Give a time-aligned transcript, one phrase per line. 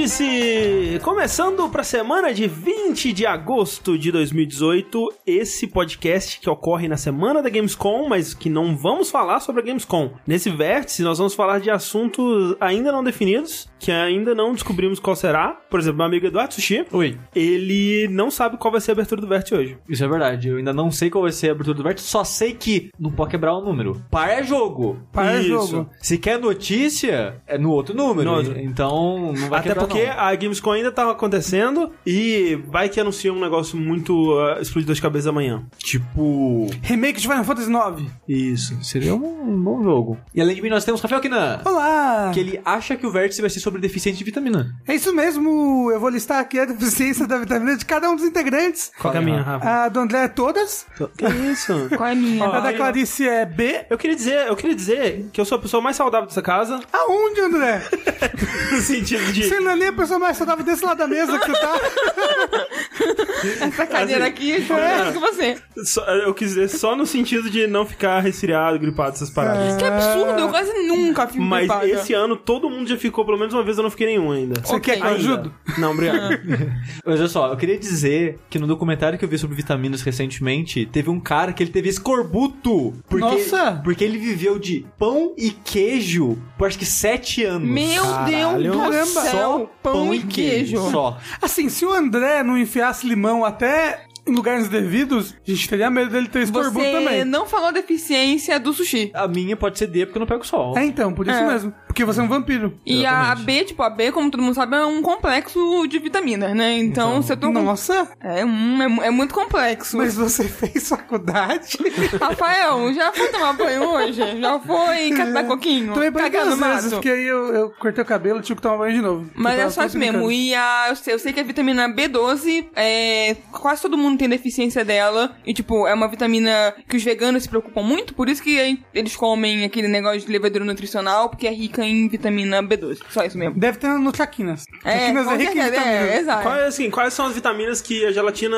[0.00, 0.98] Vértice!
[1.02, 6.96] Começando para a semana de 20 de agosto de 2018, esse podcast que ocorre na
[6.96, 10.12] semana da Gamescom, mas que não vamos falar sobre a Gamescom.
[10.26, 15.14] Nesse Vértice, nós vamos falar de assuntos ainda não definidos, que ainda não descobrimos qual
[15.14, 15.48] será.
[15.68, 19.20] Por exemplo, meu amigo Eduardo Sushi, Oi, ele não sabe qual vai ser a abertura
[19.20, 19.78] do Vértice hoje.
[19.86, 20.48] isso é verdade.
[20.48, 23.10] Eu ainda não sei qual vai ser a abertura do vértice, só sei que não
[23.10, 24.02] pode quebrar o número.
[24.10, 24.98] Par é jogo.
[25.12, 25.48] Par é Isso.
[25.48, 25.90] jogo.
[26.00, 28.30] Se quer notícia, é no outro número.
[28.30, 28.58] No outro.
[28.58, 30.18] Então não vai Até quebrar porque não.
[30.18, 35.02] a Gamescom ainda tá acontecendo e vai que anuncia um negócio muito uh, explodidor de
[35.02, 35.64] cabeça amanhã.
[35.78, 36.66] Tipo.
[36.82, 38.10] Remake de Final Fantasy IX.
[38.28, 38.82] Isso.
[38.82, 40.18] Seria um, um bom jogo.
[40.34, 41.60] E além de mim, nós temos Rafael Kinan.
[41.64, 42.30] Olá!
[42.32, 44.74] Que ele acha que o vértice vai ser sobre deficiente de vitamina.
[44.86, 48.24] É isso mesmo, eu vou listar aqui a deficiência da vitamina de cada um dos
[48.24, 48.92] integrantes.
[48.98, 49.68] Qual que é a minha, Rafa?
[49.68, 51.88] A do André é todas, Que isso?
[51.96, 52.44] Qual é a minha?
[52.44, 53.86] a da Clarice é B.
[53.88, 56.80] Eu queria dizer, eu queria dizer que eu sou a pessoa mais saudável dessa casa,
[56.92, 57.82] Aonde, André?
[58.72, 59.44] no sentido de.
[59.44, 61.74] Você não é nem a pessoa mais saudável desse lado da mesa que você tá.
[63.60, 65.56] Essa cadeira Assim, aqui é melhor que você.
[65.84, 69.76] só- eu quis dizer só no sentido de não ficar resfriado, gripado, essas paradas.
[69.76, 71.86] Que absurdo, eu quase nunca fico Mas gripada.
[71.88, 74.60] esse ano todo mundo já ficou pelo menos uma vez, eu não fiquei nenhum ainda.
[74.60, 74.94] Você Ok.
[74.94, 75.50] quer que eu ajude?
[75.78, 76.38] Não, obrigado.
[77.04, 80.86] Mas olha só, eu queria dizer que no documentário que eu vi sobre vitaminas recentemente,
[80.86, 82.92] teve um cara que ele teve escorbuto.
[83.08, 83.80] Porque, Nossa!
[83.82, 87.68] Porque ele viveu de pão e queijo por acho que sete anos.
[87.68, 88.62] Meu Caralho.
[88.62, 89.06] Deus do Caramba.
[89.30, 90.90] céu, pão e queijo.
[90.90, 91.18] Só.
[91.40, 92.56] Assim, se o André não
[92.90, 97.24] enfiasse limão até em lugares devidos, a gente teria medo dele ter escorbuto Você também.
[97.24, 99.10] não falou deficiência do sushi.
[99.14, 100.76] A minha pode ser D porque eu não pego sol.
[100.76, 101.46] É, então, por isso É.
[101.46, 101.72] mesmo.
[101.90, 102.78] Porque você é um vampiro.
[102.86, 103.44] E a Exatamente.
[103.44, 106.78] B, tipo, a B, como todo mundo sabe, é um complexo de vitaminas, né?
[106.78, 107.60] Então, você toma...
[107.60, 109.96] Nossa, É, um, é, é muito complexo.
[109.96, 111.76] mas você fez faculdade?
[112.20, 114.40] Rafael, já foi tomar banho hoje?
[114.40, 115.92] Já foi catar coquinho?
[115.92, 118.94] Tomei banho duas vezes, porque aí eu, eu cortei o cabelo, tive que tomar banho
[118.94, 119.30] de novo.
[119.34, 120.30] Mas é só isso mesmo.
[120.30, 124.28] E a, eu, sei, eu sei que a vitamina B12, é, quase todo mundo tem
[124.28, 125.36] deficiência dela.
[125.44, 128.14] E, tipo, é uma vitamina que os veganos se preocupam muito.
[128.14, 132.62] Por isso que eles comem aquele negócio de levedura nutricional, porque é rica em vitamina
[132.62, 132.98] B12.
[133.10, 133.58] Só isso mesmo.
[133.58, 134.64] Deve ter no Traquinas.
[134.84, 135.84] É, Traquinas é rico em vitamina.
[135.86, 136.42] é, exato.
[136.42, 138.56] Qual é, assim, quais são as vitaminas que a gelatina,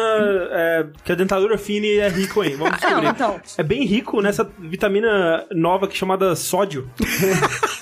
[0.50, 2.56] é, que a dentadura fine é rico em?
[2.56, 3.06] Vamos descobrir.
[3.06, 3.40] É, então.
[3.58, 6.90] É bem rico nessa vitamina nova que é chamada sódio.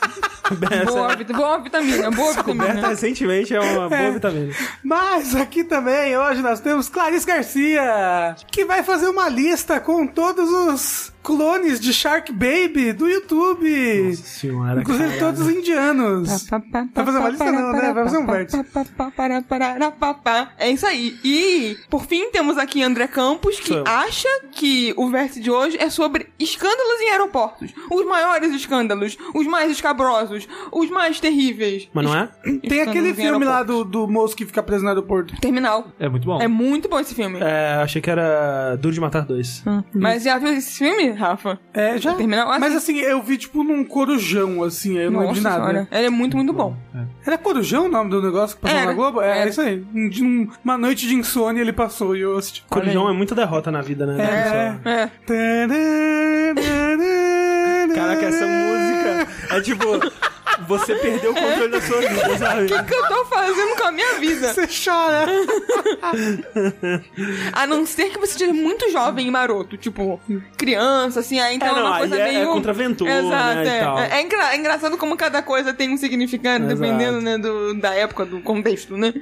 [0.86, 2.88] Boa, vit- boa vitamina, boa vitamina.
[2.88, 4.52] recentemente é uma boa vitamina.
[4.82, 10.50] Mas aqui também, hoje nós temos Clarice Garcia, que vai fazer uma lista com todos
[10.50, 14.16] os clones de Shark Baby do YouTube.
[14.16, 15.36] Senhora, Inclusive caralho.
[15.36, 16.48] todos indianos.
[16.48, 17.92] Vai fazer uma lista não, né?
[17.92, 18.64] Vai fazer um vértice.
[20.58, 21.18] É isso aí.
[21.24, 23.84] E, por fim, temos aqui André Campos, que eu.
[23.86, 27.72] acha que o vértice de hoje é sobre escândalos em aeroportos.
[27.90, 31.88] Os maiores escândalos, os mais escabrosos, os mais terríveis.
[31.92, 32.28] Mas não é?
[32.68, 35.38] Tem aquele filme lá do, do moço que fica preso no aeroporto.
[35.40, 35.88] Terminal.
[35.98, 36.40] É muito bom.
[36.40, 37.38] É muito bom esse filme.
[37.40, 39.62] É, achei que era Duro de Matar dois.
[39.94, 41.58] Mas já viu esse filme, Rafa?
[41.74, 42.14] É, já.
[42.14, 42.48] Terminal?
[42.58, 45.56] Mas assim, eu vi tipo num corujão, assim, aí eu não Nossa nada.
[45.66, 45.88] senhora.
[45.90, 46.76] Ele é muito, muito bom.
[47.26, 49.20] Era corujão o nome do negócio que passou Era, na Globo?
[49.20, 49.50] É, era.
[49.50, 49.84] isso aí.
[49.94, 52.64] Um- de um- uma noite de insônia ele passou e eu assisti.
[52.68, 54.16] Corujão é muita derrota na vida, né?
[54.84, 54.90] É.
[54.90, 55.10] É.
[57.94, 59.84] Caraca, essa música é tipo.
[60.78, 62.64] Você perdeu o controle da sua vida, sabe?
[62.64, 64.52] O que, que eu tô fazendo com a minha vida?
[64.54, 65.26] Você chora.
[67.52, 70.20] A não ser que você seja muito jovem e maroto, tipo,
[70.56, 72.46] criança, assim, aí então É, é, não, uma aí coisa é- é meio.
[72.52, 73.80] contra a aventura, Exato, né, e é.
[73.80, 73.98] tal.
[73.98, 76.80] É, é engra- é engraçado como cada coisa tem um significado, Exato.
[76.80, 79.12] dependendo, né, do, da época, do contexto, né?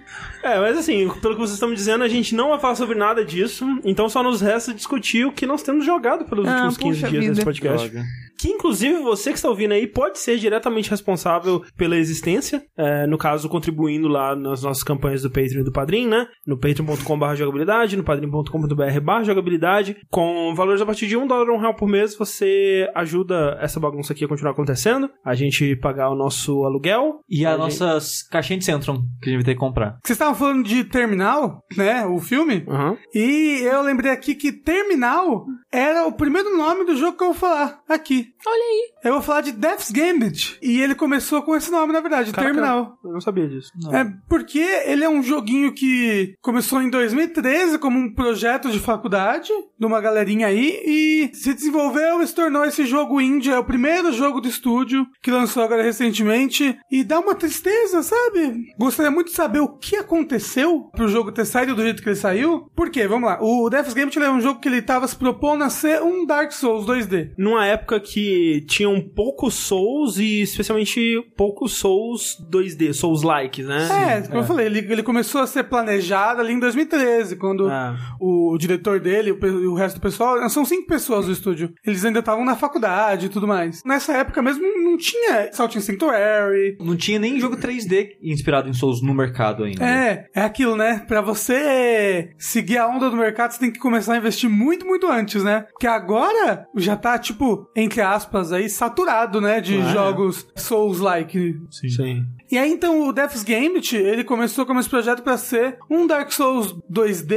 [0.43, 2.95] É, mas assim, pelo que vocês estão me dizendo, a gente não vai falar sobre
[2.97, 6.77] nada disso, então só nos resta discutir o que nós temos jogado pelos Ah, últimos
[6.77, 7.35] 15 puxa dias vida.
[7.35, 7.89] desse podcast.
[7.89, 8.07] Droga.
[8.39, 13.19] Que inclusive você que está ouvindo aí pode ser diretamente responsável pela existência, é, no
[13.19, 16.27] caso, contribuindo lá nas nossas campanhas do Patreon e do Padrim, né?
[16.47, 19.97] No patreon.com.br jogabilidade, no padrim.com.br barra jogabilidade.
[20.11, 23.81] Com valores a partir de um dólar ou um real por mês, você ajuda essa
[23.81, 25.11] bagunça aqui a continuar acontecendo.
[25.25, 27.21] A gente pagar o nosso aluguel.
[27.29, 29.99] E as A nossas caixinhas de Centrum, que a gente vai ter que comprar.
[30.05, 32.07] Vocês estavam falando de Terminal, né?
[32.07, 32.65] O filme.
[32.69, 32.97] Aham.
[33.15, 37.37] E eu lembrei aqui que Terminal era o primeiro nome do jogo que eu vou
[37.37, 38.33] falar aqui.
[38.47, 38.93] Olha aí.
[39.05, 40.59] Eu vou falar de Death's Gambit.
[40.63, 42.99] E ele começou com esse nome, na verdade, Caraca, Terminal.
[43.05, 43.71] Eu não sabia disso.
[43.93, 49.51] É porque ele é um joguinho que começou em 2013 como um projeto de faculdade
[49.79, 53.51] de uma galerinha aí e se desenvolveu e se tornou esse jogo indie.
[53.51, 58.65] É o primeiro jogo do estúdio que lançou agora recentemente e dá uma tristeza, sabe?
[58.79, 62.17] Gostaria muito de saber o que aconteceu pro jogo ter saído do jeito que ele
[62.17, 62.71] saiu.
[62.75, 63.07] Por quê?
[63.07, 63.39] Vamos lá.
[63.41, 66.53] O Death's Gambit é um jogo que ele tava se propondo a ser um Dark
[66.53, 67.31] Souls 2D.
[67.37, 73.89] Numa época que tinham poucos Souls e especialmente poucos Souls 2D, Souls-like, né?
[74.19, 77.97] É, como eu falei, ele, ele começou a ser planejado ali em 2013, quando É.
[78.21, 82.05] o, diretor dele o, e o resto do pessoal, são cinco pessoas do estúdio, eles
[82.05, 83.83] ainda estavam na faculdade e tudo mais.
[83.85, 86.77] Nessa época mesmo não tinha Salting Sanctuary.
[86.81, 89.85] Não tinha nem jogo 3D inspirado em Souls no mercado ainda.
[89.85, 91.05] É, é aquilo, né?
[91.07, 95.07] Pra você seguir a onda do mercado, você tem que começar a investir muito, muito
[95.11, 95.48] antes, né?
[95.73, 99.61] Porque agora já tá, tipo, entre aspas, aí, saturado, né?
[99.61, 99.93] De É.
[99.93, 101.61] jogos Souls-like.
[101.71, 102.27] Sim.
[102.51, 106.33] E aí, então, o Death's Gambit, ele começou como esse projeto pra ser um Dark
[106.33, 107.37] Souls 2D,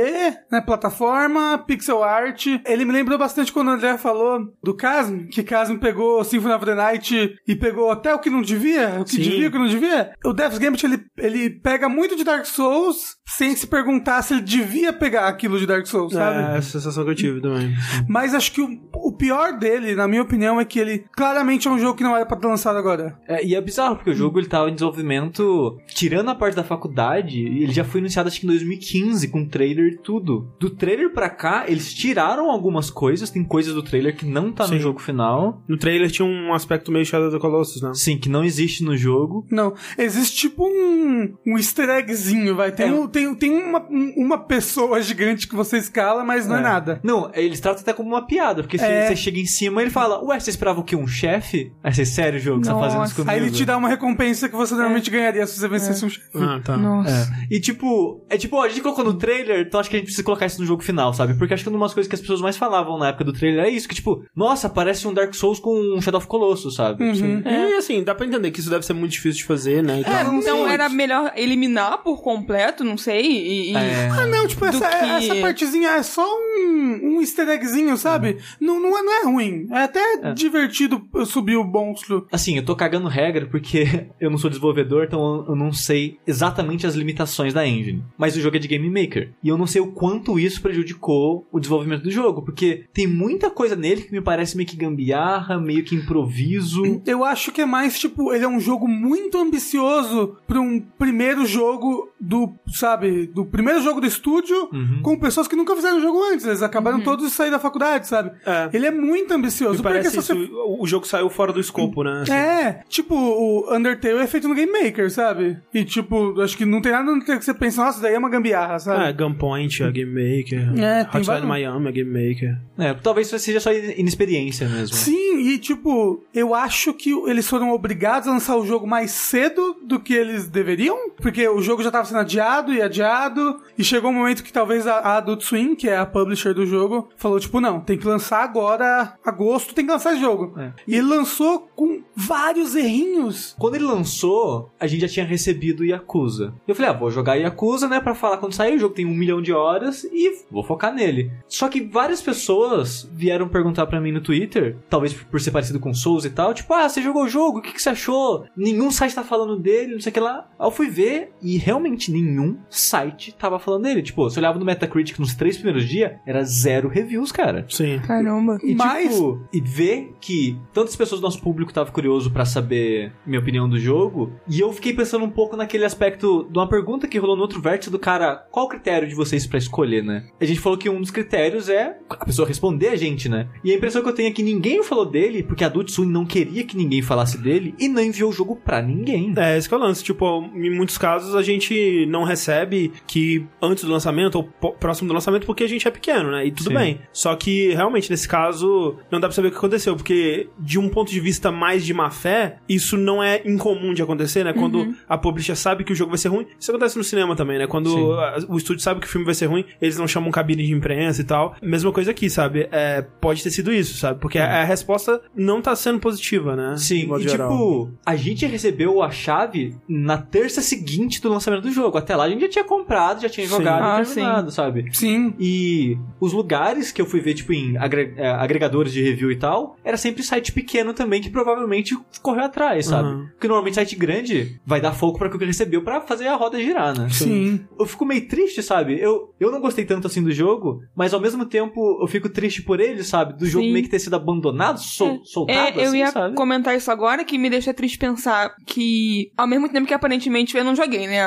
[0.50, 2.48] né, plataforma, pixel art.
[2.66, 6.66] Ele me lembrou bastante quando o André falou do Casm, que Casm pegou Symphony of
[6.66, 9.22] the Night e pegou até o que não devia, o que Sim.
[9.22, 10.14] devia, o que não devia.
[10.24, 14.42] O Death's Gambit, ele, ele pega muito de Dark Souls sem se perguntar se ele
[14.42, 16.54] devia pegar aquilo de Dark Souls, sabe?
[16.54, 17.74] É, essa sensação que eu tive também.
[18.08, 21.72] Mas acho que o, o pior dele, na minha opinião, é que ele claramente é
[21.72, 23.18] um jogo que não era pra ter lançado agora.
[23.28, 26.64] É, e é bizarro, porque o jogo ele tava em desenvolvimento, tirando a parte da
[26.64, 30.52] faculdade, ele já foi anunciado acho que em 2015, com trailer e tudo.
[30.60, 34.68] Do trailer pra cá, eles tiraram algumas coisas, tem coisas do trailer que não tá
[34.68, 34.76] Sim.
[34.76, 35.62] no jogo final.
[35.68, 37.92] No trailer tinha um aspecto meio Shadow of the Colossus, né?
[37.94, 39.46] Sim, que não existe no jogo.
[39.52, 42.72] Não, existe tipo um, um easter eggzinho, vai.
[42.72, 42.94] Tem, É.
[42.94, 47.00] um- tem, tem uma, um- uma pessoa gigante que você escala, mas não é, nada.
[47.04, 49.08] Não, eles tratam até como uma piada, porque se É.
[49.08, 50.96] você chega em cima, ele fala, ué, você esperava o quê?
[50.96, 51.72] Um chefe?
[51.84, 53.16] Aí você, sério, jogo, que você tá fazendo isso Nossa.
[53.16, 53.32] comigo?
[53.32, 56.28] Aí ele te dá uma recompensa que você normalmente ganharia se você vencesse um chefe.
[56.36, 56.78] Ah, tá.
[56.78, 57.32] Nossa.
[57.50, 60.06] E tipo, é tipo, ó, a gente colocou no trailer, então acho que a gente
[60.08, 61.34] precisa colocar isso no jogo final, sabe?
[61.36, 63.66] Porque acho que uma das coisas que as pessoas mais falavam na época do trailer
[63.66, 67.04] é isso, que tipo, nossa, parece um Dark Souls com um Shadow of Colossus, sabe?
[67.04, 67.42] Uhum.
[67.46, 70.00] É, e assim, dá pra entender que isso deve ser muito difícil de fazer, né?
[70.00, 70.04] e.
[70.06, 73.72] É, Então, então era melhor eliminar por completo, não sei, e...
[73.72, 74.10] e- É.
[74.12, 78.38] Ah, não, tipo, essa, que- essa partezinha é só um, um easter eggzinho, sabe?
[78.60, 79.68] Não, não, é, não é ruim.
[79.72, 82.28] É até divertido subir o monstro.
[82.32, 86.86] Assim, eu tô cagando regra porque eu não sou desenvolvedor, então eu não sei exatamente
[86.86, 88.04] as limitações da engine.
[88.18, 89.32] Mas o jogo é de Game Maker.
[89.44, 93.50] E eu não sei o quanto isso prejudicou o desenvolvimento do jogo, porque tem muita
[93.50, 97.02] coisa nele que me parece meio que gambiarra, meio que improviso.
[97.06, 101.46] Eu acho que é mais, tipo, ele é um jogo muito ambicioso pra um primeiro
[101.46, 105.02] jogo do, sabe, do primeiro jogo do estúdio Uhum.
[105.04, 106.46] com pessoas que nunca fizeram jogo antes.
[106.46, 108.32] Eles acabaram todos de sair da faculdade, sabe?
[108.46, 108.70] É.
[108.74, 109.78] Ele é muito ambicioso.
[109.78, 112.22] Me parece isso, o o jogo saiu fora do escopo, né?
[112.24, 112.32] Assim.
[112.34, 115.58] É, tipo, o Undertale é feito no Game Maker, sabe?
[115.74, 118.80] E, tipo, acho que não tem nada que você pensa, nossa, daí é uma gambiarra,
[118.80, 119.06] sabe?
[119.06, 120.60] É, Gunpoint, a Game Maker.
[120.84, 122.58] É, tem Hotline vários- Miami, a Game Maker.
[122.80, 124.96] É, talvez seja só inexperiência mesmo.
[124.96, 129.76] Sim, e tipo, eu acho que eles foram obrigados a lançar o jogo mais cedo
[129.86, 134.12] do que eles deveriam, porque o jogo já tava sendo adiado e adiado, e chegou
[134.12, 137.60] um momento que talvez a, Adult Swim, que é a publisher do jogo, falou tipo,
[137.60, 140.54] não, tem que lançar agora, agosto, tem que lançar esse jogo.
[140.60, 140.74] É.
[140.88, 143.56] E ele lançou com vários errinhos.
[143.58, 146.54] Quando ele lançou, a gente já tinha recebido Yakuza.
[146.68, 148.76] Eu falei, ah, vou jogar Yakuza, né, pra falar quando sair.
[148.76, 151.32] O jogo tem um milhão de horas e vou focar nele.
[151.48, 155.94] Só que várias pessoas vieram perguntar pra mim no Twitter, talvez por ser parecido com
[155.94, 158.46] Souls e tal, tipo, ah, você jogou o jogo, o que, que você achou?
[158.56, 160.50] Nenhum site tá falando dele, não sei o que lá.
[160.60, 164.02] Aí eu fui ver e realmente nenhum site tava falando dele.
[164.02, 167.66] Tipo, você olhava no Metacritic nos três primeiros dias, era zero reviews, cara.
[167.70, 168.00] Sim.
[168.00, 168.58] Caramba.
[168.64, 173.12] E, Mas- tipo, e ver que tantas pessoas do nosso público estavam curioso pra saber
[173.26, 177.08] minha opinião do jogo, e eu fiquei pensando um pouco naquele aspecto de uma pergunta
[177.08, 180.26] que rolou no outro vértice do cara, qual o critério de vocês pra escolher, né?
[180.40, 183.48] A gente falou que um dos critérios é a pessoa responder a gente, né?
[183.64, 186.08] E a impressão que eu tenho é que ninguém falou dele, porque a Adult Swim
[186.08, 189.34] não queria que ninguém falasse dele, e não enviou o jogo pra ninguém.
[189.38, 190.04] É, esse que é o lance.
[190.04, 192.61] Tipo, em muitos casos a gente não recebe
[193.08, 196.46] que antes do lançamento ou próximo do lançamento porque a gente é pequeno, né?
[196.46, 196.76] E tudo Sim.
[196.76, 197.00] bem.
[197.14, 199.96] Só que, realmente, nesse caso, não dá pra saber o que aconteceu.
[199.96, 204.02] Porque, de um ponto de vista mais de má fé, isso não é incomum de
[204.02, 204.54] acontecer, né?
[204.54, 206.46] Quando a publisher sabe que o jogo vai ser ruim.
[206.60, 207.68] Isso acontece no cinema também, né?
[207.68, 210.66] Quando a- o estúdio sabe que o filme vai ser ruim, eles não chamam cabine
[210.66, 211.56] de imprensa e tal.
[211.62, 212.68] Mesma coisa aqui, sabe?
[212.72, 214.20] É, pode ter sido isso, sabe?
[214.20, 216.76] Porque a, a resposta não tá sendo positiva, né?
[216.78, 217.50] Sim, e geral.
[217.52, 221.98] tipo, a gente recebeu a chave na terça seguinte do lançamento do jogo.
[221.98, 223.54] Até lá a gente já tinha comprado, já tinha Sim.
[223.58, 224.86] jogado Ah, e terminado, sabe?
[224.94, 225.34] Sim.
[225.40, 229.36] E os lugares que eu fui ver, tipo, em agre- é, agregadores de review e
[229.38, 233.10] tal, era sempre site pequeno também que provavelmente correu atrás, sabe?
[233.10, 233.28] Uhum.
[233.32, 236.62] Porque normalmente site grande vai dar foco pra o que recebeu pra fazer a roda
[236.62, 237.08] girar, né?
[237.10, 237.66] Sim.
[237.80, 239.00] Eu fico meio triste, sabe?
[239.00, 242.62] Eu, eu não gostei tanto assim do jogo, mas ao mesmo tempo eu fico triste
[242.62, 243.38] por ele, sabe?
[243.38, 243.72] Do jogo Sim.
[243.72, 246.36] meio que ter sido abandonado sol, soltado, É, eu assim, ia sabe?
[246.36, 250.64] comentar isso agora, que me deixa triste pensar que, ao mesmo tempo que aparentemente eu
[250.64, 251.20] não joguei, né?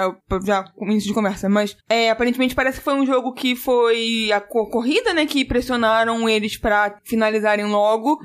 [0.45, 4.31] Já com início de conversa, mas é, aparentemente parece que foi um jogo que foi
[4.33, 5.25] a co- corrida, né?
[5.27, 8.19] Que pressionaram eles pra finalizarem logo.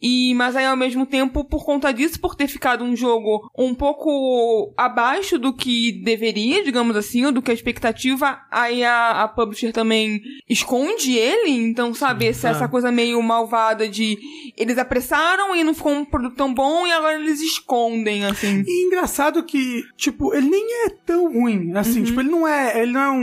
[0.00, 3.74] E, mas aí ao mesmo tempo, por conta disso, por ter ficado um jogo um
[3.74, 9.28] pouco abaixo do que deveria, digamos assim, ou do que a expectativa, aí a, a
[9.28, 11.50] publisher também esconde ele.
[11.50, 14.18] Então, sabe, essa, essa coisa meio malvada de
[14.56, 18.62] eles apressaram e não ficou um produto tão bom e agora eles escondem, assim.
[18.66, 21.72] E engraçado que, tipo, ele nem é tão ruim.
[21.76, 22.04] Assim, Uhum.
[22.04, 22.80] tipo, ele não é.
[22.82, 23.16] Ele não é um,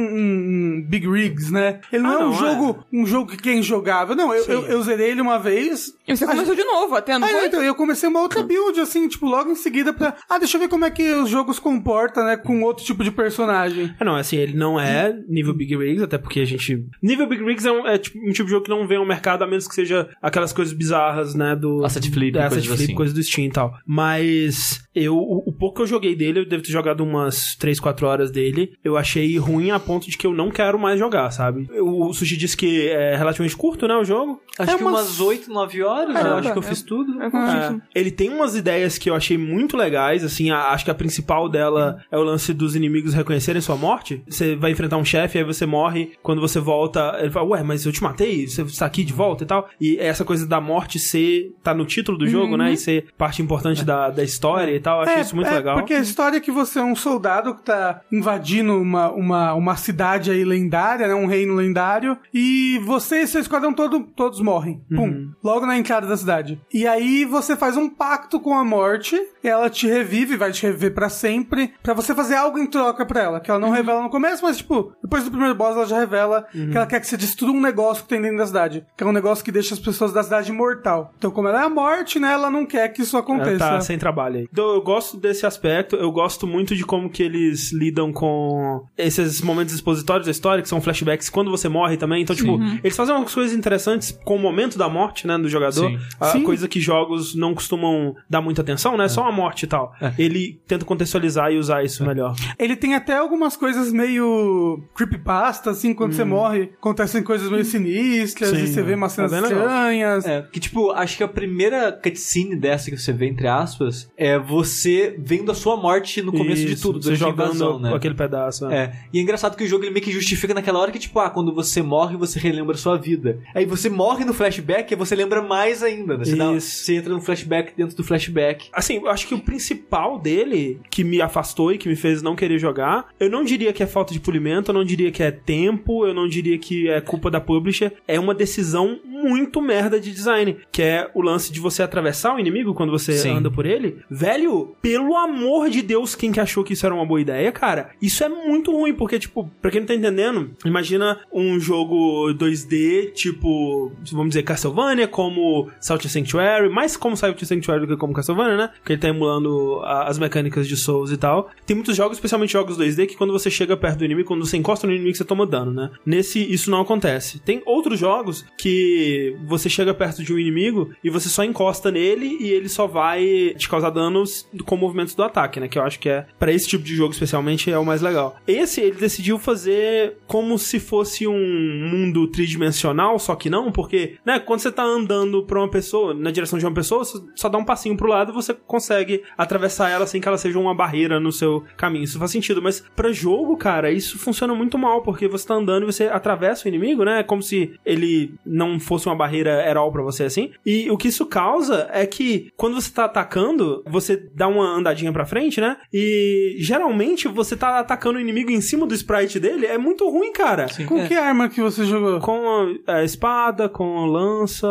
[0.78, 1.80] um- Big Rigs, né?
[1.92, 2.86] Ele não Ah, é um não, jogo.
[2.92, 4.16] Um jogo que é injogável.
[4.16, 5.94] Não, eu, eu, eu zerei ele uma vez.
[6.08, 7.48] E você começou de novo, até, não Ah, foi?
[7.48, 10.16] então, eu comecei uma outra build, assim, tipo, logo em seguida pra.
[10.30, 12.38] Ah, deixa eu ver como é que os jogos comportam, né?
[12.38, 13.94] Com outro tipo de personagem.
[14.00, 16.86] É, não, assim, ele não é nível Big Rigs, até porque a gente.
[17.02, 19.06] Nível Big Rigs é, um, é tipo, um tipo de jogo que não vem ao
[19.06, 21.56] mercado, a menos que seja aquelas coisas bizarras, né?
[21.56, 21.84] Do.
[21.86, 22.96] Asset flip, é, asset coisas flip, assim.
[22.96, 23.74] coisa do Steam e tal.
[23.86, 27.80] Mas eu, o, o pouco que eu joguei dele, eu devo ter jogado umas 3,
[27.80, 28.72] 4 horas dele.
[28.84, 31.70] Eu achei ruim a ponto de que eu não quero mais jogar, sabe?
[31.80, 33.96] O, Sushi disse que é relativamente curto, né?
[33.96, 34.42] O jogo.
[34.58, 36.82] Acho É que umas- umas 8, 9 horas, eu Caramba, acho que eu é- fiz
[36.82, 37.22] tudo.
[37.22, 40.92] É É, ele tem umas ideias que eu achei muito legais, assim, a- acho que
[40.92, 44.22] a principal dela é o lance dos inimigos reconhecerem sua morte.
[44.28, 47.86] Você vai enfrentar um chefe, aí você morre, quando você volta, ele fala, ué, mas
[47.86, 49.70] eu te matei, você está aqui de volta e tal.
[49.80, 53.42] E essa coisa da morte ser, tá no título do jogo, né, e ser parte
[53.42, 55.78] importante da, da história e tal, eu achei isso muito é, legal.
[55.78, 59.76] Porque a história é que você é um soldado que tá invadindo uma, uma, uma
[59.76, 61.14] cidade aí lendária, né?
[61.14, 62.18] Um reino lendário.
[62.34, 64.82] E você e seu esquadrão todo, todos morrem.
[64.90, 65.04] Pum.
[65.04, 65.32] Uhum.
[65.44, 66.60] Logo na entrada da cidade.
[66.74, 69.20] E aí você faz um pacto com a morte.
[69.44, 71.74] Ela te revive, vai te reviver pra sempre.
[71.82, 73.40] Pra você fazer algo em troca pra ela.
[73.40, 73.74] Que ela não Uhum.
[73.74, 77.00] revela no começo, mas tipo, depois do primeiro boss ela já revela que ela quer
[77.00, 78.86] que você destrua um negócio que tem dentro da cidade.
[78.98, 81.14] Que é um negócio que deixa as pessoas da cidade imortal.
[81.18, 82.32] Então, como ela é a morte, né?
[82.34, 83.52] Ela não quer que isso aconteça.
[83.52, 84.48] Ela tá sem trabalho aí.
[84.52, 89.42] Então eu gosto desse aspecto, eu gosto muito de como que eles lidam com esses
[89.42, 92.22] momentos expositórios da história, que são flashbacks quando você morre também.
[92.22, 95.90] Então, tipo, eles fazem umas coisas interessantes com o momento da morte, né, do jogador.
[95.90, 96.00] Sim.
[96.20, 96.44] A Sim.
[96.44, 99.08] coisa que jogos não costumam dar muita atenção, né?
[99.08, 99.94] Só a morte e tal.
[100.18, 102.36] Ele tenta contextualizar e usar isso melhor.
[102.60, 108.52] Ele tem até algumas coisas meio creepypasta, assim, quando você morre, acontecem coisas meio sinistras,
[108.52, 108.56] Hum.
[108.56, 108.96] Sim, e você vê é.
[108.96, 110.26] umas Tá cenas estranhas.
[110.26, 114.38] É, que tipo, acho que a primeira cutscene dessa que você vê, entre aspas, é
[114.38, 117.80] você vendo a sua morte no começo de Isso, tudo, você durante a jogando invasão,
[117.80, 117.94] né?
[117.96, 118.68] aquele pedaço.
[118.68, 118.78] né?
[118.78, 121.20] É, e é engraçado que o jogo ele meio que justifica naquela hora que, tipo,
[121.20, 123.40] ah, quando você morre, você relembra a sua vida.
[123.56, 126.26] Aí você morre no flashback e você lembra mais ainda, né?
[126.26, 128.70] Você, dá- você entra no flashback dentro do flashback.
[128.74, 132.36] Assim, eu acho que o principal dele, que me afastou e que me fez não
[132.36, 135.32] querer jogar, eu não diria que é falta de polimento, eu não diria que é
[135.32, 140.12] tempo, eu não diria que é culpa da publisher, é uma decisão muito merda de
[140.12, 143.38] design, que é o lance de você atravessar o inimigo quando você Sim.
[143.38, 143.98] anda por ele.
[144.10, 147.92] Velho, pelo amor de Deus, quem que achou que isso era uma boa ideia, cara?
[148.02, 153.12] Isso é muito ruim, porque, tipo, pra quem não tá entendendo, imagina um jogo 2D,
[153.14, 158.58] tipo, vamos dizer, Castlevania, como Salt Sanctuary, mais como Salt Sanctuary do que como Castlevania,
[158.58, 158.70] né?
[158.78, 161.50] Porque ele tá emulando a- as mecânicas de Souls e tal.
[161.66, 164.58] Tem muitos jogos, especialmente jogos 2D, que quando você chega perto do inimigo, quando você
[164.58, 165.92] encosta no inimigo, você toma dano, né?
[166.06, 167.40] Nesse, isso não acontece.
[167.40, 172.38] Tem outros jogos que você chega perto de um inimigo e você só encosta nele
[172.40, 175.68] e ele só vai te causar danos com movimentos do ataque, né?
[175.68, 178.36] Que eu acho que é, pra esse tipo de jogo especialmente, é o mais legal.
[178.48, 184.40] Esse, ele decidiu fazer como se fosse um mundo tridimensional, só que não, porque, né,
[184.40, 187.58] quando você tá andando pra uma pessoa, na direção de uma pessoa, você só dá
[187.58, 189.01] um passinho pro lado e você consegue
[189.38, 192.04] atravessar ela sem que ela seja uma barreira no seu caminho.
[192.04, 195.84] Isso faz sentido, mas pra jogo, cara, isso funciona muito mal, porque você tá andando
[195.84, 197.20] e você atravessa o inimigo, né?
[197.20, 200.52] É como se ele não fosse uma barreira herói pra você, assim.
[200.66, 205.12] E o que isso causa é que quando você tá atacando, você dá uma andadinha
[205.12, 205.78] pra frente, né?
[205.94, 210.32] E geralmente você tá atacando o inimigo em cima do sprite dele, é muito ruim,
[210.32, 210.68] cara.
[210.88, 211.08] Com É.
[211.08, 212.20] que arma que você jogou?
[212.20, 214.68] Com a, a espada, com a lança.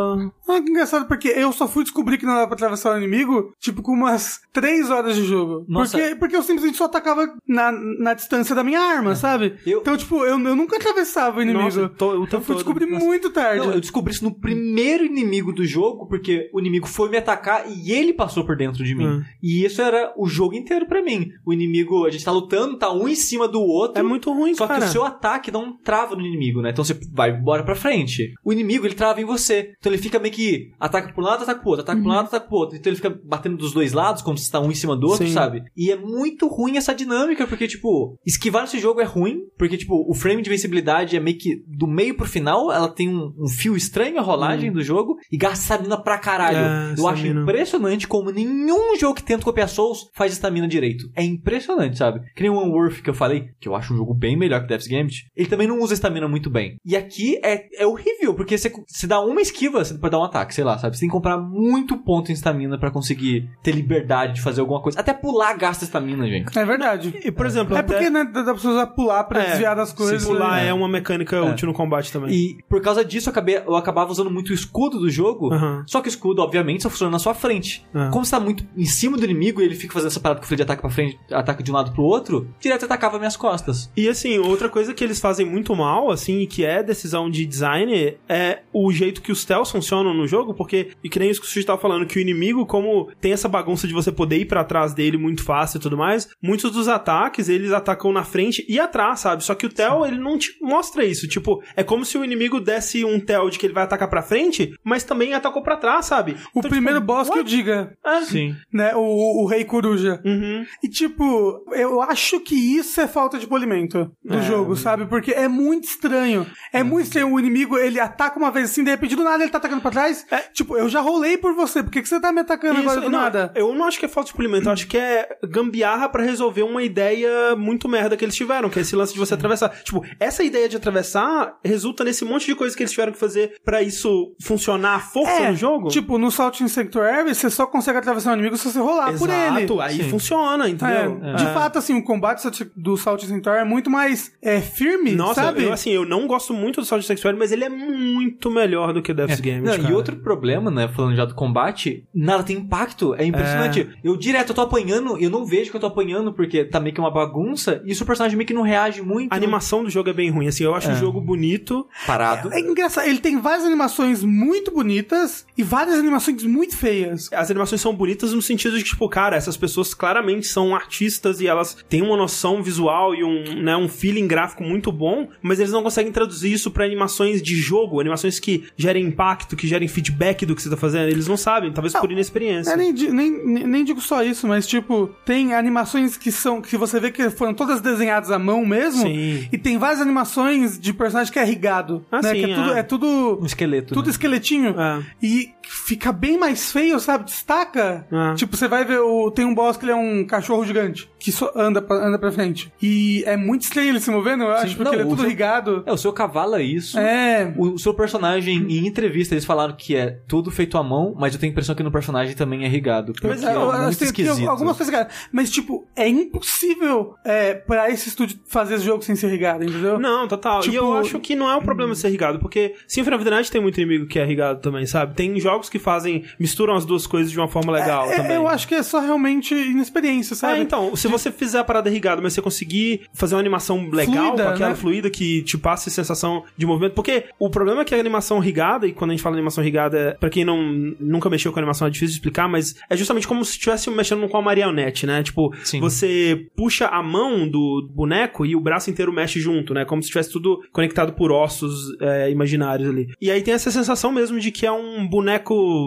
[0.50, 3.52] Ah, que engraçado, porque eu só fui descobrir que não dava pra atravessar o inimigo,
[3.60, 5.64] tipo, com umas três horas de jogo.
[5.68, 5.96] Nossa.
[5.98, 9.54] Porque, porque eu simplesmente só atacava na, na distância da minha arma, sabe?
[9.66, 11.64] Eu- Então, tipo, eu, eu nunca atravessava o inimigo.
[11.64, 13.04] Nossa, o eu fui descobrir Nossa.
[13.04, 13.66] muito tarde.
[13.66, 17.64] Não, eu descobri isso no primeiro inimigo do jogo, porque o inimigo foi me atacar
[17.70, 19.06] e ele passou por dentro de mim.
[19.06, 19.22] Hum.
[19.42, 21.28] E isso era o jogo inteiro pra mim.
[21.46, 23.98] O inimigo, a gente tá lutando, tá um em cima do outro.
[24.00, 24.80] É muito ruim, Só cara.
[24.80, 26.70] que o seu ataque não trava no inimigo, né?
[26.70, 28.32] Então você vai embora pra frente.
[28.44, 29.72] O inimigo, ele trava em você.
[29.78, 32.06] Então ele fica meio que que ataca por um lado, ataca pro outro, ataca por
[32.08, 32.76] um lado, ataca pro outro.
[32.76, 35.26] Então ele fica batendo dos dois lados, como se tá um em cima do outro,
[35.26, 35.32] Sim.
[35.34, 35.62] sabe?
[35.76, 39.94] E é muito ruim essa dinâmica, porque, tipo, esquivar nesse jogo é ruim, porque, tipo,
[40.08, 43.48] o frame de vencibilidade é meio que do meio pro final, ela tem um, um
[43.48, 46.56] fio estranho a rolagem do jogo e gasta estamina pra caralho.
[46.56, 47.42] É, Eu acho estamina.
[47.42, 51.04] impressionante como nenhum jogo que tenta copiar Souls faz estamina direito.
[51.14, 52.20] É impressionante, sabe?
[52.34, 54.68] Que nem o Unworth que eu falei, que eu acho um jogo bem melhor que
[54.68, 55.26] Death's Gambit.
[55.36, 56.76] Ele também não usa estamina muito bem.
[56.84, 60.24] E aqui é, é horrível, porque você, você dá uma esquiva, você pode dar um
[60.30, 60.96] ataque, sei lá, sabe?
[60.96, 64.80] Você tem que comprar muito ponto em estamina pra conseguir ter liberdade de fazer alguma
[64.80, 64.98] coisa.
[65.00, 66.56] Até pular gasta estamina, gente.
[66.58, 67.14] É verdade.
[67.24, 69.76] E, por exemplo, É até- porque né, dá pra você usar pular pra É, desviar
[69.76, 70.22] das coisas.
[70.22, 70.68] se pular né?
[70.68, 72.30] é uma mecânica útil no combate também.
[72.34, 75.50] E por causa disso eu, acabei, eu acabava usando muito o escudo do jogo.
[75.86, 77.84] Só que o escudo, obviamente, só funciona na sua frente.
[78.12, 80.44] Como você tá muito em cima do inimigo e ele fica fazendo essa parada que
[80.44, 83.36] eu falei de ataque pra frente, ataque de um lado pro outro, direto atacava minhas
[83.36, 83.90] costas.
[83.96, 87.44] E assim, outra coisa que eles fazem muito mal, assim, e que é decisão de
[87.46, 91.40] design, é o jeito que os stealths funcionam no jogo, porque, e que nem isso
[91.40, 94.36] que o Sushi tava falando, que o inimigo, como tem essa bagunça de você poder
[94.38, 98.24] ir pra trás dele muito fácil e tudo mais, muitos dos ataques, eles atacam na
[98.24, 99.42] frente e atrás, sabe?
[99.44, 101.26] Só que o Tel, ele não te mostra isso.
[101.28, 104.22] Tipo, é como se o inimigo desse um Tel de que ele vai atacar pra
[104.22, 106.36] frente, mas também atacou pra trás, sabe?
[106.54, 107.50] O Então, primeiro tipo, boss que eu what?
[107.50, 108.20] diga, É.
[108.22, 108.54] Sim.
[108.72, 108.92] né?
[108.94, 110.20] O, o Rei Coruja.
[110.24, 110.64] Uhum.
[110.82, 114.42] E tipo, eu acho que isso é falta de polimento do É.
[114.42, 115.06] jogo, sabe?
[115.06, 116.46] Porque é muito estranho.
[116.72, 117.32] É muito estranho.
[117.32, 119.90] O inimigo, ele ataca uma vez assim, de repente do nada ele tá atacando pra
[119.90, 119.99] trás.
[120.30, 121.82] É, tipo, eu já rolei por você.
[121.82, 123.52] Por que, que você tá me atacando Isso, agora do não, nada?
[123.54, 126.62] Eu não acho que é falta de polimento, eu acho que é gambiarra pra resolver
[126.62, 129.68] uma ideia muito merda que eles tiveram, que é esse lance de você atravessar.
[129.82, 133.54] Tipo, essa ideia de atravessar resulta nesse monte de coisa que eles tiveram que fazer
[133.64, 135.88] pra isso funcionar à força no jogo.
[135.88, 139.28] Tipo, no Salt in Sanctuary, você só consegue atravessar o inimigo se você rolar por
[139.28, 139.58] ele.
[139.64, 140.10] Exato, aí Sim.
[140.10, 141.20] funciona, entendeu?
[141.22, 145.12] É, De fato, assim, o combate do Salt in Sanctuary é muito mais é, firme,
[145.12, 145.64] Nossa, sabe?
[145.64, 149.02] eu, assim, eu não gosto muito do Salto Sexual, mas ele é muito melhor do
[149.02, 149.64] que Death's Game.
[149.64, 153.14] Não, e outro problema, né, falando já do combate, nada tem impacto.
[153.14, 153.88] É impressionante.
[154.02, 156.94] Eu direto, eu tô apanhando, eu não vejo que eu tô apanhando porque tá meio
[156.94, 159.32] que uma bagunça, e o seu personagem meio que não reage muito.
[159.32, 161.86] A animação do jogo é bem ruim, assim, eu acho o jogo bonito.
[162.06, 162.52] parado.
[162.52, 167.30] É engraçado, ele tem várias animações muito bonitas e várias animações muito feias.
[167.32, 171.46] As animações são bonitas no sentido de tipo, cara, essas pessoas claramente são artistas e
[171.46, 175.72] elas têm uma noção visual e um, né, um feeling gráfico muito bom, mas eles
[175.72, 180.46] não conseguem traduzir isso pra animações de jogo, animações que gerem impacto, que gerem feedback
[180.46, 181.08] do que você tá fazendo.
[181.08, 182.72] Eles não sabem, talvez por inexperiência.
[182.72, 183.30] É, nem, nem,
[183.66, 186.60] nem, digo só isso, mas tipo, tem animações que são.
[186.60, 189.02] que você vê que foram todas desenhadas à mão mesmo.
[189.02, 189.48] Sim.
[189.52, 192.04] E tem várias animações de personagem que é rigado.
[192.10, 192.30] Ah, né?
[192.30, 192.82] sim, que é tudo, é.
[192.82, 193.38] tudo.
[193.40, 193.94] Um esqueleto.
[193.94, 194.10] Tudo né?
[194.10, 194.80] esqueletinho.
[194.80, 195.02] É.
[195.22, 197.24] E fica bem mais feio, sabe?
[197.24, 198.06] Destaca.
[198.10, 198.34] É.
[198.34, 199.30] Tipo, você vai ver o.
[199.30, 201.10] Tem um boss que ele é um cachorro gigante.
[201.18, 202.72] Que só anda pra, anda pra frente.
[202.80, 205.20] E é muito estranho ele se movendo, eu acho, porque Não, ele é o tudo
[205.20, 205.82] seu- rigado.
[205.86, 206.98] É, o seu cavalo é isso.
[206.98, 207.52] É.
[207.58, 211.40] O seu personagem, em entrevista, eles falaram que é tudo feito à mão, mas eu
[211.40, 213.12] tenho a impressão que no personagem também é rigado.
[213.22, 214.48] Mas é, é, eu- muito que tem- tem esquisito.
[214.48, 215.14] algumas coisas rigadas.
[215.30, 219.98] Mas, tipo, é impossível é, pra esse estúdio fazer esse jogo sem ser rigado, entendeu?
[219.98, 220.60] Não, total.
[220.60, 223.30] Tipo- E eu acho que não é um problema ser rigado, porque Symphony of the
[223.30, 225.14] Night tem muito inimigo que é rigado também, sabe?
[225.14, 228.36] Tem jogos que fazem, misturam as duas coisas de uma forma legal É, também.
[228.36, 230.58] eu acho que é só realmente inexperiência, sabe?
[230.58, 234.26] É, então, se você fizer a parada rigada, mas você conseguir fazer uma animação legal,
[234.28, 234.74] Fluida, com aquela né?
[234.76, 238.86] fluida que te passe sensação de movimento, porque o problema é que a animação rigada,
[238.86, 240.60] e quando a gente fala animação rigada, pra quem não
[241.00, 244.28] nunca mexeu com animação é difícil de explicar, mas é justamente como se estivesse mexendo
[244.28, 245.22] com a marionete, né?
[245.22, 245.80] Tipo, Sim.
[245.80, 249.84] você puxa a mão do boneco e o braço inteiro mexe junto, né?
[249.84, 253.06] Como se estivesse tudo conectado por ossos é, imaginários ali.
[253.20, 255.39] E aí tem essa sensação mesmo de que é um boneco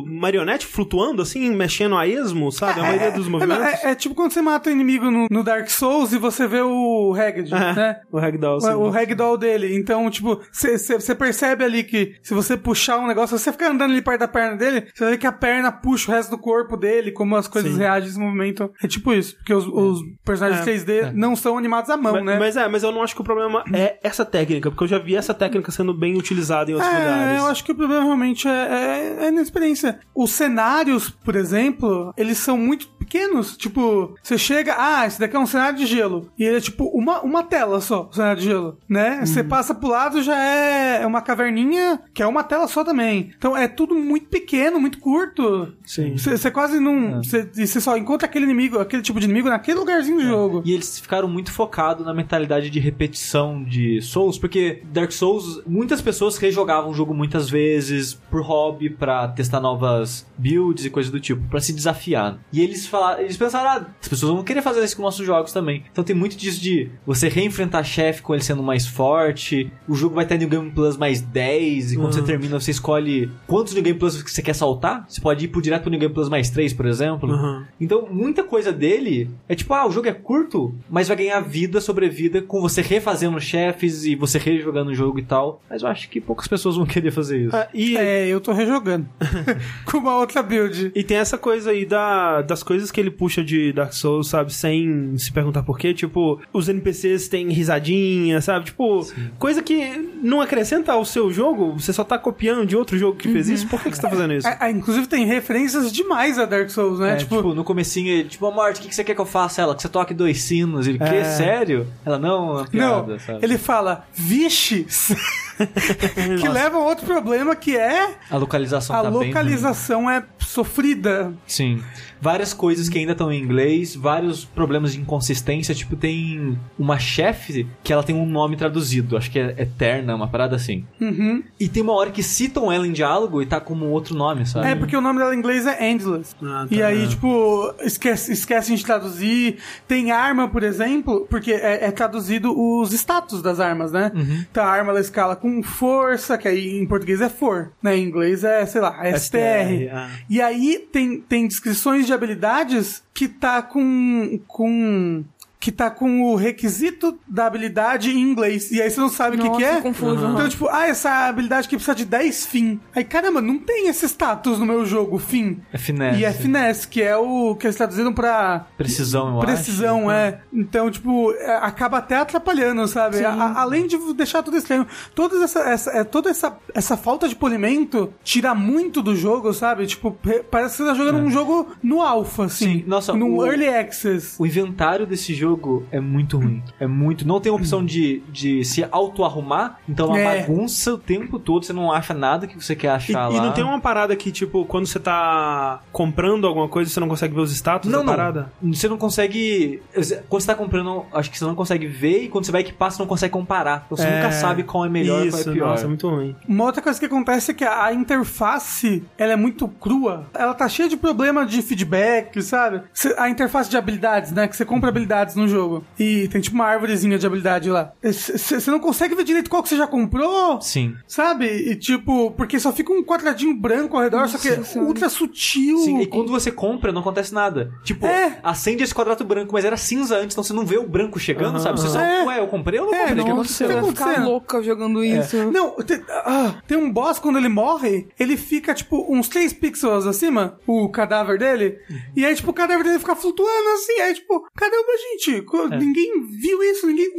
[0.07, 2.79] marionete flutuando, assim, mechendo a esmo, sabe?
[2.79, 3.63] A maioria dos É, movimentos.
[3.83, 6.61] é- é tipo quando você mata o inimigo no, no Dark Souls e você vê
[6.61, 8.01] o Hagrid, É, né?
[8.11, 8.69] O Ragdoll, sim.
[8.69, 9.75] O, o ragdoll dele.
[9.75, 13.91] Então, tipo, você percebe ali que se você puxar um negócio, se você ficar andando
[13.91, 16.77] ali perto da perna dele, você ver que a perna puxa o resto do corpo
[16.77, 17.77] dele, como as coisas Sim.
[17.79, 18.69] reagem se movimentam.
[18.81, 22.25] É tipo isso, porque os, os personagens É, 3D não são animados à mão, mas,
[22.25, 22.39] né?
[22.39, 24.99] mas é, mas eu não acho que o problema é essa técnica, porque eu já
[24.99, 27.37] vi essa técnica sendo bem utilizada em outros É, lugares.
[27.39, 29.99] eu acho que o problema realmente é, é, é inexperiência.
[30.15, 33.55] Os cenários, por exemplo, eles são muito pequenos.
[33.55, 36.31] Tipo, você chega, ah, esse daqui é um cenário de gelo.
[36.37, 39.19] E ele é tipo uma, uma tela só, o cenário de gelo, né?
[39.19, 39.25] Uhum.
[39.25, 43.31] Você passa pro lado, já é uma caverninha, que é uma tela só também.
[43.37, 45.73] Então é tudo muito pequeno, muito curto.
[45.85, 46.17] Sim.
[46.17, 47.21] Você quase não.
[47.21, 50.63] Você e você só encontra aquele inimigo, aquele tipo de inimigo naquele lugarzinho do jogo.
[50.65, 56.01] E eles ficaram muito focados na mentalidade de repetição de Souls, porque Dark Souls, muitas
[56.01, 61.19] pessoas rejogavam o jogo muitas vezes por hobby, pra testar novas builds e coisas do
[61.19, 62.37] tipo, pra se desafiar.
[62.51, 65.51] E eles falaram, eles pensaram, ah, as pessoas vão querer fazer isso com nossos jogos
[65.51, 65.83] também.
[65.91, 70.15] Então tem muito disso de você reenfrentar chefe com ele sendo mais forte, o jogo
[70.15, 72.11] vai ter New Game Plus mais 10, e quando Uhum.
[72.13, 75.05] você termina, você escolhe quantos New Game Plus que você quer saltar.
[75.07, 77.31] Você pode ir pro direto pro New Game Plus mais 3, por exemplo.
[77.31, 77.63] Uhum.
[77.79, 81.81] Então, muita coisa dele é tipo, ah, o jogo é curto, mas vai ganhar vida
[81.81, 85.61] sobre vida com você refazendo chefes e você rejogando o jogo e tal.
[85.69, 87.55] Mas eu acho que poucas pessoas vão querer fazer isso.
[87.55, 89.07] Ah, e, É, eu tô rejogando.
[89.85, 90.91] Com uma outra build.
[90.95, 94.53] e tem essa coisa aí da, das coisas que ele puxa de Dark Souls, sabe?
[94.53, 95.93] Sem se perguntar por quê.
[95.93, 98.65] Tipo, os NPCs têm risadinha, sabe?
[98.65, 99.05] Tipo,
[99.37, 99.83] coisa que
[100.21, 101.73] não acrescenta ao seu jogo.
[101.73, 103.67] Você só tá copiando de outro jogo que fez isso.
[103.67, 104.47] Por que, que você tá fazendo isso?
[104.47, 107.13] Ah, ah, inclusive tem referências demais a Dark Souls, né?
[107.13, 109.21] É, tipo, tipo, no comecinho, ele, tipo, a morte, o que, que você quer que
[109.21, 109.61] eu faça?
[109.61, 110.87] Ela, que você toque dois sinos.
[110.87, 111.03] Ele, que?
[111.03, 111.23] É.
[111.23, 111.87] Sério?
[112.05, 113.39] Ela, não, é uma piada, não, sabe?
[113.41, 114.85] ele fala, vixe,
[116.39, 121.33] que leva a outro problema que é A localização a tá bem localização é sofrida.
[121.47, 121.81] Sim.
[122.23, 125.75] Várias coisas que ainda estão em inglês, vários problemas de inconsistência.
[125.75, 129.17] Tipo, tem uma chefe que ela tem um nome traduzido.
[129.17, 130.85] Acho que é Eterna, uma parada assim.
[131.01, 131.43] Uhum.
[131.59, 134.67] E tem uma hora que citam ela em diálogo e tá como outro nome, sabe?
[134.67, 136.33] É, porque o nome dela em inglês é Endless.
[136.41, 136.73] Ah, tá.
[136.73, 139.57] E aí, tipo, esquece, esquecem de traduzir.
[139.85, 144.11] Tem arma, por exemplo, porque é, é traduzido os status das armas, né?
[144.15, 144.45] Uhum.
[144.49, 147.97] Então a arma ela escala com força, que aí em português é for, né?
[147.97, 149.89] Em inglês é, sei lá, STR.
[149.91, 150.09] ah.
[150.29, 154.39] E aí tem, tem descrições de habilidades que tá com.
[154.47, 155.23] com
[155.63, 158.69] que tá com o requisito da habilidade em inglês.
[158.69, 159.79] E aí você não sabe o que, que é.
[159.79, 160.25] confuso.
[160.27, 162.81] Então, tipo, ah, essa habilidade aqui precisa de 10 fim.
[162.93, 165.61] Aí, caramba, não tem esse status no meu jogo, fim.
[165.71, 166.19] É finesse.
[166.19, 170.19] E é finesse, que é o que eles traduziram pra Precisão, eu precisão, acho.
[170.19, 170.41] é.
[170.51, 173.23] Então, tipo, é, acaba até atrapalhando, sabe?
[173.23, 177.29] A- a- além de deixar tudo estranho, toda essa, essa, é, toda essa, essa falta
[177.29, 179.87] de polimento tira muito do jogo, sabe?
[179.87, 182.65] Tipo, re- parece que você tá jogando um jogo no alpha, assim.
[182.65, 182.67] É.
[182.79, 184.35] Sim, nossa, no o- early access.
[184.37, 185.52] O inventário desse jogo
[185.91, 186.61] é muito ruim.
[186.79, 187.27] É muito.
[187.27, 190.41] Não tem opção de, de se auto-arrumar, então é uma É.
[190.41, 193.43] bagunça o tempo todo, você não acha nada que você quer E, achar e lá.
[193.45, 197.33] não tem uma parada que, tipo, quando você tá comprando alguma coisa, você não consegue
[197.35, 198.13] ver os status Não, da não.
[198.13, 198.51] parada?
[198.61, 199.81] Você não consegue.
[200.29, 202.91] Quando você tá comprando, acho que você não consegue ver, e quando você vai equipar,
[202.91, 203.83] você não consegue comparar.
[203.85, 205.67] Então você É, nunca sabe qual é melhor e qual Isso, é pior.
[205.69, 206.35] nossa, é muito ruim.
[206.47, 210.25] Uma outra coisa que acontece é que a interface, ela é muito crua.
[210.33, 212.81] Ela tá cheia de problema de feedback, sabe?
[213.17, 214.47] A interface de habilidades, né?
[214.47, 215.83] Que você compra habilidades no jogo.
[215.99, 217.93] E tem tipo uma árvorezinha de habilidade lá.
[218.01, 220.61] Você não consegue ver direito qual que você já comprou.
[220.61, 220.95] Sim.
[221.07, 221.45] Sabe?
[221.45, 225.09] E tipo, porque só fica um quadradinho branco ao redor, só que é Nossa ultra
[225.09, 225.77] sutil.
[225.79, 227.71] Sim, e quando você compra, não acontece nada.
[227.83, 228.39] Tipo, É.
[228.43, 231.55] acende esse quadrado branco, mas era cinza antes, então você não vê o branco chegando,
[231.55, 231.79] Aham, sabe?
[231.79, 232.23] Você só, É.
[232.23, 233.13] ué, eu comprei ou não É, comprei?
[233.21, 233.67] O que nossa, aconteceu?
[233.67, 234.29] Você Tá vai ficar acontecendo?
[234.29, 235.51] louca jogando isso.
[235.51, 240.05] Não, te- ah, tem um boss quando ele morre, ele fica tipo uns 3 pixels
[240.05, 241.77] acima, o cadáver dele,
[242.15, 246.25] e aí tipo o cadáver dele fica flutuando assim, aí tipo, caramba, gente, co- ninguém
[246.27, 247.11] viu isso, ninguém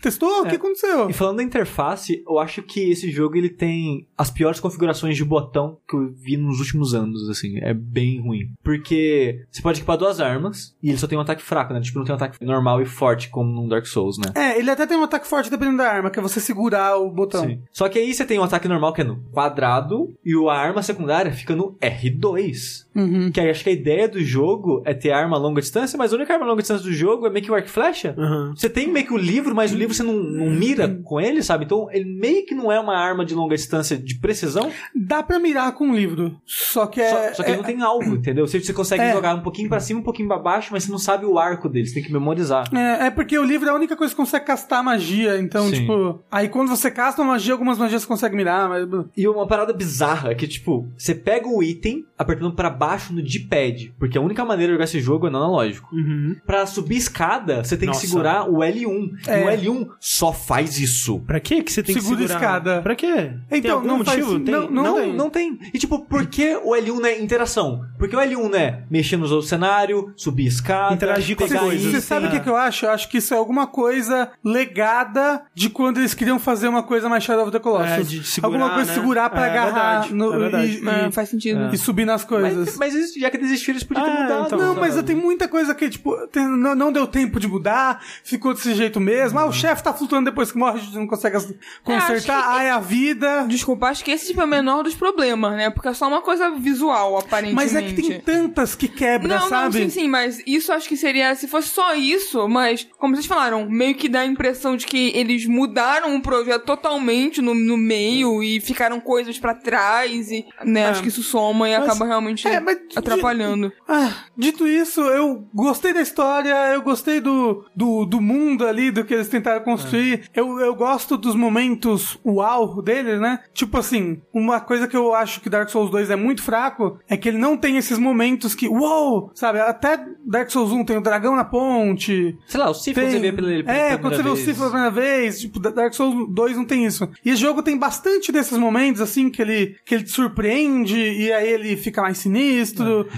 [0.00, 1.08] testou, o que aconteceu?
[1.10, 5.24] E falando da interface, eu acho que esse jogo ele tem as piores configurações de
[5.24, 8.50] botão que eu vi nos últimos anos, assim, é bem ruim.
[8.62, 11.80] Porque você pode equipar duas armas e ele só tem um ataque fraco, né?
[11.80, 14.32] Tipo, não tem um ataque normal e forte como num Dark Souls, né?
[14.34, 17.10] É, ele até tem um ataque forte dependendo da arma, que é você segurar o
[17.10, 17.44] botão.
[17.46, 17.62] Sim.
[17.72, 20.82] Só que aí você tem um ataque normal que é no quadrado e a arma
[20.82, 22.86] secundária fica no R2.
[22.98, 23.30] Uhum.
[23.32, 26.12] Que aí acho que a ideia do jogo é ter arma a longa distância, mas
[26.12, 28.14] a única arma a longa distância do jogo é meio que o arco e flecha.
[28.18, 28.52] Aham.
[28.56, 31.42] Você tem meio que o livro, mas o livro você não, não mira com ele,
[31.42, 31.64] sabe?
[31.64, 35.38] Então ele meio que não é uma arma de longa distância de precisão, Dá pra
[35.38, 37.10] mirar com o livro, só que é...
[37.30, 38.46] só, só que ele não tem alvo, entendeu?
[38.46, 39.12] Você, você consegue É.
[39.12, 41.68] jogar um pouquinho pra cima, um pouquinho pra baixo, mas você não sabe o arco
[41.68, 42.68] dele, você tem que memorizar.
[42.74, 45.80] É, é porque o livro é a única coisa que consegue castar magia, então, Sim.
[45.80, 46.20] tipo...
[46.30, 48.86] Aí quando você casta uma magia, algumas magias você consegue mirar, mas...
[49.16, 53.22] E uma parada bizarra é que, tipo, você pega o item apertando pra baixo no
[53.22, 55.94] D-pad, porque a única maneira de jogar esse jogo é no analógico.
[55.94, 56.36] Uhum.
[56.46, 58.00] Pra subir escada, você tem Nossa.
[58.00, 59.10] que segurar o L1.
[59.26, 59.42] É.
[59.42, 61.20] E o L1 só faz isso.
[61.20, 62.40] Pra que que você tem Segura que segurar?
[62.40, 62.82] escada.
[62.82, 63.32] Pra quê?
[63.48, 64.40] tem Então, algum não faz- motivo?
[64.44, 64.54] Tem?
[64.54, 65.12] não- não- Não, tem.
[65.14, 65.58] não tem.
[65.74, 67.82] E tipo, por que o L1 não é interação?
[67.98, 71.92] Porque o L1 não é mexer nos outros cenários, subir escada, Interagir com as coisas.
[71.92, 72.86] Você sabe o que, que eu acho?
[72.86, 77.08] Eu acho que isso é alguma coisa legada de quando eles queriam fazer uma coisa
[77.08, 77.88] mais Shadow of the Colossus.
[77.90, 78.94] É, de segurar, alguma coisa né?
[79.00, 80.80] segurar pra É, agarrar verdade, no- é verdade.
[80.82, 81.70] e, e- faz sentido.
[81.72, 82.68] e subir nas coisas.
[82.68, 84.46] Mas, mas isso- já que desistiram, eles podiam ter Ah, mudado.
[84.46, 84.80] então, não, sabe?
[84.80, 88.74] mas tem muita coisa que, tipo, tem- não, não deu tempo de mudar, ficou desse
[88.74, 89.38] jeito mesmo.
[89.38, 91.52] Ah, o chefe tá flutuando depois que morre, a gente não consegue as-
[91.84, 92.42] consertar.
[92.42, 93.46] que- Ah, é a vida.
[93.48, 95.70] Desculpa, acho que esse tipo é o menor dos problemas, né?
[95.70, 97.54] Porque é só uma coisa visual, aparentemente.
[97.54, 99.78] Mas é que tem tantas que quebra, Não, não, sabe?
[99.78, 103.68] sim, sim, mas isso acho que seria, se fosse só isso, mas, como vocês falaram,
[103.68, 108.42] meio que dá a impressão de que eles mudaram o projeto totalmente no, no meio
[108.42, 112.46] e ficaram coisas pra trás e, né, acho que isso soma e Mas- acaba realmente
[112.46, 113.72] é, mas de- atrapalhando.
[113.86, 119.04] Ah, dito isso, eu gostei da história, eu gostei do, do, do mundo ali, do
[119.04, 120.28] que eles tentaram construir.
[120.34, 123.40] Eu, eu gosto dos momentos uau dele, né?
[123.52, 127.16] Tipo assim, uma coisa que eu acho que Dark Souls 2 é muito fraco é
[127.16, 129.60] que ele não tem esses momentos que, uau, sabe?
[129.60, 132.36] Até Dark Souls 1 tem o dragão na ponte.
[132.46, 133.10] Sei lá, o Sif, Tem...
[133.10, 134.36] você vê pela, pela é, quando você vê o.
[134.36, 137.08] Sif pela primeira vez, tipo, Dark Souls 2 não tem isso.
[137.24, 141.32] E esse jogo tem bastante desses momentos, assim, que ele, que ele te surpreende e
[141.32, 142.47] aí ele fica mais sinistro.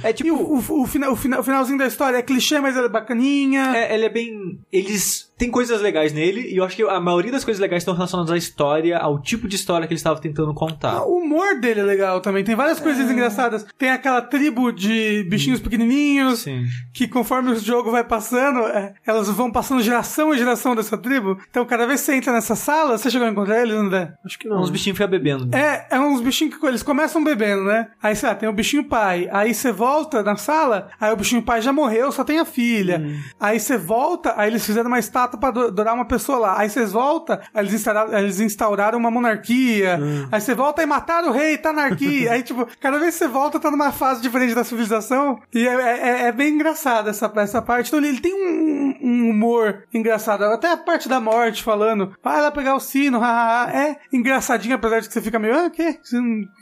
[0.03, 2.77] É, tipo- E o, o, final, o, final- o finalzinho da história é clichê, mas
[2.77, 3.73] ele é bacaninha.
[3.77, 4.59] É, ele é bem.
[4.73, 5.29] Eles.
[5.40, 8.31] Tem coisas legais nele, e eu acho que a maioria das coisas legais estão relacionadas
[8.31, 11.03] à história, ao tipo de história que eles estavam tentando contar.
[11.07, 12.45] O humor dele é legal também.
[12.45, 13.64] Tem várias coisas engraçadas.
[13.79, 16.64] Tem aquela tribo de bichinhos pequenininhos Sim.
[16.93, 21.38] que conforme o jogo vai passando, é, elas vão passando geração em geração dessa tribo.
[21.49, 24.12] Então cada vez que você entra nessa sala, você chegou a encontrar eles, André?
[24.23, 24.61] Acho que não.
[24.61, 25.57] Uns bichinhos ficam bebendo.
[25.57, 27.88] É, é uns bichinhos que eles começam bebendo, né?
[28.03, 29.19] Aí, sei lá, tem o bichinho pai.
[29.30, 33.02] Aí você volta na sala, aí o bichinho pai já morreu, só tem a filha.
[33.38, 36.59] Aí você volta, aí eles fizeram uma estátua pra do- adorar uma pessoa lá.
[36.61, 39.98] Aí vocês voltam, aí eles instauraram, eles instauraram uma monarquia.
[40.30, 42.30] Aí você volta e mataram o rei, tá anarquia.
[42.33, 45.40] aí, tipo, cada vez que você volta, tá numa fase diferente da civilização.
[45.52, 47.88] E é, é- é bem engraçado essa, essa parte.
[47.88, 50.44] Então ele, tem um, um humor engraçado.
[50.44, 53.70] Até a parte da morte falando, vai lá pegar o sino, hahaha.
[53.72, 55.98] É engraçadinho, apesar de que você fica meio, ah, o quê?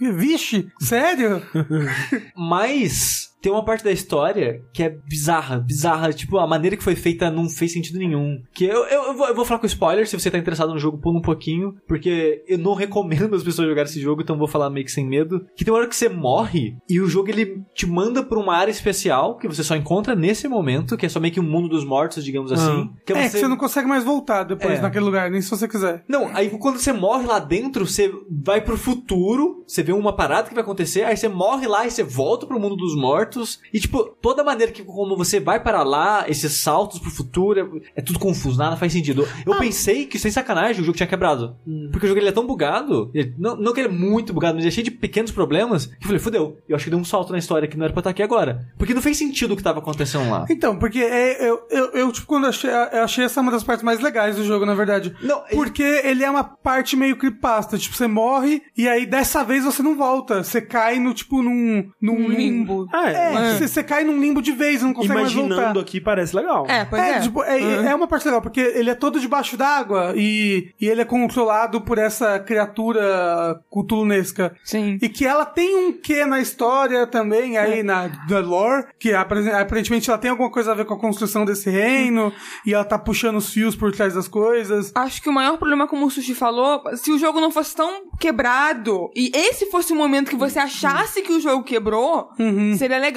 [0.00, 1.42] Vixe, sério?
[2.48, 6.12] Mas tem uma parte da história que é bizarra, bizarra.
[6.12, 8.42] Tipo, a maneira que foi feita não fez sentido nenhum.
[8.52, 10.78] Que eu, eu, eu, vou, eu vou falar com spoiler, se você tá interessado no
[10.78, 11.74] jogo, pula um pouquinho.
[11.86, 14.92] Porque eu não recomendo as pessoas jogarem esse jogo, então eu vou falar meio que
[14.92, 15.46] sem medo.
[15.56, 18.54] Que tem uma hora que você morre e o jogo ele te manda pra uma
[18.56, 21.68] área especial que você só encontra nesse momento, que é só meio que um mundo
[21.68, 22.90] dos mortos, digamos assim.
[23.06, 24.82] Que É, que você não consegue mais voltar depois É.
[24.82, 26.04] naquele lugar, nem se você quiser.
[26.08, 30.48] Não, aí quando você morre lá dentro, você vai pro futuro, você vê uma parada
[30.48, 33.27] que vai acontecer, aí você morre lá e você volta pro mundo dos mortos.
[33.72, 38.00] E, tipo, toda maneira que como você vai para lá, esses saltos pro futuro, é,
[38.00, 39.26] é tudo confuso, nada faz sentido.
[39.46, 41.56] Eu pensei que, sem sacanagem, o jogo tinha quebrado.
[41.92, 44.54] Porque o jogo ele é tão bugado, ele- não, não que ele é muito bugado,
[44.54, 46.58] mas ele é cheio de pequenos problemas, que eu falei, fudeu.
[46.68, 48.66] Eu acho que deu um salto na história que não era pra estar aqui agora.
[48.78, 50.46] Porque não fez sentido o que tava acontecendo lá.
[50.50, 53.62] Então, porque é, eu, eu, eu, tipo, quando eu achei, eu achei essa uma das
[53.64, 55.14] partes mais legais do jogo, na verdade.
[55.22, 57.78] Não, Porque ele é uma parte meio creepypasta.
[57.78, 60.42] Tipo, você morre e aí dessa vez você não volta.
[60.42, 61.90] Você cai no, tipo, num.
[62.00, 62.86] num Um limbo.
[62.92, 63.54] Ah, É, é.
[63.54, 65.54] você, você cai num limbo de vez, não consegue mais voltar.
[65.54, 66.66] Imaginando aqui parece legal.
[66.68, 67.20] É, pois É, é.
[67.20, 71.00] tipo, é, é uma parte legal, porque ele é todo debaixo d'água e, e ele
[71.00, 74.54] é controlado por essa criatura cthulhunesca.
[74.64, 74.98] Sim.
[75.00, 80.08] E que ela tem um quê na história também, aí na, na lore, que aparentemente
[80.10, 82.32] ela tem alguma coisa a ver com a construção desse reino,
[82.66, 84.92] e ela tá puxando os fios por trás das coisas.
[84.94, 88.02] Acho que o maior problema, como o Sushi falou, se o jogo não fosse tão
[88.18, 92.74] quebrado, e esse fosse o momento que você achasse que o jogo quebrou, Uhum.
[92.76, 93.07] seria legal.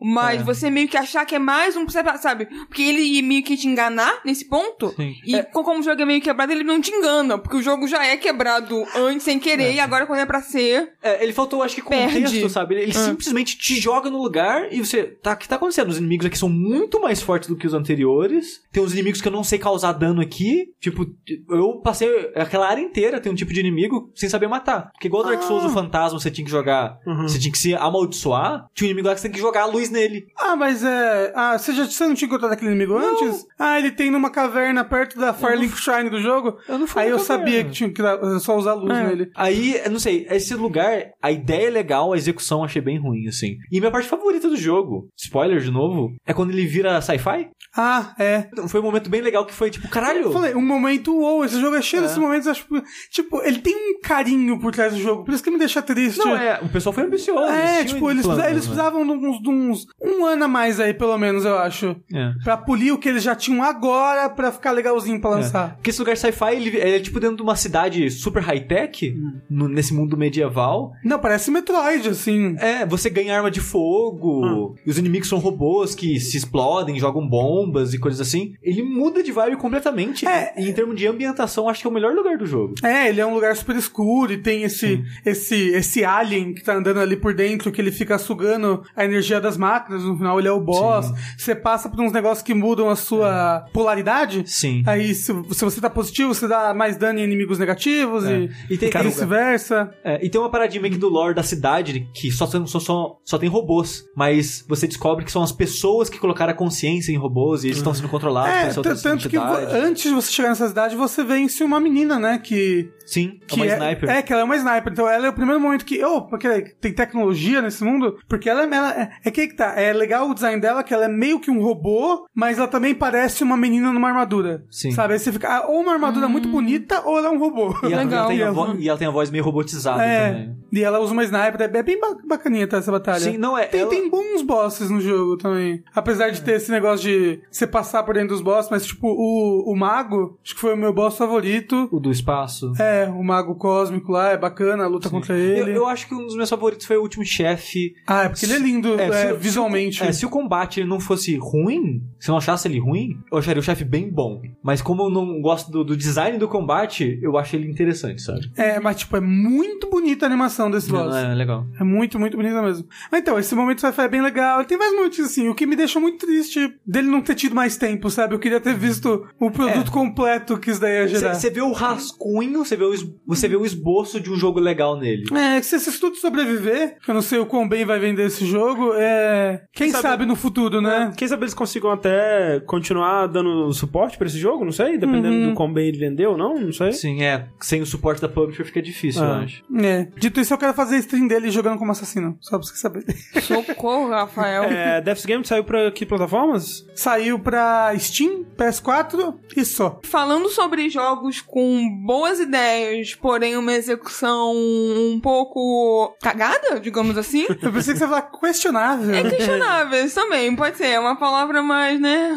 [0.00, 0.44] Mas É.
[0.44, 2.46] você meio que achar que é mais um, sabe?
[2.66, 4.90] Porque ele ia meio que te enganar nesse ponto.
[4.96, 5.14] Sim.
[5.26, 7.38] E co- como o jogo é meio quebrado, ele não te engana.
[7.38, 10.92] Porque o jogo já é quebrado antes, sem querer, e agora quando é pra ser.
[11.02, 12.50] É, ele faltou, acho que, contexto, Perde.
[12.50, 12.74] sabe?
[12.74, 15.04] Ele, ele simplesmente te joga no lugar e você.
[15.22, 15.88] Tá, o que tá acontecendo?
[15.88, 18.60] Os inimigos aqui são muito mais fortes do que os anteriores.
[18.72, 20.68] Tem uns inimigos que eu não sei causar dano aqui.
[20.80, 21.06] Tipo,
[21.50, 24.90] eu passei aquela área inteira, tem um tipo de inimigo sem saber matar.
[24.92, 26.98] Porque igual Dark Souls, o fantasma, você tinha que jogar.
[27.22, 28.66] Você tinha que se amaldiçoar.
[28.74, 30.26] Tinha um inimigo lá que você tem que jogar a luz nele.
[30.38, 31.32] Ah, mas é.
[31.34, 33.44] Ah, você já você não tinha encontrado aquele inimigo antes?
[33.58, 36.56] Ah, ele tem numa caverna perto da Firelink Shrine do jogo.
[36.68, 37.44] Eu não fui Aí eu caverna.
[37.44, 39.06] sabia que tinha que dar- só usar luz É.
[39.06, 39.30] nele.
[39.34, 42.98] Aí, eu não sei, esse lugar, a ideia é legal, a execução eu achei bem
[42.98, 43.56] ruim, assim.
[43.70, 47.48] E minha parte favorita do jogo, spoiler de novo, é quando ele vira sci-fi.
[47.76, 48.48] Ah, é.
[48.68, 50.22] Foi um momento bem legal que foi tipo, caralho.
[50.22, 52.02] Eu falei, um momento wow, esse jogo é cheio É.
[52.02, 55.42] desses momentos, acho que, tipo, ele tem um carinho por trás do jogo, por isso
[55.42, 56.18] que me deixa triste.
[56.18, 57.50] Não, é, o pessoal foi ambicioso.
[57.52, 58.60] É, tipo, eles, planos, eles né?
[58.74, 61.96] precisavam de uns, de uns- um ano a mais aí, pelo menos, eu acho.
[62.12, 62.32] É.
[62.44, 65.74] Pra polir o que eles já tinham agora pra ficar legalzinho pra lançar.
[65.76, 69.14] Porque esse lugar sci-fi, ele, ele é tipo dentro de uma cidade super high-tech,
[69.48, 70.92] no- nesse mundo medieval.
[71.04, 72.56] Não, parece Metroid, assim.
[72.58, 77.26] É, você ganha arma de fogo, e os inimigos são robôs que se explodem, jogam
[77.26, 78.54] bombas e coisas assim.
[78.62, 80.26] Ele muda de vibe completamente.
[80.26, 80.52] É.
[80.56, 82.74] E em termos de ambientação, acho que é o melhor lugar do jogo.
[82.82, 86.74] É, ele é um lugar super escuro e tem esse, esse, esse alien que tá
[86.74, 90.38] andando ali por dentro, que ele fica sugando a energia energia das máquinas, no final
[90.38, 91.12] ele é o boss.
[91.36, 94.42] Você passa por uns negócios que mudam a sua polaridade.
[94.46, 94.82] Sim.
[94.86, 98.38] Aí, se, se você tá positivo, você dá mais dano em inimigos negativos É.
[98.38, 99.90] e, E tem- e vice-versa.
[100.04, 102.80] É, e tem uma paradinha meio que do lore da cidade que só, tem- só,
[102.80, 104.04] só, só tem robôs.
[104.16, 107.76] Mas você descobre que são as pessoas que colocaram a consciência em robôs e eles
[107.78, 111.78] estão sendo controlados É, tanto que antes de você chegar nessa cidade, você vence uma
[111.80, 112.38] menina, né?
[112.38, 112.88] Que.
[113.06, 114.08] Sim, é que uma sniper.
[114.10, 114.92] É, que ela é uma sniper.
[114.92, 116.02] Então ela é o primeiro momento que.
[116.04, 118.16] Oh, porque tem tecnologia nesse mundo.
[118.28, 119.28] Porque ela, ela é.
[119.28, 119.74] É que que tá.
[119.80, 122.94] É legal o design dela, que ela é meio que um robô, mas ela também
[122.94, 124.64] parece uma menina numa armadura.
[124.70, 124.90] Sim.
[124.92, 125.14] Sabe?
[125.14, 125.48] Aí você fica.
[125.48, 127.74] ah, ou uma armadura muito bonita, ou ela é um robô.
[127.82, 128.28] E ela, Legal.
[128.28, 130.56] tem a E vo- ela- e ela tem a voz meio robotizada É, também.
[130.72, 133.20] e ela usa uma sniper, é bem ba- bacaninha tá, essa batalha.
[133.20, 133.66] Sim, não é.
[133.66, 135.82] Tem, ela- tem bons bosses no jogo também.
[135.94, 139.72] Apesar de ter esse negócio de você passar por dentro dos bosses, mas tipo, o,
[139.72, 141.88] o mago, acho que foi o meu boss favorito.
[141.92, 142.72] O do espaço.
[142.78, 145.76] É, o mago cósmico lá, é bacana, a luta contra Eu, ele.
[145.76, 147.94] eu acho que um dos meus favoritos foi o último chefe.
[148.06, 150.02] Ah, é porque ele é lindo, é, se- se o- visualmente.
[150.02, 153.60] é, se o combate não fosse ruim, se eu não achasse ele ruim, eu acharia
[153.60, 154.40] o chefe bem bom.
[154.62, 158.50] Mas como eu não gosto do, do design do combate, eu acho ele interessante, sabe?
[158.56, 161.06] É, mas tipo, é muito bonita a animação desse boss.
[161.14, 161.66] Não, é legal.
[161.78, 162.86] É muito, muito bonita mesmo.
[163.10, 164.64] Mas então, esse momento sci-fi é bem legal.
[164.64, 167.76] Tem mais momentos assim, o que me deixa muito triste dele não ter tido mais
[167.76, 168.34] tempo, sabe?
[168.34, 171.34] Eu queria ter visto o produto completo que isso daí ia gerar.
[171.34, 172.92] Você vê o rascunho, você vê o,
[173.26, 175.24] você vê o esboço de um jogo legal nele.
[175.36, 178.44] É, se esse estudo sobreviver, que eu não sei o quão bem vai vender esse
[178.46, 179.62] jogo, é.
[179.72, 181.12] Quem sabe- sabe, no futuro, né?
[181.16, 185.48] Quem sabe eles consigam até continuar dando suporte pra esse jogo, não sei, dependendo Uhum.
[185.50, 186.92] do quão bem ele vendeu ou não, não sei.
[186.92, 187.46] Sim, é.
[187.60, 189.38] Sem o suporte da publisher fica difícil, eu Ah.
[189.40, 189.62] acho.
[189.82, 190.08] É.
[190.16, 192.36] Dito isso, eu quero fazer a stream dele jogando como assassino.
[192.40, 193.04] Só pra você saber.
[193.42, 194.64] Socorro, Rafael.
[194.64, 196.86] É, Death's Game saiu pra que plataformas?
[196.94, 199.98] Saiu pra Steam, PS4 e só.
[200.04, 207.46] Falando sobre jogos com boas ideias, porém uma execução um pouco cagada, digamos assim.
[207.48, 208.22] Eu pensei que você ia falar
[208.70, 209.14] questionável.
[209.14, 210.86] É questionáveis também, pode ser.
[210.86, 212.30] É uma palavra mais, né,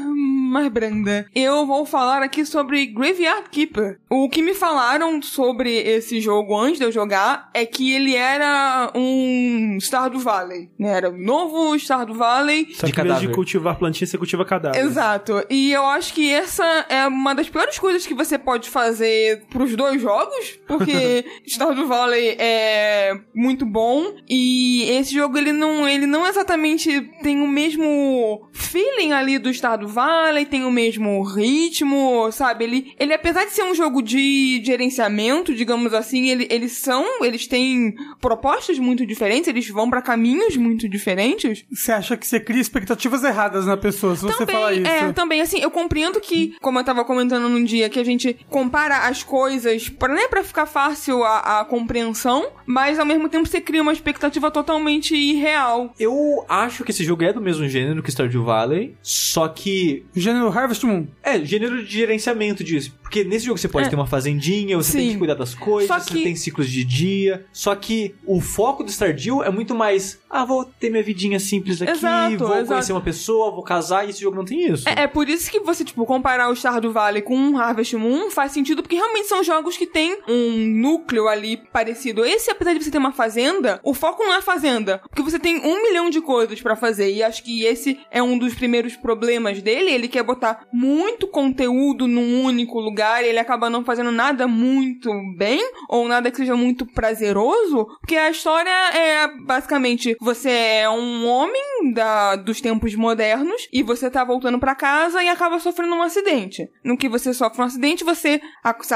[0.52, 1.28] mais branda.
[1.34, 4.00] Eu vou falar aqui sobre Graveyard Keeper.
[4.10, 8.92] O que me falaram sobre esse jogo antes de eu jogar é que ele era
[8.96, 10.98] um Stardew Valley, né?
[10.98, 12.68] Era o novo Stardew Valley.
[12.74, 13.32] Só De que em de cadáver.
[13.32, 14.80] cultivar plantinha, você cultiva cadáver.
[14.80, 15.44] Exato.
[15.50, 19.76] E eu acho que essa é uma das piores coisas que você pode fazer pros
[19.76, 26.23] dois jogos, porque Stardew Valley é muito bom e esse jogo ele não, ele não
[26.28, 32.64] exatamente tem o mesmo feeling ali do Stardew Valley, tem o mesmo ritmo, sabe?
[32.64, 37.48] Ele, ele apesar de ser um jogo de gerenciamento, digamos assim, ele, eles são, eles
[37.48, 41.66] têm propostas muito diferentes, eles vão pra caminhos muito diferentes.
[41.72, 44.88] Você acha que você cria expectativas erradas na pessoa se você falar isso?
[44.88, 48.38] É, também, assim, eu compreendo que, como eu tava comentando num dia, que a gente
[48.50, 53.48] compara as coisas pra, né, pra ficar fácil a, a compreensão, mas ao mesmo tempo
[53.48, 55.94] você cria uma expectativa totalmente irreal.
[56.00, 56.13] Eu
[56.48, 60.86] acho que esse jogo é do mesmo gênero que Stardew Valley, só que Gênero Harvest
[60.86, 61.08] Moon.
[61.24, 62.94] é gênero de gerenciamento disso.
[63.14, 63.90] Porque nesse jogo você pode É.
[63.92, 65.12] ter uma fazendinha, você tem Sim.
[65.14, 67.46] que cuidar das coisas, Só você que- tem ciclos de dia.
[67.54, 71.80] Só que o foco do Stardew é muito mais, ah, vou ter minha vidinha simples
[71.80, 72.68] aqui, Exato, vou exato.
[72.70, 74.90] conhecer uma pessoa, vou casar, e esse jogo não tem isso.
[74.90, 78.32] É, é por isso que você, tipo, comparar o Stardew Valley com um Harvest Moon
[78.32, 82.26] faz sentido, porque realmente são jogos que têm um núcleo ali parecido.
[82.26, 85.38] Esse, apesar de você ter uma fazenda, o foco não é a fazenda, porque você
[85.38, 88.96] tem um milhão de coisas pra fazer, e acho que esse é um dos primeiros
[88.96, 94.12] problemas dele, ele quer botar muito conteúdo num único lugar, e ele acaba não fazendo
[94.12, 100.50] nada muito bem, ou nada que seja muito prazeroso, porque a história é, basicamente, você
[100.50, 105.60] é um homem da, dos tempos modernos, e você tá voltando pra casa e acaba
[105.60, 106.70] sofrendo um acidente.
[106.84, 108.40] No que você sofre um acidente, você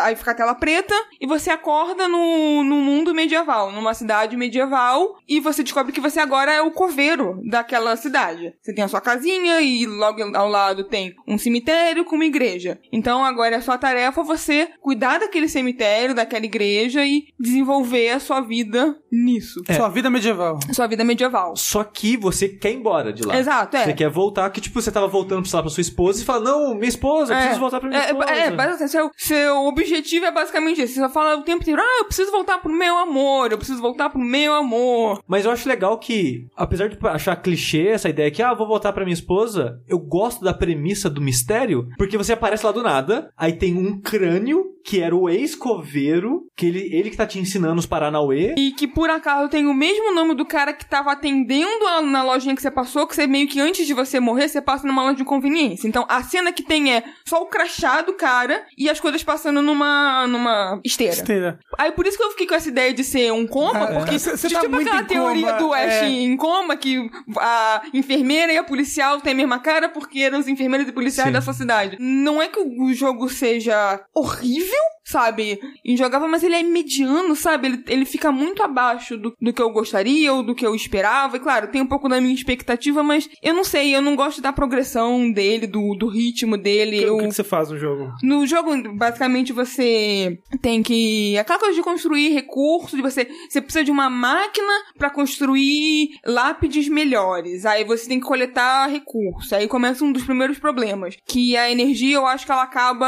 [0.01, 5.17] aí fica a tela preta e você acorda no, no mundo medieval, numa cidade medieval,
[5.27, 8.53] e você descobre que você agora é o coveiro daquela cidade.
[8.61, 12.79] Você tem a sua casinha e logo ao lado tem um cemitério com uma igreja.
[12.91, 18.19] Então agora é a sua tarefa você cuidar daquele cemitério, daquela igreja e desenvolver a
[18.19, 19.61] sua vida nisso.
[19.75, 20.59] Sua vida medieval.
[20.71, 21.55] Sua vida medieval.
[21.55, 23.37] Só que você quer ir embora de lá.
[23.37, 23.85] Exato, é.
[23.85, 26.43] Você quer voltar, que tipo, você tava voltando sei lá, pra sua esposa e fala,
[26.43, 28.31] não, minha esposa, eu preciso voltar pra minha é, esposa.
[28.31, 30.95] É, basicamente, seu, seu objetivo é basicamente esse.
[30.95, 33.81] Você só fala o tempo inteiro, ah, eu preciso voltar pro meu amor, eu preciso
[33.81, 35.21] voltar pro meu amor.
[35.27, 38.93] Mas eu acho legal que, apesar de achar clichê essa ideia que, ah, vou voltar
[38.93, 43.31] pra minha esposa, eu gosto da premissa do mistério, porque você aparece lá do nada,
[43.37, 47.77] aí tem um crânio que era o ex-coveiro, que ele, ele que tá te ensinando
[47.77, 48.55] os Paranauê.
[48.57, 52.23] E que por acaso tem o mesmo nome do cara que tava atendendo a- na
[52.23, 55.03] lojinha que você passou, que você meio que antes de você morrer, você passa numa
[55.03, 55.87] loja de conveniência.
[55.89, 59.61] Então a cena que tem é só o crachá do cara e as coisas passando
[59.61, 61.13] numa, numa esteira.
[61.13, 61.59] Esteira.
[61.77, 64.17] Aí por isso que eu fiquei com essa ideia de ser um coma, Ah, porque
[64.17, 66.07] cê- cê tipo tá aquela muito em teoria coma, do Ash é.
[66.09, 70.47] em coma, que a enfermeira e a policial têm a mesma cara porque eram os
[70.47, 71.33] enfermeiros e policiais Sim.
[71.33, 71.97] da sua cidade.
[71.99, 74.96] Não é que o jogo seja horrível, Pew!
[75.07, 75.59] Sabe?
[75.85, 77.67] Injogável, mas ele é mediano, sabe?
[77.67, 81.37] Ele, ele fica muito abaixo do, do que eu gostaria ou do que eu esperava.
[81.37, 84.41] E claro, tem um pouco da minha expectativa, mas eu não sei, eu não gosto
[84.41, 87.05] da progressão dele, do, do ritmo dele.
[87.05, 87.17] O eu...
[87.19, 88.11] que, que você faz no jogo?
[88.21, 91.37] No jogo, basicamente, você tem que.
[91.37, 93.29] Aquela coisa de construir recursos, de você.
[93.49, 97.65] Você precisa de uma máquina pra construir lápides melhores.
[97.65, 99.53] Aí você tem que coletar recursos.
[99.53, 101.15] Aí começa um dos primeiros problemas.
[101.25, 103.07] Que a energia, eu acho que ela acaba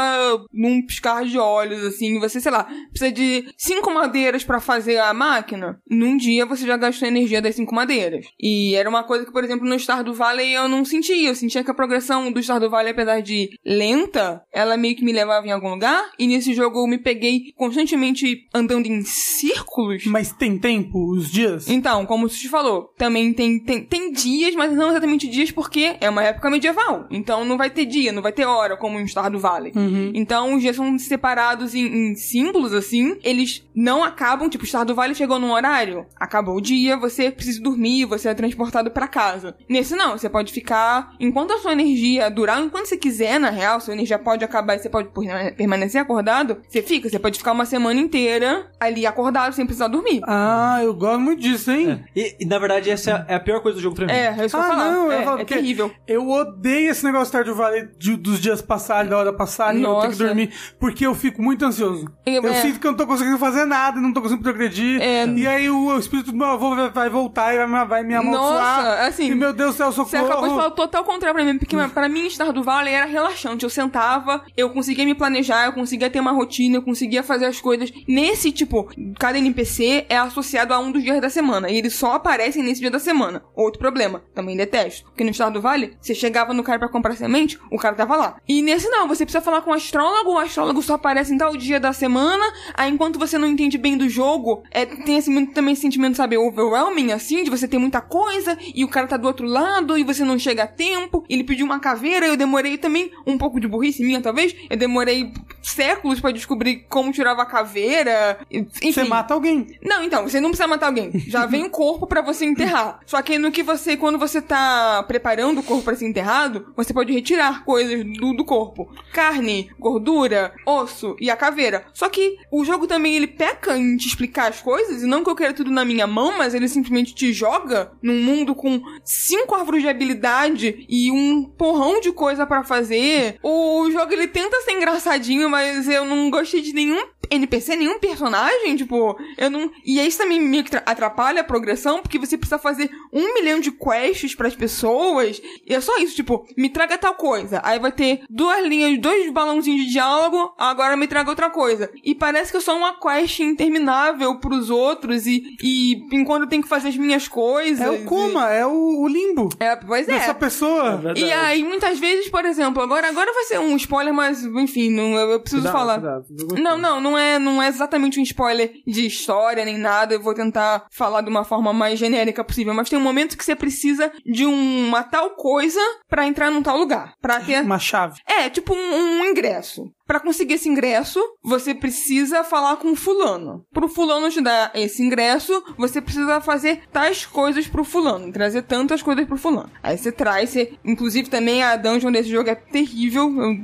[0.52, 2.18] num piscar de olhos, assim.
[2.18, 5.78] Você, sei lá, precisa de cinco madeiras pra fazer a máquina.
[5.88, 8.26] Num dia você já gastou a energia das cinco madeiras.
[8.40, 11.28] E era uma coisa que, por exemplo, no Stardew Valley eu não sentia.
[11.28, 15.12] Eu sentia que a progressão do Stardew Valley, apesar de lenta, ela meio que me
[15.12, 16.10] levava em algum lugar.
[16.18, 20.04] E nesse jogo eu me peguei constantemente andando em círculos.
[20.06, 21.68] Mas tem tempo, os dias?
[21.68, 25.96] Então, como você te falou, também tem, tem, tem dias, mas não exatamente dias porque
[26.00, 27.06] é uma época medieval.
[27.10, 29.72] Então não vai ter dia, não vai ter hora, como em Stardew Valley.
[30.14, 33.16] Então os dias são separados em, em símbolos, assim.
[33.22, 38.04] Eles não acabam, tipo, Stardew Valley chegou num horário, acabou o dia, você precisa dormir,
[38.04, 39.56] você é transportado pra casa.
[39.68, 43.80] Nesse não, você pode ficar, enquanto a sua energia durar, enquanto você quiser, na real,
[43.80, 47.52] sua energia pode acabar e você pode permane- permanecer acordado, você fica, você pode ficar
[47.52, 50.20] uma semana inteira ali acordado sem precisar dormir.
[50.26, 52.04] Ah, eu gosto muito disso, hein?
[52.14, 54.12] E, e, na verdade, essa é a pior coisa do jogo pra mim.
[54.12, 54.90] É, é isso que eu Ah, falar.
[54.90, 55.90] não, eu é, ia falar é terrível.
[56.06, 60.00] Eu odeio esse negócio de Stardew Valley de- dos dias passarem, da hora passarem, eu
[60.00, 62.06] tenho que dormir, porque eu fico muito ansioso.
[62.26, 62.54] É, Eu é.
[62.60, 65.00] sinto que eu não tô conseguindo fazer nada, não tô conseguindo progredir.
[65.00, 65.26] É.
[65.26, 68.82] E aí o, espírito do meu avô vai, voltar e vai, me- vai me amaldiçoar.
[68.84, 70.56] Nossa, assim, E meu Deus do céu, Você acabou de socorro.
[70.56, 73.64] falar o total contrário pra mim, porque pra mim Stardew Valley era relaxante.
[73.64, 77.60] Eu sentava, eu conseguia me planejar, eu conseguia ter uma rotina, eu conseguia fazer as
[77.60, 77.90] coisas.
[78.06, 82.14] Nesse, tipo, cada NPC é associado a um dos dias da semana, e eles só
[82.14, 83.42] aparecem nesse dia da semana.
[83.54, 85.04] Outro problema, também detesto.
[85.06, 88.36] Porque no Stardew Valley, você chegava no cara pra comprar semente, o cara tava lá.
[88.48, 91.49] E nesse não, você precisa falar com o astrólogo, o astrólogo só aparece em tal
[91.56, 92.44] dia da semana,
[92.74, 96.16] aí enquanto você não entende bem do jogo, é, tem esse, muito também esse sentimento,
[96.16, 99.96] sabe, overwhelming, assim, de você ter muita coisa, e o cara tá do outro lado,
[99.96, 101.24] e você não chega a tempo.
[101.28, 105.32] Ele pediu uma caveira, eu demorei também, um pouco de burrice minha, talvez, eu demorei
[105.62, 108.38] séculos pra descobrir como tirava a caveira.
[108.50, 108.92] Enfim.
[108.92, 109.78] Você mata alguém.
[109.82, 111.10] Não, então, você não precisa matar alguém.
[111.26, 113.00] Já vem o corpo pra você enterrar.
[113.06, 116.92] Só que no que você, quando você tá preparando o corpo pra ser enterrado, você
[116.92, 118.90] pode retirar coisas do, do corpo.
[119.12, 121.84] Carne, gordura, osso e a caveira.
[121.94, 125.30] Só que o jogo também, ele peca em te explicar as coisas, e não que
[125.30, 129.54] eu queira tudo na minha mão, mas ele simplesmente te joga num mundo com cinco
[129.54, 133.38] árvores de habilidade e um porrão de coisa pra fazer.
[133.42, 138.74] O jogo, ele tenta ser engraçadinho, mas eu não gostei de nenhum NPC, nenhum personagem,
[138.76, 139.70] tipo, eu não.
[139.84, 143.60] E isso também meio que tra- atrapalha a progressão, porque você precisa fazer um milhão
[143.60, 145.40] de quests pras pessoas.
[145.64, 147.60] E é só isso, tipo, me traga tal coisa.
[147.64, 151.90] Aí vai ter duas linhas, dois balãozinhos de diálogo, agora me traga outra coisa.
[152.04, 156.62] E parece que é só uma quest interminável pros outros, e, e enquanto eu tenho
[156.62, 157.80] que fazer as minhas coisas.
[157.80, 159.64] É o coma, é o, o limbo E...
[159.64, 160.12] É, pois é.
[160.12, 160.96] dessa pessoa.
[160.96, 161.20] verdade.
[161.24, 165.14] E aí, muitas vezes, por exemplo, agora, agora vai ser um spoiler, mas enfim, não,
[165.14, 166.22] eu, eu preciso Cuidado, falar.
[166.58, 170.14] Não, não, não é, não é exatamente um spoiler de história nem nada.
[170.14, 172.74] Eu vou tentar falar de uma forma mais genérica possível.
[172.74, 176.76] Mas tem um momento que você precisa de uma tal coisa pra entrar num tal
[176.76, 177.14] lugar.
[177.20, 177.62] Pra ter.
[177.62, 178.20] Uma chave.
[178.26, 179.90] É, tipo um, um ingresso.
[180.10, 183.64] Pra conseguir esse ingresso, você precisa falar com fulano.
[183.72, 188.32] Pro fulano te dar esse ingresso, você precisa fazer tais coisas pro fulano.
[188.32, 189.70] Trazer tantas coisas pro fulano.
[189.80, 190.72] Aí você traz, você...
[190.84, 193.32] inclusive também a dungeon desse jogo é terrível.
[193.40, 193.56] Eu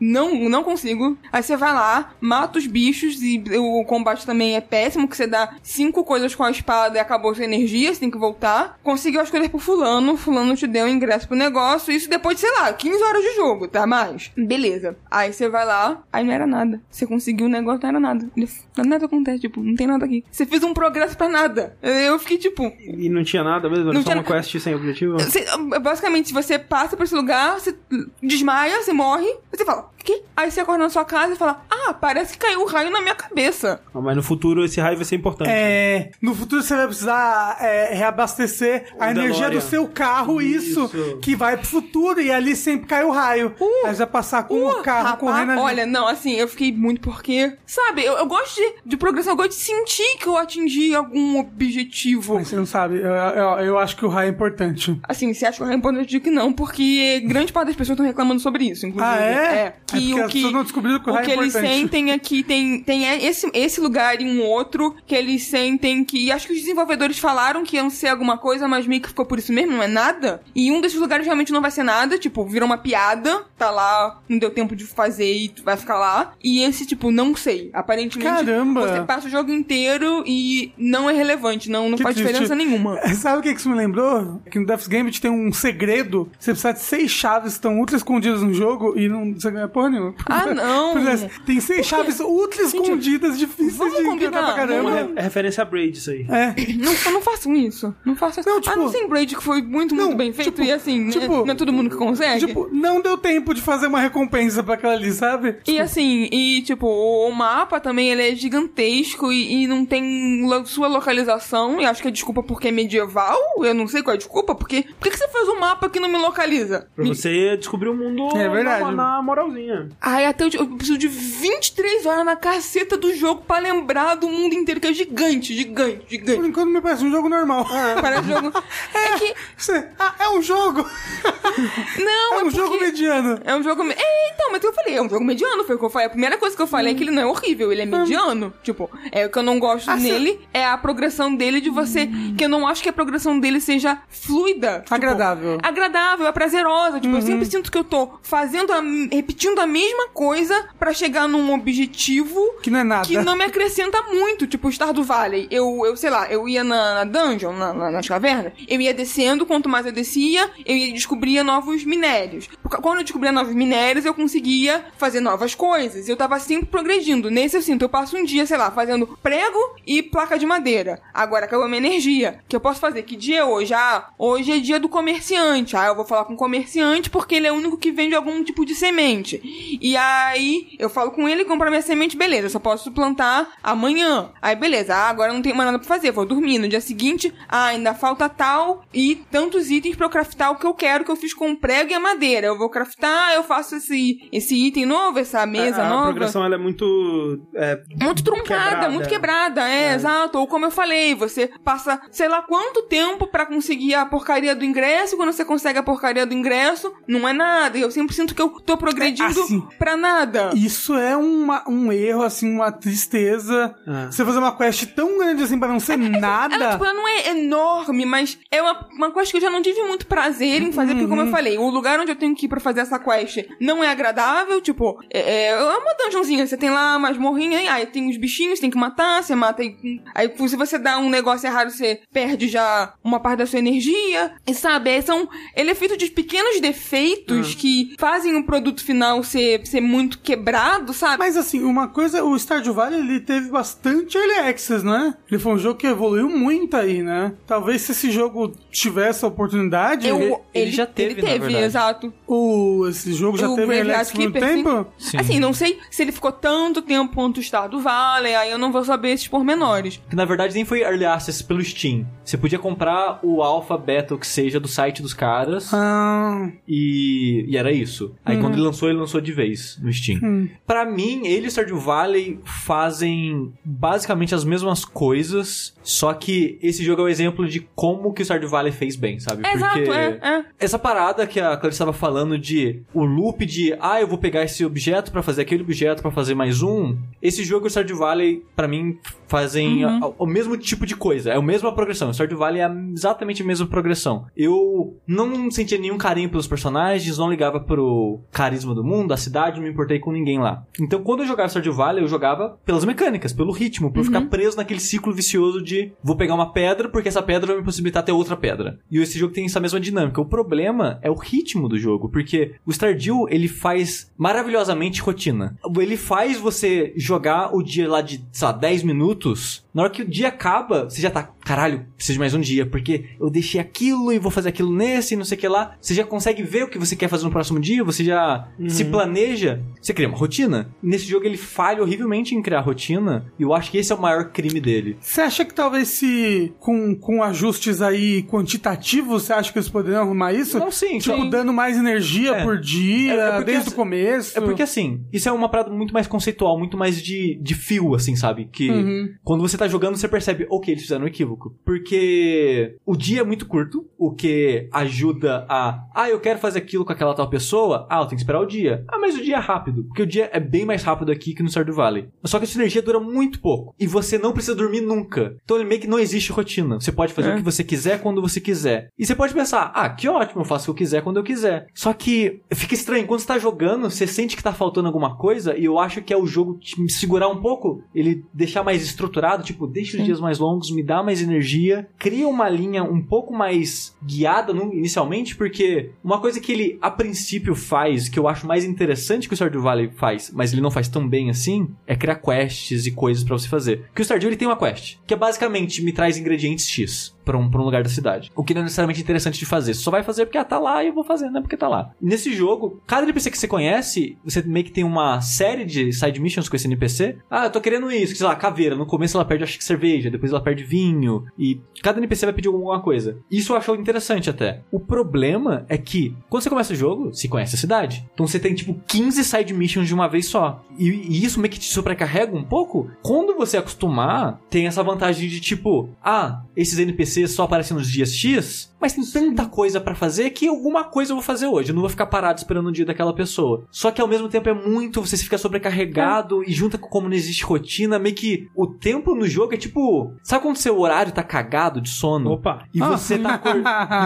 [0.00, 1.18] não, não consigo.
[1.30, 5.26] Aí você vai lá, mata os bichos e o combate também é péssimo, que você
[5.26, 8.78] dá cinco coisas com a espada e acabou sua energia, você tem que voltar.
[8.82, 12.40] Conseguiu as coisas pro fulano, fulano te deu o ingresso pro negócio, isso depois de,
[12.40, 13.86] sei lá, 15 horas de jogo, tá?
[13.86, 14.32] Mais.
[14.34, 14.96] Beleza.
[15.10, 16.80] Aí você vai lá, aí não era nada.
[16.90, 18.28] Você conseguiu o negócio, não era nada.
[18.36, 20.24] Ele- Nada acontece, tipo, não tem nada aqui.
[20.30, 21.76] Você fez um progresso pra nada.
[21.82, 23.84] Eu fiquei tipo, E não tinha nada mesmo?
[23.84, 25.18] Era Não só tinha uma quest sem objetivo?
[25.18, 25.44] você-
[25.80, 27.76] basicamente, você passa por esse lugar, você
[28.22, 30.22] desmaia, você morre, você fala, que?
[30.36, 33.00] Aí você acorda na sua casa e fala, ah, parece que caiu um raio na
[33.00, 33.80] minha cabeça.
[33.94, 35.50] Ah, Mas no futuro esse raio vai ser importante.
[35.50, 39.58] É, no futuro você vai precisar é, reabastecer a O energia DeLorean.
[39.60, 41.18] do seu carro, isso, Isso.
[41.22, 43.54] que vai pro futuro e ali sempre cai o raio.
[43.60, 45.60] Uh, Aí você vai passar com Uh, o carro rapaz, correndo ali.
[45.60, 47.56] Olha, não, assim, eu fiquei muito porque.
[47.66, 51.38] Sabe, eu, eu gosto de, de progressão, eu gosto de sentir que eu atingi algum
[51.38, 52.34] objetivo.
[52.34, 54.98] Mas você não sabe, eu, eu, eu acho que o raio é importante.
[55.08, 57.94] Assim, você acha que eu respondo, eu digo que não, porque grande parte das pessoas
[57.94, 59.12] estão reclamando sobre isso, inclusive.
[59.14, 59.74] Ah, é?
[59.89, 63.04] É, É que o as que, o que é eles sentem é que tem, tem
[63.24, 66.26] esse, esse lugar e um outro que eles sentem que.
[66.26, 69.24] E acho que os desenvolvedores falaram que iam ser alguma coisa, mas meio que ficou
[69.24, 70.42] por isso mesmo, não é nada.
[70.54, 74.20] E um desses lugares realmente não vai ser nada, tipo, virou uma piada, tá lá,
[74.28, 76.32] não deu tempo de fazer e vai ficar lá.
[76.42, 77.70] E esse, tipo, não sei.
[77.72, 78.80] Aparentemente, Caramba!
[78.86, 82.28] você passa o jogo inteiro e não é relevante, não, não Que faz triste.
[82.28, 83.00] diferença nenhuma.
[83.14, 84.40] Sabe o que que isso me lembrou?
[84.50, 86.30] Que no Death's Gambit tem um segredo.
[86.38, 89.68] Você precisa de seis chaves que estão ultra escondidas no jogo e não você ganha
[89.80, 90.14] porra nenhuma.
[90.26, 90.98] Ah, não.
[91.08, 94.90] É, Tem seis chaves ultra escondidas, difíceis de encontrar pra caramba.
[94.90, 96.26] vamos- É referência a Braid isso aí.
[96.28, 96.54] É.
[96.74, 97.94] Não, não façam isso.
[98.04, 98.50] Não façam isso.
[98.50, 100.72] Não, ah, tipo- não tem Braid que foi muito, muito Não, bem feito tipo- e
[100.72, 102.46] assim, né, tipo- não é todo mundo que consegue.
[102.46, 105.56] Tipo, não deu tempo de fazer uma recompensa pra aquela ali, sabe?
[105.66, 110.66] E assim, e tipo, o mapa também ele é gigantesco e, e não tem lo-
[110.66, 111.80] sua localização.
[111.80, 113.38] E acho que é desculpa porque é medieval.
[113.58, 114.54] Eu não sei qual é a desculpa.
[114.54, 116.88] Porque, por que, que você fez um mapa que não me localiza?
[116.94, 118.84] Pra Me- você descobrir o mundo É verdade.
[118.84, 119.22] na, na
[119.70, 119.88] moralzinha.
[120.00, 124.28] Ai, até eu, eu preciso de 23 horas na caceta do jogo pra lembrar do
[124.28, 126.48] mundo inteiro, que é gigante, gigante, Por gigante.
[126.48, 127.66] enquanto me parece um jogo normal.
[128.00, 128.52] Parece jogo.
[128.94, 129.34] É que.
[129.56, 130.84] Você- ah, é um jogo!
[131.98, 133.40] Não, É um é jogo porque- mediano.
[133.44, 133.82] É um jogo.
[133.90, 136.06] É, então, mas eu falei, é um jogo mediano, foi o que eu falei.
[136.06, 138.52] A primeira coisa que eu falei é que ele não é horrível, ele é mediano.
[138.62, 142.08] Tipo, é o que eu não gosto Ah, nele é a progressão dele de você.
[142.36, 144.80] Que eu não acho que a progressão dele seja fluida.
[144.80, 145.58] Tipo, Agradável.
[145.62, 147.00] agradável, é prazerosa.
[147.00, 147.50] Tipo, eu sempre Uhum.
[147.50, 148.80] sinto que eu tô fazendo, a,
[149.12, 153.06] repetindo a mesma coisa pra chegar num objetivo Que não é nada.
[153.06, 154.46] que não me acrescenta muito.
[154.46, 155.46] Tipo, o Star do Valley.
[155.50, 158.94] Eu, eu sei lá, eu ia na, na dungeon, na, na- nas cavernas, eu ia
[158.94, 162.48] descendo, quanto mais eu descia, eu ia descobria novos minérios.
[162.62, 166.08] Porque Quando eu descobria novos minérios, eu conseguia fazer novas coisas.
[166.08, 167.30] Eu tava sempre progredindo.
[167.30, 171.00] Nesse eu sinto, eu passo um dia, sei lá, fazendo prego e placa de madeira.
[171.12, 172.40] Agora acabou a minha energia.
[172.44, 173.02] O que eu posso fazer?
[173.02, 173.72] Que dia é hoje?
[173.74, 175.76] Ah, hoje é dia do comerciante.
[175.76, 178.42] Ah, eu vou falar com o comerciante porque ele é o único que vende algum
[178.44, 179.40] tipo de semente.
[179.80, 184.30] E aí eu falo com ele, compra minha semente, beleza, eu só posso plantar amanhã.
[184.40, 186.58] Aí beleza, ah, agora não tenho mais nada pra fazer, vou dormir.
[186.58, 190.66] No dia seguinte, ah, ainda falta tal e tantos itens pra eu craftar o que
[190.66, 192.46] eu quero, que eu fiz com o prego e a madeira.
[192.46, 196.04] Eu vou craftar, eu faço esse, esse item novo, essa mesa a, a nova.
[196.10, 197.40] progressão ela é muito.
[197.54, 198.88] é, Muito truncada, quebrada.
[198.90, 200.38] muito quebrada, é, exato.
[200.38, 204.64] Ou como eu falei, você passa sei lá quanto tempo pra conseguir a porcaria do
[204.64, 207.78] ingresso, e quando você consegue a porcaria do ingresso, não é nada.
[207.78, 210.50] E eu sempre sinto que eu tô progredindo assim, pra nada.
[210.54, 213.74] Isso é uma- um erro, assim, uma tristeza.
[213.86, 214.08] Ah.
[214.10, 216.54] Você fazer uma quest tão grande assim pra não ser nada.
[216.54, 219.62] Ela, tipo, ela não é enorme, mas é uma, uma quest que eu já não
[219.62, 221.26] tive muito prazer em fazer, porque, como Uhum.
[221.28, 223.88] eu falei, o lugar onde eu tenho que ir pra fazer essa quest não é
[223.90, 228.60] agradável, tipo, é, é uma dungeonzinha, você tem lá umas morrinhas, aí tem os bichinhos,
[228.60, 232.48] tem que matar, você mata, e, aí se você dá um negócio errado, você perde
[232.48, 236.60] já uma parte da sua energia, e sabe, é, são, ele é feito de pequenos
[236.60, 241.18] defeitos que fazem o produto final ser, ser muito quebrado, sabe?
[241.18, 245.14] Mas assim, uma coisa, o Stardew Valley ele teve bastante early access, né?
[245.30, 247.32] Ele foi um jogo que evoluiu muito aí, né?
[247.46, 251.38] Talvez se esse jogo tivesse a oportunidade, Eu- ele- ele já teve, ele na teve,
[251.44, 251.64] verdade.
[251.64, 252.12] exato.
[252.26, 254.86] o, esse jogo já O teve early access por tempo?
[254.98, 255.16] Sim.
[255.18, 258.58] Assim, não sei se ele ficou tanto tempo quanto o Star do Valley, aí eu
[258.58, 260.00] não vou saber esses pormenores.
[260.08, 262.06] Que na verdade nem foi Early Access pelo Steam.
[262.24, 265.72] Você podia comprar o Alpha, Beta, o que seja, do site dos caras.
[265.74, 268.14] Ah, E, e era isso.
[268.24, 270.48] Aí quando ele lançou, ele lançou de vez no Steam.
[270.66, 277.02] Pra mim, ele e Stardew Valley fazem basicamente as mesmas coisas, só que esse jogo
[277.02, 279.42] é o exemplo de como que o Stardew Valley fez bem, sabe?
[279.46, 280.44] Exato, é, é.
[280.58, 284.44] Essa parada que a Clarice estava falando de o loop de, ah, eu vou pegar
[284.44, 286.96] esse objeto pra fazer aquele objeto pra fazer mais um.
[287.20, 290.96] Esse jogo e o Stardew Valley, pra mim, fazem a- a- o mesmo tipo de
[290.96, 291.30] coisa.
[291.30, 292.08] É a mesma progressão.
[292.10, 294.26] O Stardew Valley é exatamente a mesma progressão.
[294.36, 299.56] Eu não sentia nenhum carinho pelos personagens, não ligava pro carisma do mundo, a cidade,
[299.56, 300.64] não me importei com ninguém lá.
[300.80, 304.56] Então, quando eu jogava Stardew Valley, eu jogava pelas mecânicas, pelo ritmo, por ficar preso
[304.56, 308.12] naquele ciclo vicioso de vou pegar uma pedra porque essa pedra vai me possibilitar ter
[308.12, 308.78] outra pedra.
[308.90, 310.20] E esse jogo tem essa mesma dinâmica.
[310.20, 315.56] O problema é o ritmo do jogo, porque o Stardew, ele faz maravilhosamente rotina.
[315.78, 320.02] Ele faz você jogar o dia lá de, sei lá, 10 minutos Na hora que
[320.02, 323.60] o dia acaba, você já tá, caralho, preciso de mais um dia, porque eu deixei
[323.60, 325.76] aquilo e vou fazer aquilo nesse e não sei o que lá.
[325.80, 328.84] Você já consegue ver o que você quer fazer no próximo dia, você já se
[328.86, 330.70] planeja, você cria uma rotina.
[330.82, 334.00] Nesse jogo ele falha horrivelmente em criar rotina, e eu acho que esse é o
[334.00, 334.96] maior crime dele.
[335.00, 340.02] Você acha que talvez se com, com ajustes aí quantitativos, você acha que eles poderiam
[340.02, 340.58] arrumar isso?
[340.58, 342.44] Não, sim, Tipo, só- dando mais energia É.
[342.44, 344.38] por dia, É- é porque desde assim- o começo.
[344.38, 347.94] É porque assim, isso é uma parada muito mais conceitual, muito mais de, de fio,
[347.94, 348.48] assim, sabe?
[348.52, 349.08] Que Uhum.
[349.22, 351.54] quando você tá jogando, você percebe, ok, eles fizeram um equívoco.
[351.64, 355.84] Porque o dia é muito curto, o que ajuda a.
[355.94, 357.86] Ah, eu quero fazer aquilo com aquela tal pessoa.
[357.90, 358.84] Ah, eu tenho que esperar o dia.
[358.88, 359.84] Ah, mas o dia é rápido.
[359.84, 362.08] Porque o dia é bem mais rápido aqui que no Stardew Valley.
[362.24, 363.74] Só que a sua energia dura muito pouco.
[363.78, 365.36] E você não precisa dormir nunca.
[365.44, 366.80] Então ele meio que não existe rotina.
[366.80, 367.34] Você pode fazer É.
[367.34, 368.88] o que você quiser quando você quiser.
[368.98, 371.22] E você pode pensar, ah, que ótimo, eu faço o que eu quiser quando eu
[371.24, 371.66] quiser.
[371.74, 373.06] Só que fica estranho.
[373.06, 375.56] Quando você tá jogando, você sente que tá faltando alguma coisa.
[375.56, 377.82] E eu acho que é o jogo te segurar um pouco.
[377.94, 379.42] Ele deixar mais estruturado.
[379.52, 381.88] Tipo, deixa os dias mais longos, me dá mais energia.
[381.98, 385.36] Cria uma linha um pouco mais guiada no- inicialmente.
[385.36, 389.36] Porque uma coisa que ele, a princípio, faz, que eu acho mais interessante que o
[389.36, 393.24] Stardew Valley faz, mas ele não faz tão bem assim, é criar quests e coisas
[393.24, 393.84] pra você fazer.
[393.86, 397.36] Porque o Stardew ele tem uma quest, que é basicamente me traz ingredientes X pra
[397.36, 398.30] um, pra um lugar da cidade.
[398.34, 399.74] O que não é necessariamente interessante de fazer.
[399.74, 401.40] Você só vai fazer porque ah, tá lá e eu vou fazer, né?
[401.40, 401.90] Porque tá lá.
[402.00, 406.20] Nesse jogo, cada NPC que você conhece, você meio que tem uma série de side
[406.20, 407.18] missions com esse NPC.
[407.30, 408.74] Ah, eu tô querendo isso, sei lá, caveira.
[408.74, 411.24] No começo ela perde, acho que cerveja, depois ela perde vinho.
[411.38, 413.18] E cada NPC vai pedir alguma coisa.
[413.30, 414.62] Isso eu acho interessante até.
[414.70, 418.08] O problema é que, quando você começa o jogo, você conhece a cidade.
[418.14, 420.64] Então você tem, tipo, 15 side missions de uma vez só.
[420.78, 422.90] E, e isso meio que te sobrecarrega um pouco.
[423.02, 428.14] Quando você acostumar, tem essa vantagem de, tipo, ah, esses NPCs só aparecem nos dias
[428.14, 431.70] X, mas tem tanta coisa pra fazer que alguma coisa eu vou fazer hoje.
[431.70, 433.64] Eu não vou ficar parado esperando o dia daquela pessoa.
[433.70, 437.14] Só que ao mesmo tempo é muito, você fica sobrecarregado e junta com como não
[437.14, 440.14] existe rotina, meio que o tempo no jogo é tipo.
[440.22, 442.32] Sabe quando seu horário tá cagado de sono?
[442.32, 442.64] Opa.
[442.72, 443.40] E você tá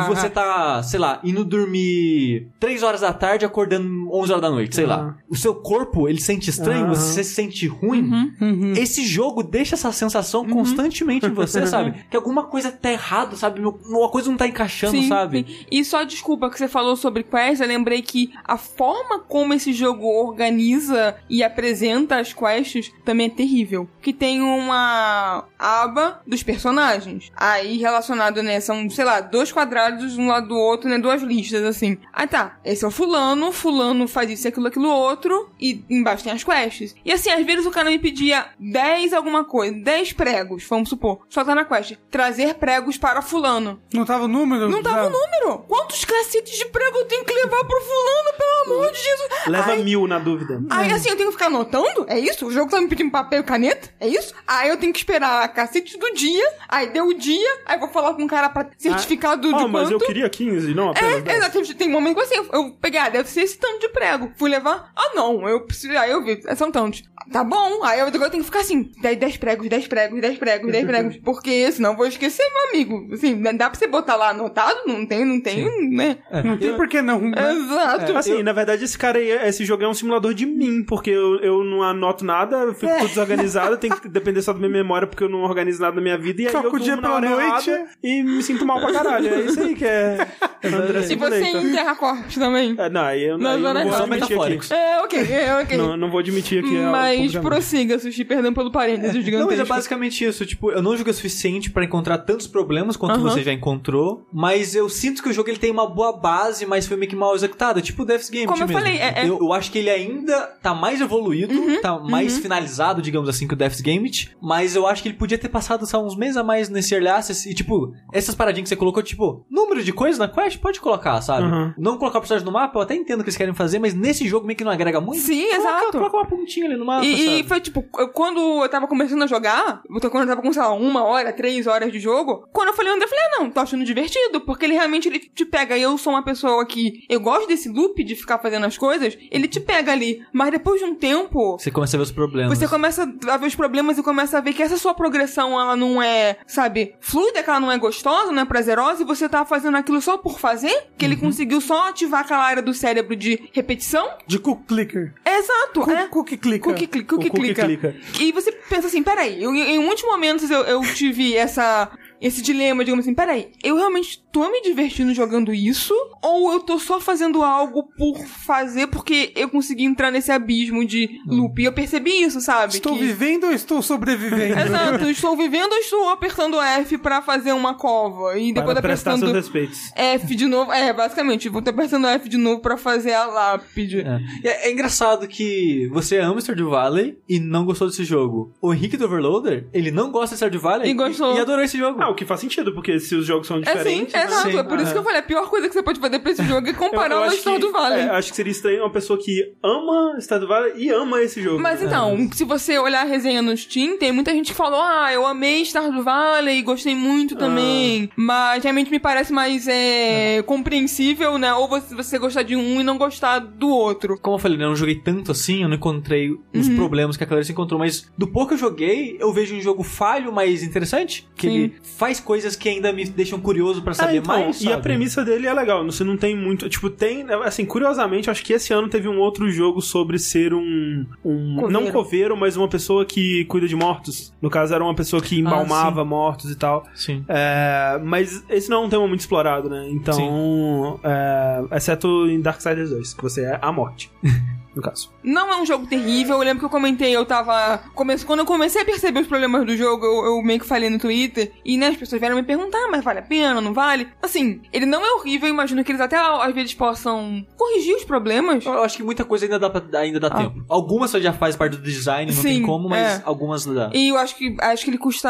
[0.05, 4.51] e você tá, sei lá, indo dormir 3 horas da tarde, acordando 11 horas da
[4.51, 5.17] noite, sei lá.
[5.29, 6.95] O seu corpo, ele sente estranho, Aham.
[6.95, 8.35] você se sente ruim.
[8.41, 8.73] Uhum.
[8.77, 11.95] Esse jogo deixa essa sensação constantemente em você, sabe?
[12.11, 13.61] Que alguma coisa tá errado, sabe?
[13.61, 15.45] Uma coisa não tá encaixando, Sim, sabe?
[15.47, 15.67] sim.
[15.71, 19.73] E só desculpa que você falou sobre quests, eu lembrei que a forma como esse
[19.73, 23.89] jogo organiza e apresenta as quests também é terrível.
[24.01, 27.31] Que tem uma aba dos personagens.
[27.37, 31.65] Aí relacionado, né, são, sei lá, dois quadrados um lado do outro, né, duas listas
[31.65, 31.99] assim.
[32.13, 36.33] Aí tá, esse é o fulano, fulano faz isso, aquilo, aquilo outro, e embaixo tem
[36.33, 36.95] as quests.
[37.05, 41.21] E assim, às vezes o cara me pedia 10 alguma coisa, 10 pregos, vamos supor.
[41.29, 43.81] Só tá na quest, trazer pregos para fulano.
[43.93, 44.69] Não tava o número?
[44.69, 45.59] Não tava o número.
[45.69, 49.29] Quantos cacetes de prego eu tenho que levar pro fulano, pelo amor de Jesus?
[49.47, 50.61] Leva Aí, mil na dúvida.
[50.71, 52.05] aí assim, eu tenho que ficar anotando?
[52.09, 52.47] É isso?
[52.47, 53.91] O jogo tá me pedindo papel e caneta?
[54.01, 54.35] É isso?
[54.47, 56.53] Aí eu tenho que esperar a cacete do dia.
[56.69, 57.59] Aí deu o dia.
[57.67, 60.07] Aí vou falar com o cara pra certificado de Ah, mas eu quanto.
[60.07, 61.39] queria 15, não apenas É, 10.
[61.39, 61.75] exatamente.
[61.75, 64.31] Tem um momento assim, eu- peguei, ah, deve ser esse tanto de prego.
[64.37, 65.97] Fui levar, ah, não, eu preciso.
[65.99, 67.03] Aí eu vi, são tantos.
[67.33, 70.21] Tá bom, aí eu, agora eu tenho que ficar assim: 10, 10 pregos, 10 pregos,
[70.21, 71.17] 10 pregos, 10 pregos.
[71.25, 73.09] Porque senão eu vou esquecer, meu amigo.
[73.13, 74.81] Assim, dá pra você botar lá anotado?
[74.87, 76.17] Não tem, não tem, né?
[76.45, 77.21] Não tem por que não.
[77.21, 77.53] né?
[77.53, 78.17] Exato.
[78.17, 81.37] Assim, na verdade, esse cara aí, esse jogo é um simulador de mim, porque eu,
[81.41, 85.07] eu não anoto nada, eu fico tudo desorganizado, tem que depender só da minha memória,
[85.07, 87.21] porque eu não organizo nada na minha vida, e aí Troca eu o dia pela
[87.21, 87.71] noite.
[88.03, 89.29] e me sinto mal pra caralho.
[89.29, 90.27] É isso aí que é
[90.65, 92.75] André E você em Terra Corpus também.
[92.79, 94.33] É, não, aí eu, Não, aí eu não é vou só admitir aqui.
[94.33, 94.71] metafóricos.
[94.71, 95.77] É, ok, é, ok.
[95.77, 96.77] Não, não vou admitir aqui.
[96.77, 99.67] é, Mas prossiga, Sushi, perdão pelo parênteses Não, mas é gigantesco.
[99.69, 100.47] basicamente isso.
[100.47, 102.64] Tipo, eu não joguei o suficiente pra encontrar tantos problemas
[102.99, 103.23] quanto Aham.
[103.31, 104.27] você já encontrou.
[104.33, 107.17] Mas eu sinto que o jogo ele tem uma boa base, mas foi meio que
[107.17, 107.81] mal executado.
[107.81, 108.81] Tipo o Death's Game Como eu mesmo.
[108.81, 113.01] falei, é- é- Eu, eu acho que ele ainda tá mais evoluído, tá mais finalizado,
[113.03, 114.35] digamos assim, que o Death's Gambit.
[114.41, 117.09] Mas eu acho que ele podia ter passado só uns meses a mais nesse Early
[117.09, 117.49] Access.
[117.49, 121.21] E, tipo, essas paradinhas que você colocou, tipo, número de coisas na quest, pode colocar,
[121.21, 121.47] sabe?
[121.47, 121.73] Uhum.
[121.79, 123.95] Não colocar o personagem no mapa, eu até entendo o que eles querem fazer, mas
[123.95, 125.21] nesse jogo meio que não agrega muito.
[125.21, 125.93] Sim, Coloca- exato.
[125.99, 127.49] Coloca uma pontinha ali no mapa, E, e sabe?
[127.49, 130.73] foi tipo, eu- quando eu tava começando a jogar, quando eu tava com, sei lá,
[130.73, 133.61] uma hora, três horas de jogo, quando eu falei André, eu falei, ah, não, tô
[133.61, 135.77] achando divertido, porque ele realmente ele te pega.
[135.77, 139.19] E eu sou uma pessoa que eu gosto desse loop de ficar fazendo as coisas,
[139.31, 140.25] ele te pega ali.
[140.33, 142.57] Mas depois de um tempo, Você começa a ver os problemas.
[142.57, 145.75] Você começa a ver os problemas e começa a ver que essa sua progressão, ela
[145.77, 149.45] não é, sabe, fluida, que ela não é gostosa, não é prazerosa, e você tá
[149.45, 153.49] fazendo aquilo só por fazer, que ele conseguiu só ativar aquela área do cérebro de
[153.53, 154.09] repetição.
[154.27, 155.13] De cook clicker.
[155.27, 156.07] Exato, Cu- é.
[156.09, 156.61] Cookie clicker.
[156.73, 157.65] Cookie, cli- cookie cookie clicker.
[157.65, 158.23] clicker.
[158.23, 161.91] E você pensa assim, peraí, eu, em muitos momentos eu, eu tive essa
[162.27, 165.95] esse dilema, digamos assim, peraí, eu realmente tô me divertindo jogando isso?
[166.23, 171.21] Ou eu tô só fazendo algo por fazer porque eu consegui entrar nesse abismo de
[171.27, 171.61] loop?
[171.61, 172.75] E eu percebi isso, sabe?
[172.75, 174.59] Estou Que- vivendo ou estou sobrevivendo?
[174.59, 178.39] Exato, estou vivendo ou estou apertando F pra fazer uma cova?
[178.39, 179.93] E depois Para apertando respeitos.
[179.95, 180.73] F de novo.
[180.73, 184.01] É, basicamente, vou estar apertando F de novo pra fazer a lápide.
[184.01, 184.21] É.
[184.43, 188.53] E é, é engraçado que você ama Stardew Valley e não gostou desse jogo.
[188.61, 191.37] O Henrique do Overloader, ele não gosta de Stardew Valley E gostou.
[191.37, 192.03] e adorou esse jogo.
[192.03, 194.15] Ah, o que faz sentido, porque se os jogos são É sim, diferentes.
[194.15, 194.51] é exato.
[194.51, 194.59] Sim.
[194.59, 194.93] É por isso Ah.
[194.93, 197.21] que eu falei, a pior coisa que você pode fazer pra esse jogo é comparar
[197.21, 198.01] o Stardew do Valley.
[198.01, 201.61] é, acho que seria estranho uma pessoa que ama Stardew Valley e ama esse jogo.
[201.61, 205.13] Mas então, se você olhar a resenha no Steam, tem muita gente que falou: Ah,
[205.13, 208.09] eu amei Stardew Valley, gostei muito também.
[208.17, 211.53] Mas realmente me parece mais é, compreensível, né?
[211.55, 214.19] Ou você, você gostar de um e não gostar do outro.
[214.21, 216.77] Como eu falei, né, eu não joguei tanto assim, eu não encontrei os Uhum.
[216.77, 219.83] problemas que a Clarice encontrou, mas do pouco que eu joguei, eu vejo um jogo
[219.83, 221.29] falho, mas interessante.
[221.37, 221.55] Que Sim.
[221.57, 224.61] ele faz coisas que ainda me deixam curioso pra Ah, saber então, mais.
[224.61, 225.83] E a premissa dele é legal.
[225.87, 226.69] Você não tem muito.
[226.69, 227.25] Tipo, tem.
[227.45, 231.07] Assim, curiosamente, acho que esse ano teve um outro jogo sobre ser um.
[231.25, 231.71] um Coveiro.
[231.71, 234.35] não coveiro, mas uma pessoa que cuida de mortos.
[234.43, 236.85] No caso, era uma pessoa que embalmava mortos e tal.
[236.95, 237.25] Sim.
[237.27, 239.87] É, mas esse não é um tema muito explorado, né?
[239.89, 241.01] Então.
[241.03, 244.11] é, exceto em Darksiders 2, que você é a morte.
[244.75, 245.11] no caso.
[245.23, 246.37] Não é um jogo terrível.
[246.37, 247.81] Eu lembro que eu comentei, eu tava.
[247.95, 248.19] Come...
[248.25, 250.99] Quando eu comecei a perceber os problemas do jogo, eu, eu meio que falei no
[250.99, 251.53] Twitter.
[251.65, 254.09] E né, as pessoas vieram me perguntar, "Ah, mas vale a pena, não vale?
[254.23, 258.05] Assim, ele não é horrível, eu imagino que eles até às vezes possam corrigir os
[258.05, 258.65] problemas.
[258.65, 260.37] Eu acho que muita coisa ainda dá, pra, ainda dá Ah.
[260.37, 260.65] tempo.
[260.69, 263.23] Algumas só já faz parte do design, não tem Sim, como, mas é.
[263.25, 263.91] algumas dá.
[263.95, 265.29] E eu acho que acho que ele custa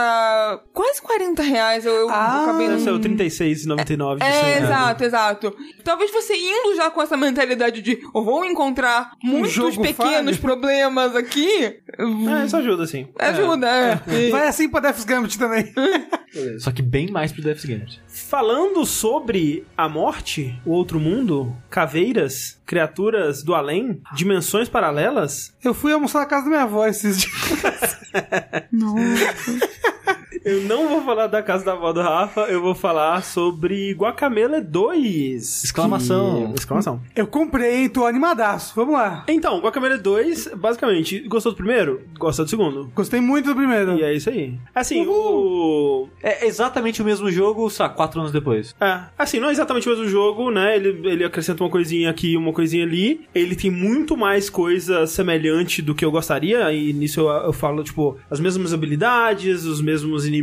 [0.72, 1.84] quase 40 reais.
[1.84, 2.76] Eu, eu Ah, acabei não.
[2.78, 4.64] 36,99 de É, cem reais.
[4.64, 5.57] exato, exato.
[5.82, 10.41] Talvez você indo já com essa mentalidade de eu vou encontrar muitos jogo pequenos falho.
[10.41, 11.49] problemas aqui.
[11.99, 13.09] É, isso ajuda, sim.
[13.18, 14.01] Ajuda, é.
[14.14, 15.72] E- Vai assim pra Death's Gambit também.
[16.59, 18.01] Só que bem mais pro Death's Gambit.
[18.09, 25.93] Falando sobre a morte, o outro mundo, caveiras, criaturas do além, dimensões paralelas, Eu fui
[25.93, 27.97] almoçar na casa da minha avó esses dias.
[30.45, 34.61] eu não vou falar da casa da avó do Rafa, eu vou falar sobre Guacamele
[34.61, 35.64] 2.
[35.64, 36.53] Exclamação.
[36.53, 37.01] Que- Exclamação.
[37.14, 37.88] Eu comprei?
[37.88, 38.72] Tô animadaço.
[38.76, 39.24] Vamos lá.
[39.28, 42.03] Então, Guacamele 2, basicamente, gostou do primeiro?
[42.18, 42.90] Gostou do segundo?
[42.95, 43.92] Gostei muito do primeiro.
[43.99, 44.55] E é isso aí.
[44.74, 46.09] Assim, o.
[46.22, 48.74] É exatamente o mesmo jogo, sei lá, quatro anos depois.
[48.80, 50.76] É, assim, não é exatamente o mesmo jogo, né?
[50.76, 53.26] Ele, ele acrescenta uma coisinha aqui, uma coisinha ali.
[53.34, 57.82] Ele tem muito mais coisa semelhante do que eu gostaria, e nisso eu, eu falo,
[57.82, 60.34] tipo, as mesmas habilidades, os mesmos inimigos,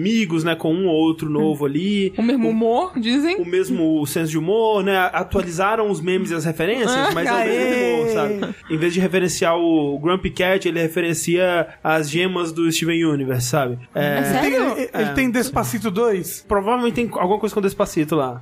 [0.43, 0.55] né?
[0.55, 2.13] Com um ou outro novo ali.
[2.17, 3.37] O mesmo humor, dizem.
[3.37, 4.97] O mesmo senso de humor, né?
[5.13, 8.55] Atualizaram os memes e as referências, mas é o mesmo humor, sabe?
[8.69, 13.77] Em vez de referenciar o Grumpy Cat, ele referencia as gemas do Steven Universe, sabe?
[13.93, 14.41] É, É sério?
[14.75, 16.45] Tem- ele ele tem Despacito 2?
[16.47, 18.41] provavelmente tem alguma coisa com Despacito lá.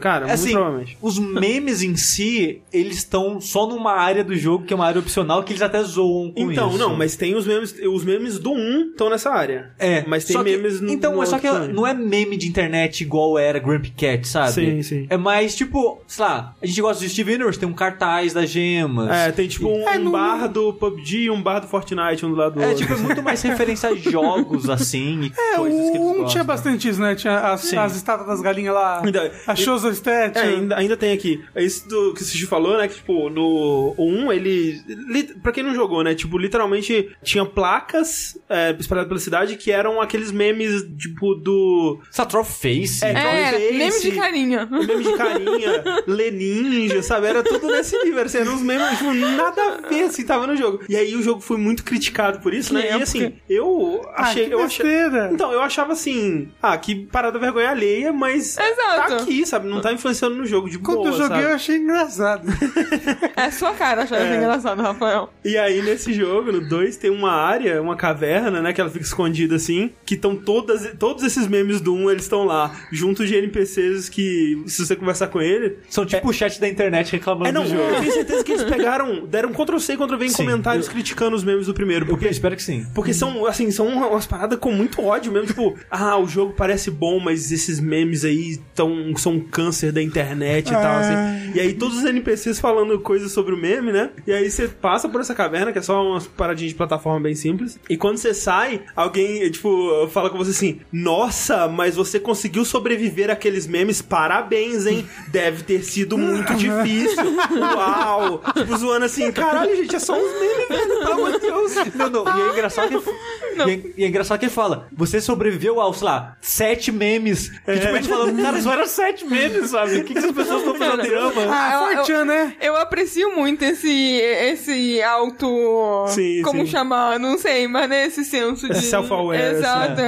[0.00, 0.98] Cara, muito assim, provavelmente.
[1.00, 4.98] os memes em si, eles estão só numa área do jogo, que é uma área
[5.00, 6.78] opcional, que eles até zoam com Então, isso.
[6.78, 9.70] não, mas tem os memes, os memes do 1 estão nessa área.
[9.78, 10.42] É, mas tem só
[10.80, 13.90] memes no Então, no é só que não é meme de internet igual era Grumpy
[13.90, 14.52] Cat, sabe?
[14.52, 15.06] Sim, sim.
[15.10, 18.50] É mais tipo, sei lá, a gente gosta do Steve Universe, tem um cartaz das
[18.50, 19.10] gemas.
[19.10, 22.24] É, tem tipo um, É, um no- bar do PUBG e um bar do Fortnite
[22.24, 22.82] um do lado do É, outro.
[22.82, 26.26] tipo, é muito mais referência a jogos, assim, e É, coisas que eles 1 gostam.
[26.26, 27.14] tinha bastante isso, né?
[27.14, 27.76] Tinha as, Sim.
[27.76, 29.02] as estátuas das galinhas lá.
[29.04, 30.36] Ainda- a Shows of Stat.
[30.38, 31.42] É, ainda, ainda tem aqui.
[31.54, 32.88] É isso do, que o Sushi falou, né?
[32.88, 34.80] Que, tipo, no o 1, ele.
[34.86, 36.14] Li, pra quem não jogou, né?
[36.14, 40.63] Tipo, literalmente tinha placas é, espalhadas pela cidade que eram aqueles memes,
[40.96, 42.00] tipo, do.
[42.10, 43.04] Satrol Face.
[43.04, 43.72] É, É, Face.
[43.74, 44.66] meme de carinha.
[44.70, 47.26] Meme de carinha, Leninja, sabe?
[47.26, 48.22] Era tudo nesse nível.
[48.24, 50.80] Assim, eram uns memes, tipo, nada a ver, assim, tava no jogo.
[50.88, 52.98] E aí o jogo foi muito criticado por isso, Que né?
[52.98, 54.44] E assim, eu achei.
[54.44, 54.84] ah, que eu achei
[55.32, 59.08] então, eu achava assim, ah, que parada vergonha alheia, mas Exato.
[59.08, 59.66] tá aqui, sabe?
[59.68, 61.42] Não tá influenciando no jogo de Quando boa, eu joguei, sabe?
[61.42, 62.46] eu achei engraçado.
[63.36, 65.32] É sua cara achar isso engraçado, Rafael.
[65.44, 68.72] E aí, nesse jogo, no 2, tem uma área, uma caverna, né?
[68.72, 69.90] Que ela fica escondida assim.
[70.04, 72.74] Que estão todas, todos esses memes do 1, eles estão lá.
[72.92, 75.78] Junto de NPCs que, se você conversar com ele.
[75.88, 77.82] São tipo o chat da internet reclamando É, não, do jogo.
[77.82, 81.36] eu tenho certeza que eles pegaram, deram Ctrl-C e Ctrl-V em Sim, comentários eu- criticando
[81.36, 82.04] os memes do primeiro.
[82.04, 82.86] Eu Porque, espero que sim.
[82.94, 85.46] porque são, assim, são umas paradas com muito ódio mesmo.
[85.48, 90.02] Tipo, ah, o jogo parece bom, mas esses memes aí tão, são um câncer da
[90.02, 91.52] internet e tal, assim.
[91.54, 94.10] E aí todos os NPCs falando coisas sobre o meme, né?
[94.26, 97.34] E aí você passa por essa caverna, que é só umas paradinhas de plataforma bem
[97.34, 97.78] simples.
[97.88, 103.30] E quando você sai, alguém, tipo, fala com você assim: Nossa, mas você conseguiu sobreviver
[103.30, 105.06] àqueles memes, parabéns, hein?
[105.28, 107.24] Deve ter sido muito difícil.
[107.60, 108.42] Uau!
[108.54, 111.72] Tipo, zoando assim, caralho, gente, é só uns memes, velho, pelo amor de Deus.
[111.94, 113.68] Não, não, e é engraçado que Não.
[113.68, 117.48] E, é, e é engraçado que ele fala, você sobreviveu ao, sei lá, sete memes.
[117.48, 119.98] Que, tipo, a gente fala, cara, só eram sete memes, sabe?
[119.98, 121.42] O que, que essas pessoas estão fazendo drama?
[121.48, 122.56] Ah, eu- Fortran, né?
[122.60, 126.06] Eu aprecio muito esse, esse auto.
[126.08, 126.66] Sim, como sim.
[126.72, 127.18] chamar?
[127.18, 128.72] Não sei, mas né, esse senso de.
[128.72, 130.00] Esse self-aware, Exato.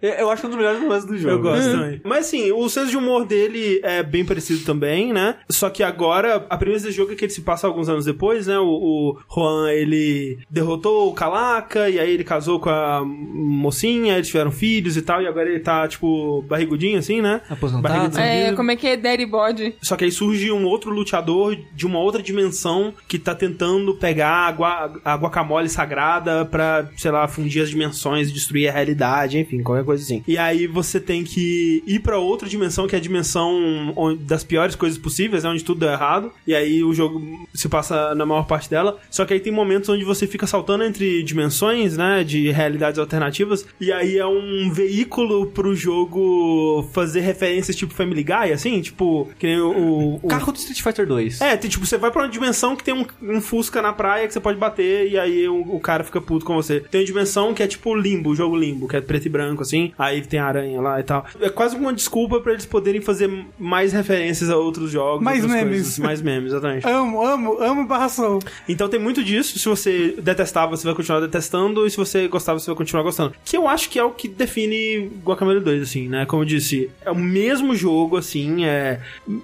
[0.00, 0.22] É.
[0.22, 1.34] Eu, acho que é um dos melhores momentos do jogo.
[1.34, 2.00] Eu gosto também.
[2.04, 5.36] Mas assim, o senso de humor dele é bem parecido também, né?
[5.48, 8.46] Só que agora, a premissa do jogo é que ele se passa alguns anos depois,
[8.46, 8.58] né?
[8.58, 14.28] O, o Juan, ele derrotou o Calaca, e aí ele casou com a mocinha, eles
[14.28, 17.40] tiveram filhos e tal, e agora ele tá, tipo, barrigudinho assim, né?
[17.48, 18.18] Aposentado?
[18.18, 19.76] É, como é que é Daddy Body?
[19.82, 24.48] Só que aí surge um outro luteador de uma outra dimensão que tá tentando pegar
[24.48, 29.61] a, gua a guacamole sagrada pra, sei lá, fundir as dimensões, destruir a realidade, enfim,
[29.62, 30.22] qualquer coisa assim.
[30.26, 34.74] E aí você tem que ir pra outra dimensão, que é a dimensão das piores
[34.74, 36.30] coisas possíveis, né, onde tudo deu errado.
[36.46, 38.98] E aí o jogo se passa na maior parte dela.
[39.10, 43.66] Só que aí tem momentos onde você fica saltando entre dimensões, né, de realidades alternativas.
[43.80, 49.46] E aí é um veículo pro jogo fazer referências tipo Family Guy, assim, tipo, que
[49.46, 51.40] nem o- o, o Carro do Street Fighter 2.
[51.40, 54.26] é, tem, tipo, você vai pra uma dimensão que tem um, um Fusca na praia
[54.26, 56.80] que você pode bater e aí o, o cara fica puto com você.
[56.80, 59.51] Tem uma dimensão que é tipo limbo, o jogo limbo, que é preto e branco,
[59.60, 59.92] assim.
[59.98, 61.26] Aí tem aranha lá e tal.
[61.40, 65.22] É quase uma desculpa pra eles poderem fazer mais referências a outros jogos.
[65.22, 65.62] Mais memes.
[65.62, 65.98] coisas.
[65.98, 66.86] Mais memes, exatamente.
[66.88, 68.38] Amo, amo, amo barração.
[68.68, 69.58] Então tem muito disso.
[69.58, 71.86] Se você detestar, você vai continuar detestando.
[71.86, 73.34] E se você gostar, você vai continuar gostando.
[73.44, 76.26] Que eu acho que é o que define Guacamole 2, assim, né?
[76.26, 79.00] Como eu disse, é o mesmo jogo, assim, é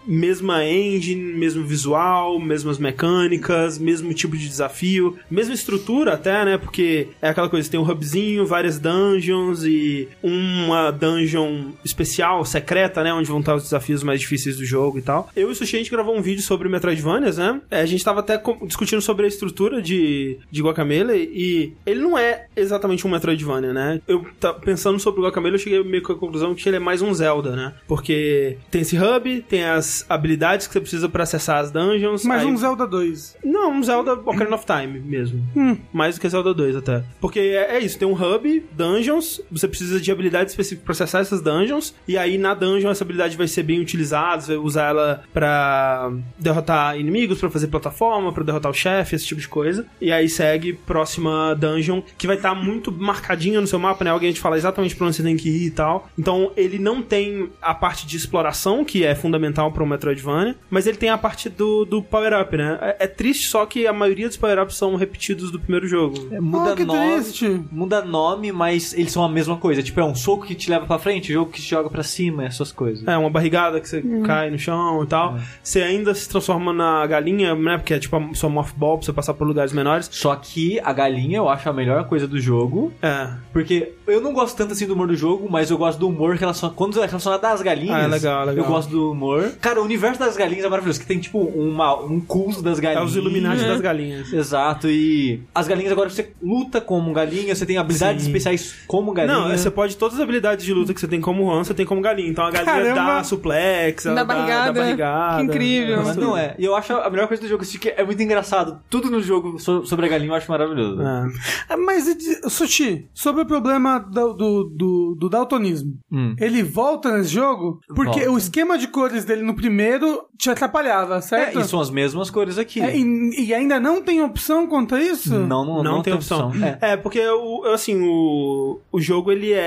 [0.06, 6.58] mesma engine, mesmo visual, mesmas mecânicas, mesmo tipo de desafio, mesma estrutura até, né?
[6.58, 13.12] Porque é aquela coisa, tem um hubzinho, várias dungeons e uma dungeon especial, secreta, né?
[13.12, 15.28] Onde vão estar os desafios mais difíceis do jogo e tal.
[15.34, 17.60] Eu e o Sushi, a gente gravou um vídeo sobre Metroidvanias, né?
[17.70, 22.16] É, a gente tava até discutindo sobre a estrutura de, de Guacamele e ele não
[22.18, 24.00] é exatamente um Metroidvania, né?
[24.06, 24.24] Eu
[24.64, 27.12] pensando sobre o Guacamele, eu cheguei meio com a conclusão que ele é mais um
[27.14, 27.74] Zelda, né?
[27.86, 32.24] Porque tem esse hub, tem as habilidades que você precisa pra acessar as dungeons.
[32.24, 33.36] Mais aí- um Zelda 2.
[33.44, 35.42] não, um Zelda Ocarina of Time mesmo.
[35.56, 35.76] Hum.
[35.92, 37.02] Mais do que Zelda 2 até.
[37.20, 41.20] Porque é, é isso, tem um hub, dungeons, você precisa de habilidade específica pra acessar
[41.20, 44.88] essas dungeons, e aí na dungeon essa habilidade vai ser bem utilizada, você vai usar
[44.88, 49.86] ela pra derrotar inimigos, pra fazer plataforma, pra derrotar o chefe, esse tipo de coisa.
[50.00, 54.10] E aí segue próxima dungeon, que vai estar muito marcadinha no seu mapa, né?
[54.10, 56.08] Alguém te fala exatamente pra onde você tem que ir e tal.
[56.18, 60.86] Então ele não tem a parte de exploração, que é fundamental para um Metroidvania, mas
[60.86, 62.78] ele tem a parte do, do power-up, né?
[62.80, 66.28] É, é triste só que a maioria dos power-ups são repetidos do primeiro jogo.
[66.30, 67.22] É, muda que nome.
[67.22, 67.60] triste.
[67.70, 69.77] Muda nome, mas eles são a mesma coisa.
[69.82, 72.44] Tipo, é um soco que te leva pra frente, jogo que te joga pra cima,
[72.44, 73.06] essas coisas.
[73.06, 75.38] É, uma barrigada que você cai no chão e tal.
[75.62, 77.76] Você ainda se transforma na galinha, né?
[77.78, 80.08] Porque é tipo a sua morph ball pra você passar por lugares menores.
[80.12, 82.92] Só que a galinha eu acho a melhor coisa do jogo.
[83.02, 83.28] É.
[83.52, 86.34] Porque eu não gosto tanto assim do humor do jogo, mas eu gosto do humor
[86.36, 86.70] relacion...
[86.70, 87.96] quando é relacionado às galinhas.
[87.96, 88.64] Ah, é legal, legal.
[88.64, 89.52] Eu gosto do humor.
[89.60, 92.82] Cara, o universo das galinhas é maravilhoso, que tem tipo uma, um culto das É
[92.82, 93.10] galinhas.
[93.10, 94.32] os Illuminati das galinhas.
[94.32, 98.28] Exato, e as galinhas agora você luta como galinha, você tem habilidades Sim.
[98.28, 99.38] especiais como galinha.
[99.38, 101.84] Não, você pode todas as habilidades de luta que você tem como Juan, você tem
[101.86, 102.28] como galinha.
[102.28, 102.94] Então a galinha Caramba.
[103.18, 104.72] dá suplex, ela Dá barrigada.
[104.72, 105.36] dá barrigada.
[105.38, 106.02] Que incrível.
[106.04, 106.54] Mas não é.
[106.58, 108.78] E eu acho a melhor coisa do jogo assim, que é muito engraçado.
[108.90, 111.00] Tudo no jogo so- sobre a galinha eu acho maravilhoso.
[111.02, 111.26] É.
[111.68, 115.94] Ah, Mas, e de- Sushi, sobre o problema do, do, do, do daltonismo.
[116.10, 116.34] Hum.
[116.40, 118.30] Ele volta nesse jogo porque Volta.
[118.32, 121.60] o esquema de cores dele no primeiro te atrapalhava, É, certo?
[121.60, 122.80] e são as mesmas cores aqui.
[122.80, 125.34] É, e, e ainda não tem opção contra isso?
[125.38, 126.52] Não, não, Não, tem opção.
[126.80, 126.96] É.
[126.96, 129.57] porque o, assim, o, o jogo ele é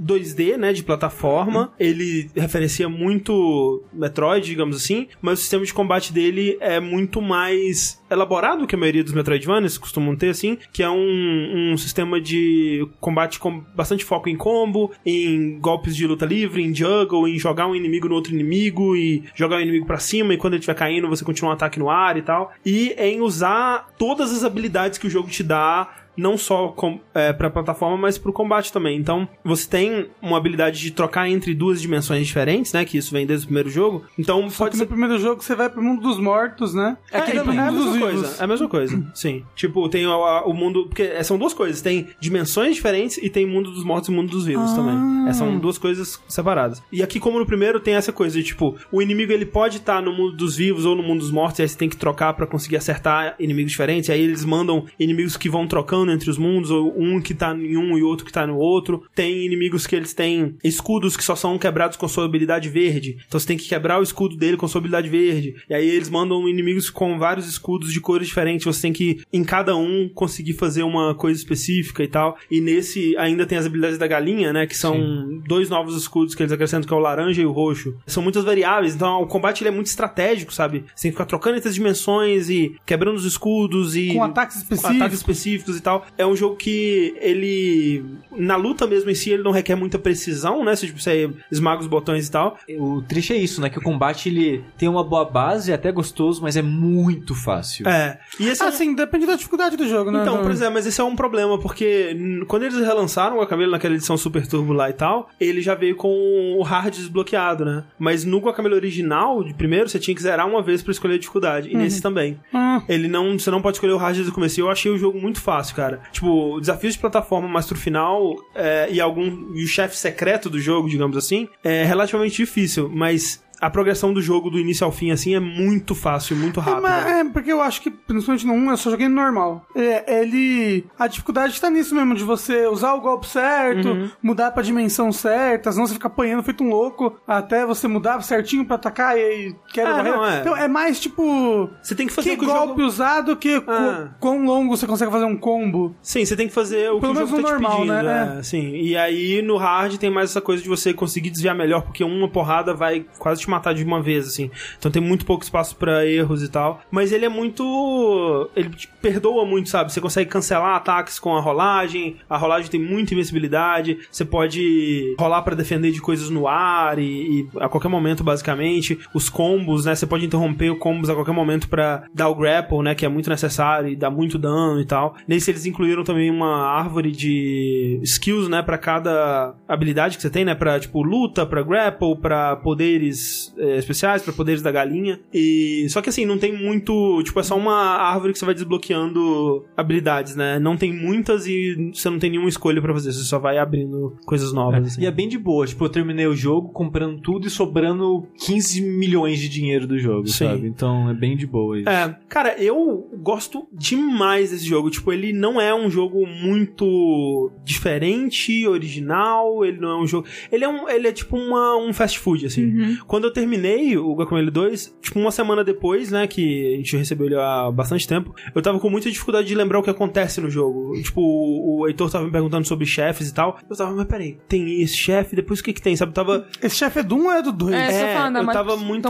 [0.00, 1.72] 2D, né, de plataforma.
[1.78, 8.02] Ele referencia muito Metroid, digamos assim, mas o sistema de combate dele é muito mais
[8.10, 12.86] elaborado que a maioria dos Metroidvanias costumam ter, assim, que é um, um sistema de
[13.00, 17.66] combate com bastante foco em combo, em golpes de luta livre, em juggle, em jogar
[17.66, 20.76] um inimigo no outro inimigo e jogar o inimigo pra cima e quando ele estiver
[20.76, 22.52] caindo você continua um ataque no ar e tal.
[22.64, 26.74] E em usar todas as habilidades que o jogo te dá não só
[27.14, 28.98] é, pra plataforma, mas pro combate também.
[28.98, 32.84] Então, você tem uma habilidade de trocar entre duas dimensões diferentes, né?
[32.84, 34.04] Que isso vem desde o primeiro jogo.
[34.18, 36.96] Então, Só pode que ser no primeiro jogo você vai pro mundo dos mortos, né?
[37.12, 37.58] é, é, também.
[37.58, 38.20] é a mesma coisa.
[38.22, 38.40] vivos.
[38.40, 39.44] É a mesma coisa, sim.
[39.56, 40.86] Tipo, tem o, a- o mundo.
[40.86, 41.80] Porque são duas coisas.
[41.82, 44.76] Tem dimensões diferentes e tem mundo dos mortos e mundo dos vivos Ah.
[44.76, 45.28] também.
[45.28, 46.82] É, são duas coisas separadas.
[46.92, 50.02] E aqui, como no primeiro, tem essa coisa de tipo, o inimigo ele pode estar
[50.02, 52.34] no mundo dos vivos ou no mundo dos mortos, e aí você tem que trocar
[52.34, 54.08] pra conseguir acertar inimigos diferentes.
[54.08, 57.34] E aí eles mandam inimigos que vão trocando trocando entre os mundos, ou um que
[57.34, 59.02] tá em um e outro que tá no outro.
[59.14, 63.16] Tem inimigos que eles têm escudos que só são quebrados com sua habilidade verde.
[63.26, 65.54] Então você tem que quebrar o escudo dele com sua habilidade verde.
[65.68, 68.64] E aí eles mandam inimigos com vários escudos de cores diferentes.
[68.64, 72.36] Você tem que, em cada um, conseguir fazer uma coisa específica e tal.
[72.50, 74.66] E nesse ainda tem as habilidades da galinha, né?
[74.66, 77.94] Que são dois novos escudos que eles acrescentam, que é o laranja e o roxo.
[78.06, 80.84] São muitas variáveis, então o combate ele é muito estratégico, sabe?
[80.94, 84.12] Você tem que ficar trocando entre as dimensões e quebrando os escudos e.
[84.14, 84.96] Com ataques com específicos.
[84.96, 85.93] ataques específicos e tal.
[86.16, 88.04] É um jogo que ele.
[88.36, 90.74] Na luta mesmo em si, ele não requer muita precisão, né?
[90.76, 92.58] Se tipo, você esmaga os botões e tal.
[92.78, 93.68] O triste é isso, né?
[93.70, 97.88] Que o combate ele tem uma boa base, é até gostoso, mas é muito fácil.
[97.88, 98.18] É.
[98.40, 100.22] E esse é um- Assim, depende da dificuldade do jogo, né?
[100.22, 102.16] Então, por exemplo, mas esse é um problema, porque
[102.48, 105.94] quando eles relançaram o Guacamele naquela edição Super Turbo lá e tal, ele já veio
[105.94, 107.84] com o hard desbloqueado, né?
[107.98, 111.18] Mas no Guacamele original, de primeiro, você tinha que zerar uma vez pra escolher a
[111.18, 111.70] dificuldade.
[111.70, 112.38] E nesse também.
[112.52, 113.38] Ah, Ele não.
[113.38, 114.58] Você não pode escolher o hard desde o começo.
[114.58, 115.83] E Eu achei o jogo muito fácil, cara.
[116.12, 119.54] Tipo, desafios de plataforma mais pro final é, e algum.
[119.54, 123.43] E o chefe secreto do jogo, digamos assim, é relativamente difícil, mas.
[123.64, 126.82] A progressão do jogo do início ao fim, assim, é muito fácil, muito É, rápido.
[126.82, 129.66] mas- é, porque eu acho que, principalmente no 1, eu só joguei no normal.
[129.74, 130.84] É, ele.
[130.98, 134.10] A dificuldade tá nisso mesmo, de você usar o golpe certo, Uhum.
[134.22, 138.64] mudar pra dimensão certa, senão você fica apanhando feito um louco, até você mudar certinho
[138.64, 140.40] pra atacar e aí quebra Ah, não, é.
[140.40, 141.70] Então é mais tipo.
[141.82, 142.82] Você tem que fazer Que o golpe jogo...
[142.82, 144.10] usado, que qu- Ah.
[144.20, 145.94] quão longo você consegue fazer um combo.
[146.02, 148.36] Sim, você tem que fazer o Pelo que o jogo tá te normal, pedindo, né?
[148.38, 148.70] é, sim.
[148.74, 152.28] E aí no hard tem mais essa coisa de você conseguir desviar melhor, porque uma
[152.28, 154.50] porrada vai quase te matar de uma vez, assim.
[154.78, 156.80] Então tem muito pouco espaço pra erros e tal.
[156.90, 158.50] Mas ele é muito.
[158.54, 159.92] Ele te perdoa muito, sabe?
[159.92, 162.16] Você consegue cancelar ataques com a rolagem.
[162.28, 163.98] A rolagem tem muita invencibilidade.
[164.10, 167.02] Você pode rolar pra defender de coisas no ar e,
[167.40, 168.98] e a qualquer momento, basicamente.
[169.14, 169.94] Os combos, né?
[169.94, 172.94] Você pode interromper o combos a qualquer momento pra dar o grapple, né?
[172.94, 175.14] Que é muito necessário e dá muito dano e tal.
[175.26, 178.62] Nesse eles incluíram também uma árvore de skills, né?
[178.62, 180.54] Pra cada habilidade que você tem, né?
[180.54, 185.20] Pra, tipo, luta, pra grapple, pra poderes eh, especiais, pra poderes da galinha.
[185.32, 187.22] E só que assim, não tem muito.
[187.24, 190.58] Tipo, é só uma árvore que você vai desbloqueando habilidades, né?
[190.58, 193.12] Não tem muitas e você não tem nenhuma escolha pra fazer.
[193.12, 194.86] Você só vai abrindo coisas novas.
[194.86, 195.02] assim.
[195.02, 195.66] E é bem de boa.
[195.66, 200.26] Tipo, eu terminei o jogo comprando tudo e sobrando 15 milhões de dinheiro do jogo,
[200.28, 200.46] Sim.
[200.46, 200.66] sabe?
[200.66, 201.88] Então é bem de boa isso.
[201.88, 204.90] É, cara, eu gosto demais desse jogo.
[204.90, 209.64] Tipo, ele não é um jogo muito diferente, original.
[209.64, 210.26] Ele não é um jogo.
[210.50, 210.88] Ele é um.
[210.88, 212.64] Ele é tipo uma, um fast food, assim.
[212.64, 212.96] Uhum.
[213.06, 217.26] Quando eu terminei o Guacamole 2, tipo, uma semana depois, né, que a gente recebeu
[217.26, 220.50] ele há bastante tempo, eu tava com muita dificuldade de lembrar o que acontece no
[220.50, 220.92] jogo.
[221.02, 223.58] Tipo, o, Heitor tava me perguntando sobre chefes e tal.
[223.68, 226.10] Eu tava, mas peraí, tem esse chefe, depois o que que tem, sabe?
[226.10, 226.46] Eu tava.
[226.62, 227.74] Esse chefe é do 1 ou é do 2?
[227.74, 229.08] É, É, falando, eu mas tava muito.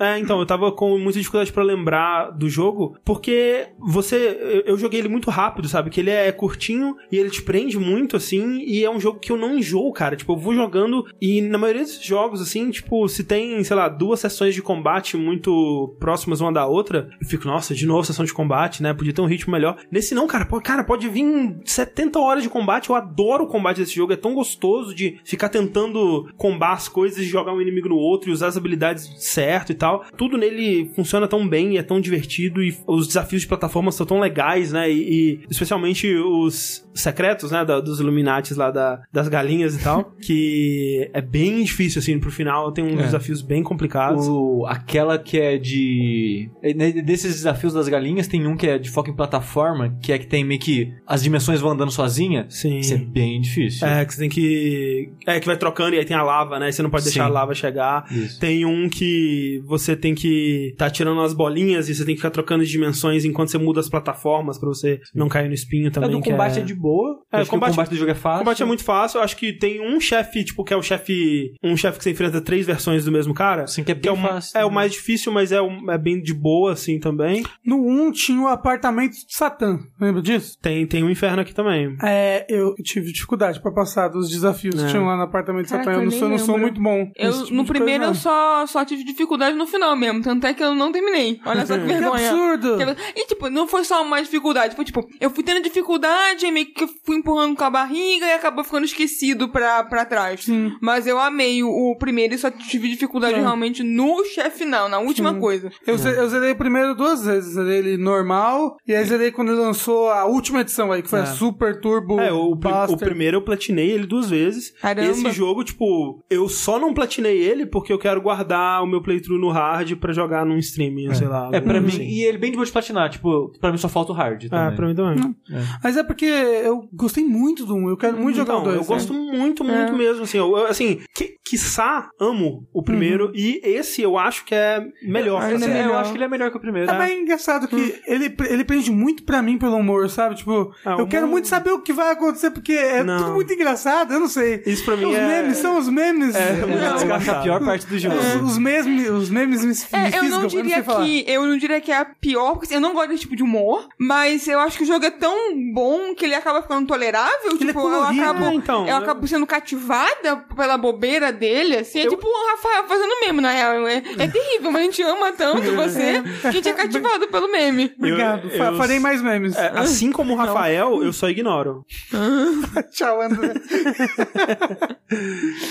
[0.00, 4.38] É, então, eu tava com muita dificuldade pra lembrar do jogo, porque você.
[4.40, 5.90] Eu, eu joguei ele muito rápido, sabe?
[5.90, 9.30] Que ele é curtinho e ele te prende muito, assim, e é um jogo que
[9.30, 10.16] eu não enjoo, cara.
[10.16, 13.88] Tipo, eu vou jogando e na maioria desses jogos, assim, tipo, se tem, sei lá,
[13.88, 18.24] duas sessões de combate muito próximas uma da outra, eu fico, nossa, de novo sessão
[18.24, 18.92] de combate, né?
[18.94, 19.76] Podia ter um ritmo melhor.
[19.90, 22.90] Nesse não, cara, pode, cara, pode vir 70 horas de combate.
[22.90, 27.18] Eu adoro o combate desse jogo, é tão gostoso de ficar tentando combar as coisas
[27.18, 30.04] e jogar um inimigo no outro e usar as habilidades certo e tal.
[30.16, 34.06] Tudo nele funciona tão bem e é tão divertido e os desafios de plataforma são
[34.06, 34.90] tão legais, né?
[34.90, 37.64] E, e especialmente os secretos, né?
[37.64, 42.30] da- dos Illuminatis lá da- das galinhas e tal, que é bem difícil, assim, pro
[42.30, 42.72] final.
[42.72, 43.16] Tem uns É.
[43.32, 44.26] desafios bem complicados.
[44.28, 46.50] O, aquela que é de.
[46.62, 50.12] é, né, Desses desafios das galinhas, tem um que é de foco em plataforma, que
[50.12, 52.46] é que tem meio que as dimensões vão andando sozinha.
[52.48, 52.78] Sim.
[52.78, 53.86] Isso é bem difícil.
[53.86, 55.10] É, que você tem que.
[55.26, 56.70] É, que vai trocando e aí tem a lava, né?
[56.70, 57.30] Você não pode deixar Sim.
[57.30, 58.04] a lava chegar.
[58.10, 58.38] Isso.
[58.40, 62.30] Tem um que você tem que tá tirando as bolinhas e você tem que ficar
[62.30, 65.90] trocando de dimensões enquanto você muda as plataformas pra você não cair no espinho É,
[65.90, 66.10] também.
[66.10, 66.62] do que combate é...
[66.62, 67.20] de boa.
[67.32, 68.38] É, Acho que combate- o combate do jogo é O fácil.
[68.40, 69.18] combate é muito fácil.
[69.18, 71.52] Eu acho que tem um chefe, tipo, que é o chefe.
[71.62, 73.64] Um chefe que você enfrenta três versões do mesmo cara.
[73.64, 74.58] Assim, que é Que bem é o, fácil.
[74.58, 77.44] é o mais difícil, mas é, o- é bem de boa, assim, também.
[77.64, 79.78] No 1 tinha o apartamento de Satã.
[80.00, 80.58] Lembra disso?
[80.60, 81.96] Tem, tem um inferno aqui também.
[82.02, 84.84] É, eu tive dificuldade pra passar dos desafios É.
[84.86, 85.92] que tinham lá no apartamento de Satã.
[85.92, 87.10] Eu eu não sou, não sou muito bom.
[87.16, 90.22] Eu, tipo no primeiro eu só, só tive dificuldade no final mesmo.
[90.22, 91.40] Tanto é que eu não terminei.
[91.44, 91.86] Olha só que não.
[91.92, 92.30] Que vergonha.
[92.30, 92.76] absurdo!
[93.14, 94.74] E, tipo, não foi só uma dificuldade.
[94.74, 98.32] Foi, tipo, eu fui tendo dificuldade, meio que eu fui empurrando com a barriga e
[98.32, 100.44] acabou ficando esquecido pra, pra trás.
[100.44, 100.72] Sim.
[100.80, 103.40] Mas eu amei o, o primeiro e só tive dificuldade Não.
[103.40, 105.70] realmente no chefe final, na última coisa.
[105.86, 107.54] Eu, ze- eu zerei primeiro duas vezes.
[107.54, 111.20] Zerei ele normal e aí zerei quando ele lançou a última edição aí, que foi
[111.20, 111.26] a É.
[111.26, 112.98] Super Turbo É, o, pri- o Buster.
[113.08, 114.72] primeiro eu platinei ele duas vezes.
[114.80, 115.10] Caramba.
[115.10, 119.38] Esse jogo, tipo, eu só não platinei ele porque eu quero guardar o meu playthrough
[119.40, 121.48] no hard pra jogar num streaming, sei lá.
[121.52, 122.02] É, pra algo mim, assim.
[122.04, 124.66] e ele bem de boa de platinar, tipo, pra mim só falta o hard também.
[124.68, 125.34] Ah, pra mim também.
[125.82, 127.88] Mas é porque eu gostei muito do 1.
[127.90, 128.76] Eu quero muito jogar o Então, 2.
[128.76, 129.96] eu gosto muito, muito É.
[129.96, 133.01] mesmo, assim, eu, eu, assim, que, quiçá amo o primeiro
[133.34, 135.42] e esse eu acho que é melhor.
[135.42, 135.64] Assim.
[135.64, 136.00] É, eu melhor.
[136.00, 136.90] acho que ele é melhor que o primeiro.
[136.90, 140.34] É bem engraçado que ele, ele prende muito pra mim pelo humor, sabe?
[140.36, 143.18] Tipo, Ah, eu o quero humor- muito saber o que vai acontecer, porque é Não.
[143.18, 144.62] tudo muito engraçado, eu não sei.
[144.66, 145.26] Isso pra mim os é...
[145.42, 146.34] memes, são os memes.
[146.34, 148.14] É, É, eu acho a pior parte do jogo.
[148.44, 149.74] os, memes, os memes me, me
[150.04, 151.04] É, eu fisgam, não diria sei falar.
[151.04, 153.36] que eu não diria que é a pior, porque assim, eu não gosto desse tipo
[153.36, 155.34] de humor, mas eu acho que o jogo é tão
[155.72, 158.54] bom que ele acaba ficando tolerável, Ele é tipo, eu colorido, acabo, né?
[158.54, 162.84] Então, eu eu- acabo sendo cativada pela bobeira dele, assim, é Eu- tipo o Rafael
[162.92, 166.50] fazendo meme, na real, é, é terrível, mas a gente ama tanto você, que a
[166.50, 167.92] gente é cativado pelo meme.
[167.98, 169.56] Obrigado, Eu- eu- farei mais memes.
[169.56, 171.84] É, assim como o Rafael, eu só ignoro.
[172.92, 173.52] Tchau, André.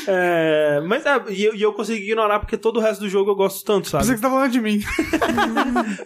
[0.08, 3.32] É, mas é, e eu, e eu consegui ignorar porque todo o resto do jogo
[3.32, 4.06] eu gosto tanto, sabe?
[4.06, 4.82] Você que tá falando de mim.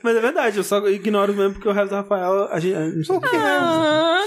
[0.01, 2.47] Mas é verdade, eu só ignoro mesmo porque o resto do Rafael.
[2.51, 3.57] A gente, a gente O que, né?
[3.61, 4.21] Ah.